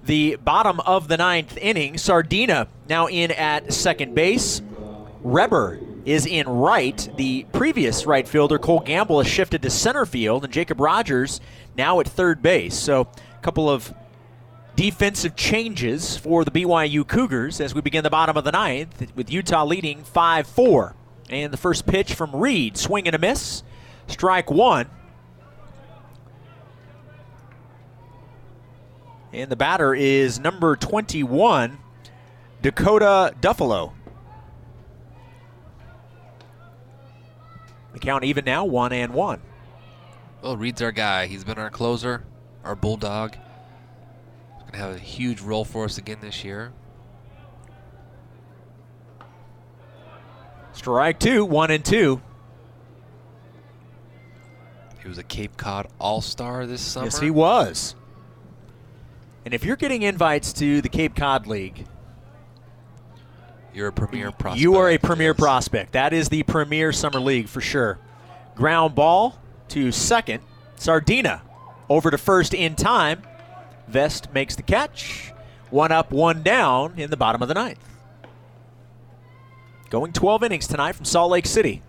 the 0.05 0.37
bottom 0.37 0.79
of 0.79 1.09
the 1.09 1.17
ninth 1.17 1.57
inning. 1.57 1.97
Sardina 1.97 2.69
now 2.87 3.07
in 3.07 3.29
at 3.31 3.73
second 3.73 4.15
base. 4.15 4.61
Reber 5.21 5.81
is 6.05 6.25
in 6.25 6.47
right. 6.47 7.09
The 7.17 7.45
previous 7.51 8.05
right 8.05 8.25
fielder, 8.25 8.57
Cole 8.57 8.79
Gamble, 8.79 9.21
has 9.21 9.29
shifted 9.29 9.61
to 9.63 9.69
center 9.69 10.05
field, 10.05 10.45
and 10.45 10.53
Jacob 10.53 10.79
Rogers 10.79 11.41
now 11.75 11.99
at 11.99 12.07
third 12.07 12.41
base. 12.41 12.73
So 12.73 13.01
a 13.01 13.41
couple 13.41 13.69
of 13.69 13.93
defensive 14.75 15.35
changes 15.35 16.17
for 16.17 16.43
the 16.43 16.51
BYU 16.51 17.07
Cougars 17.07 17.61
as 17.61 17.73
we 17.73 17.81
begin 17.81 18.03
the 18.03 18.09
bottom 18.09 18.37
of 18.37 18.43
the 18.43 18.51
ninth 18.51 19.15
with 19.15 19.31
Utah 19.31 19.65
leading 19.65 20.03
5 20.03 20.47
4. 20.47 20.95
And 21.29 21.51
the 21.51 21.57
first 21.57 21.87
pitch 21.87 22.13
from 22.13 22.35
Reed, 22.35 22.77
swing 22.77 23.07
and 23.07 23.15
a 23.15 23.19
miss, 23.19 23.63
strike 24.07 24.51
one. 24.51 24.89
And 29.33 29.51
the 29.51 29.55
batter 29.55 29.93
is 29.93 30.39
number 30.39 30.75
21, 30.75 31.77
Dakota 32.61 33.33
Duffalo. 33.41 33.93
The 37.91 37.99
count 37.99 38.23
even 38.23 38.45
now, 38.45 38.65
one 38.65 38.93
and 38.93 39.13
one. 39.13 39.41
Well, 40.41 40.57
Reed's 40.57 40.81
our 40.81 40.91
guy. 40.91 41.25
He's 41.27 41.43
been 41.43 41.57
our 41.57 41.69
closer, 41.69 42.23
our 42.63 42.75
bulldog. 42.75 43.35
To 44.75 44.81
have 44.81 44.95
a 44.95 44.99
huge 44.99 45.39
role 45.39 45.63
for 45.63 45.85
us 45.85 45.97
again 45.97 46.17
this 46.19 46.43
year. 46.43 46.73
Strike 50.73 51.17
two, 51.17 51.45
one 51.45 51.71
and 51.71 51.83
two. 51.85 52.21
He 55.01 55.07
was 55.07 55.17
a 55.17 55.23
Cape 55.23 55.55
Cod 55.55 55.87
All 55.97 56.19
Star 56.19 56.65
this 56.65 56.81
summer. 56.81 57.05
Yes, 57.05 57.19
he 57.21 57.31
was. 57.31 57.95
And 59.45 59.53
if 59.53 59.63
you're 59.63 59.77
getting 59.77 60.01
invites 60.01 60.51
to 60.53 60.81
the 60.81 60.89
Cape 60.89 61.15
Cod 61.15 61.47
League, 61.47 61.85
You're 63.73 63.87
a 63.87 63.93
premier 63.93 64.31
prospect. 64.33 64.61
you 64.61 64.75
are 64.75 64.89
a 64.89 64.97
premier 64.97 65.29
Yes. 65.31 65.39
prospect. 65.39 65.93
That 65.93 66.11
is 66.11 66.27
the 66.27 66.43
premier 66.43 66.91
summer 66.91 67.21
league 67.21 67.47
for 67.47 67.61
sure. 67.61 67.97
Ground 68.55 68.93
ball 68.93 69.39
to 69.69 69.93
second. 69.93 70.41
Sardina 70.75 71.43
over 71.87 72.11
to 72.11 72.17
first 72.17 72.53
in 72.53 72.75
time. 72.75 73.21
Vest 73.87 74.33
makes 74.33 74.55
the 74.55 74.63
catch. 74.63 75.33
One 75.69 75.91
up, 75.91 76.11
one 76.11 76.43
down 76.43 76.93
in 76.97 77.09
the 77.09 77.17
bottom 77.17 77.41
of 77.41 77.47
the 77.47 77.53
ninth. 77.53 77.79
Going 79.89 80.13
12 80.13 80.43
innings 80.43 80.67
tonight 80.67 80.93
from 80.93 81.05
Salt 81.05 81.31
Lake 81.31 81.45
City. 81.45 81.81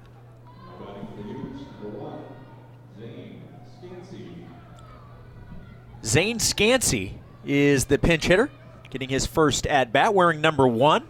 Zane 6.04 6.38
Scansey 6.38 7.14
is 7.44 7.86
the 7.86 7.98
pinch 7.98 8.26
hitter, 8.26 8.48
getting 8.90 9.08
his 9.08 9.26
first 9.26 9.66
at 9.66 9.92
bat, 9.92 10.14
wearing 10.14 10.40
number 10.40 10.66
one 10.66 11.06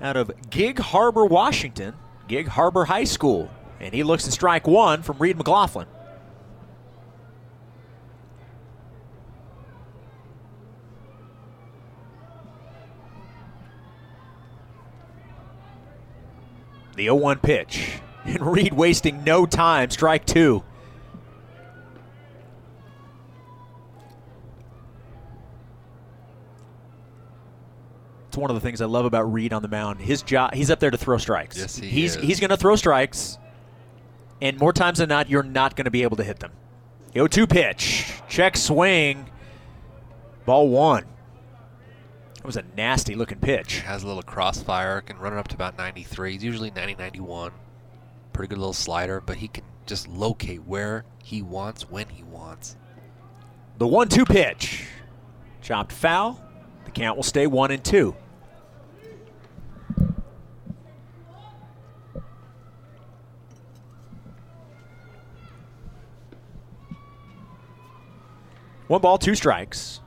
out 0.00 0.16
of 0.16 0.30
Gig 0.50 0.78
Harbor, 0.78 1.24
Washington, 1.24 1.94
Gig 2.28 2.46
Harbor 2.46 2.84
High 2.84 3.04
School. 3.04 3.50
And 3.80 3.92
he 3.92 4.02
looks 4.04 4.24
to 4.24 4.30
strike 4.30 4.66
one 4.66 5.02
from 5.02 5.18
Reed 5.18 5.36
McLaughlin. 5.36 5.88
The 16.96 17.04
0 17.04 17.16
1 17.16 17.38
pitch. 17.38 18.00
And 18.26 18.44
Reed 18.44 18.72
wasting 18.72 19.22
no 19.22 19.46
time, 19.46 19.88
strike 19.90 20.26
two. 20.26 20.64
It's 28.26 28.36
one 28.36 28.50
of 28.50 28.56
the 28.56 28.60
things 28.60 28.80
I 28.80 28.86
love 28.86 29.04
about 29.04 29.32
Reed 29.32 29.52
on 29.52 29.62
the 29.62 29.68
mound. 29.68 30.00
His 30.00 30.22
job, 30.22 30.54
he's 30.54 30.72
up 30.72 30.80
there 30.80 30.90
to 30.90 30.98
throw 30.98 31.18
strikes. 31.18 31.56
Yes, 31.56 31.76
he 31.76 31.86
he's 31.86 32.16
is. 32.16 32.22
he's 32.22 32.40
going 32.40 32.50
to 32.50 32.56
throw 32.56 32.74
strikes, 32.74 33.38
and 34.42 34.58
more 34.58 34.72
times 34.72 34.98
than 34.98 35.08
not, 35.08 35.30
you're 35.30 35.44
not 35.44 35.76
going 35.76 35.84
to 35.84 35.90
be 35.92 36.02
able 36.02 36.16
to 36.16 36.24
hit 36.24 36.40
them. 36.40 36.50
0-2 37.14 37.48
pitch, 37.48 38.12
check 38.28 38.56
swing, 38.56 39.30
ball 40.44 40.68
one. 40.68 41.04
That 42.46 42.54
was 42.54 42.64
a 42.64 42.76
nasty 42.76 43.16
looking 43.16 43.40
pitch. 43.40 43.80
Has 43.80 44.04
a 44.04 44.06
little 44.06 44.22
crossfire, 44.22 45.00
can 45.00 45.18
run 45.18 45.32
it 45.32 45.36
up 45.36 45.48
to 45.48 45.56
about 45.56 45.76
93. 45.76 46.34
He's 46.34 46.44
usually 46.44 46.70
90, 46.70 46.94
91. 46.94 47.50
Pretty 48.32 48.50
good 48.50 48.58
little 48.58 48.72
slider, 48.72 49.20
but 49.20 49.38
he 49.38 49.48
can 49.48 49.64
just 49.84 50.06
locate 50.06 50.62
where 50.62 51.04
he 51.24 51.42
wants 51.42 51.90
when 51.90 52.08
he 52.08 52.22
wants. 52.22 52.76
The 53.78 53.88
one-two 53.88 54.24
pitch, 54.24 54.86
chopped 55.60 55.90
foul. 55.90 56.40
The 56.84 56.92
count 56.92 57.16
will 57.16 57.24
stay 57.24 57.48
one 57.48 57.72
and 57.72 57.82
two. 57.82 58.14
One 68.86 69.00
ball, 69.00 69.18
two 69.18 69.34
strikes. 69.34 70.00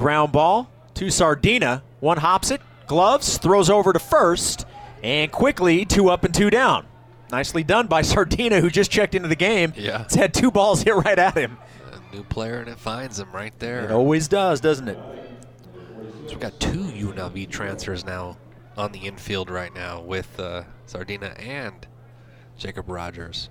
Ground 0.00 0.32
ball 0.32 0.70
to 0.94 1.10
Sardina. 1.10 1.82
One 2.00 2.16
hops 2.16 2.50
it, 2.50 2.62
gloves, 2.86 3.36
throws 3.36 3.68
over 3.68 3.92
to 3.92 3.98
first, 3.98 4.64
and 5.02 5.30
quickly 5.30 5.84
two 5.84 6.08
up 6.08 6.24
and 6.24 6.32
two 6.32 6.48
down. 6.48 6.86
Nicely 7.30 7.62
done 7.62 7.86
by 7.86 8.00
Sardina, 8.10 8.62
who 8.62 8.70
just 8.70 8.90
checked 8.90 9.14
into 9.14 9.28
the 9.28 9.36
game. 9.36 9.74
Yeah. 9.76 10.00
It's 10.04 10.14
had 10.14 10.32
two 10.32 10.50
balls 10.50 10.80
hit 10.84 10.94
right 10.96 11.18
at 11.18 11.36
him. 11.36 11.58
A 11.92 12.16
new 12.16 12.24
player, 12.24 12.60
and 12.60 12.68
it 12.70 12.78
finds 12.78 13.20
him 13.20 13.30
right 13.30 13.52
there. 13.58 13.84
It 13.84 13.90
always 13.90 14.26
does, 14.26 14.62
doesn't 14.62 14.88
it? 14.88 14.96
So 15.74 16.30
we've 16.30 16.40
got 16.40 16.58
two 16.58 16.82
UNLV 16.84 17.50
transfers 17.50 18.02
now 18.02 18.38
on 18.78 18.92
the 18.92 19.00
infield 19.00 19.50
right 19.50 19.74
now 19.74 20.00
with 20.00 20.40
uh, 20.40 20.62
Sardina 20.86 21.34
and 21.38 21.86
Jacob 22.56 22.88
Rogers. 22.88 23.50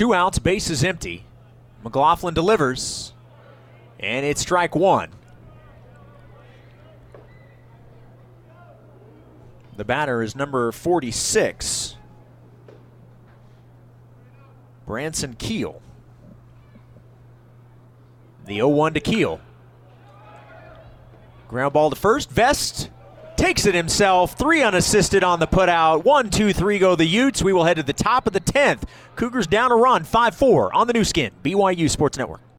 Two 0.00 0.14
outs, 0.14 0.38
base 0.38 0.70
is 0.70 0.82
empty. 0.82 1.26
McLaughlin 1.84 2.32
delivers, 2.32 3.12
and 3.98 4.24
it's 4.24 4.40
strike 4.40 4.74
one. 4.74 5.10
The 9.76 9.84
batter 9.84 10.22
is 10.22 10.34
number 10.34 10.72
46, 10.72 11.96
Branson 14.86 15.34
Keel. 15.34 15.82
The 18.46 18.54
0 18.54 18.68
1 18.68 18.94
to 18.94 19.00
Keel. 19.00 19.38
Ground 21.46 21.74
ball 21.74 21.90
to 21.90 21.96
first. 21.96 22.30
Vest 22.30 22.88
takes 23.40 23.64
it 23.64 23.74
himself. 23.74 24.34
Three 24.34 24.62
unassisted 24.62 25.24
on 25.24 25.40
the 25.40 25.46
putout. 25.46 26.04
One, 26.04 26.28
two, 26.28 26.52
three 26.52 26.78
go 26.78 26.94
the 26.94 27.06
Utes. 27.06 27.42
We 27.42 27.54
will 27.54 27.64
head 27.64 27.78
to 27.78 27.82
the 27.82 27.94
top 27.94 28.26
of 28.26 28.34
the 28.34 28.40
10th. 28.40 28.82
Cougars 29.16 29.46
down 29.46 29.72
a 29.72 29.76
run, 29.76 30.04
5 30.04 30.34
4 30.34 30.74
on 30.74 30.86
the 30.86 30.92
Nu 30.92 31.04
Skin. 31.04 31.32
BYU 31.42 31.88
Sports 31.88 32.18
Network. 32.18 32.49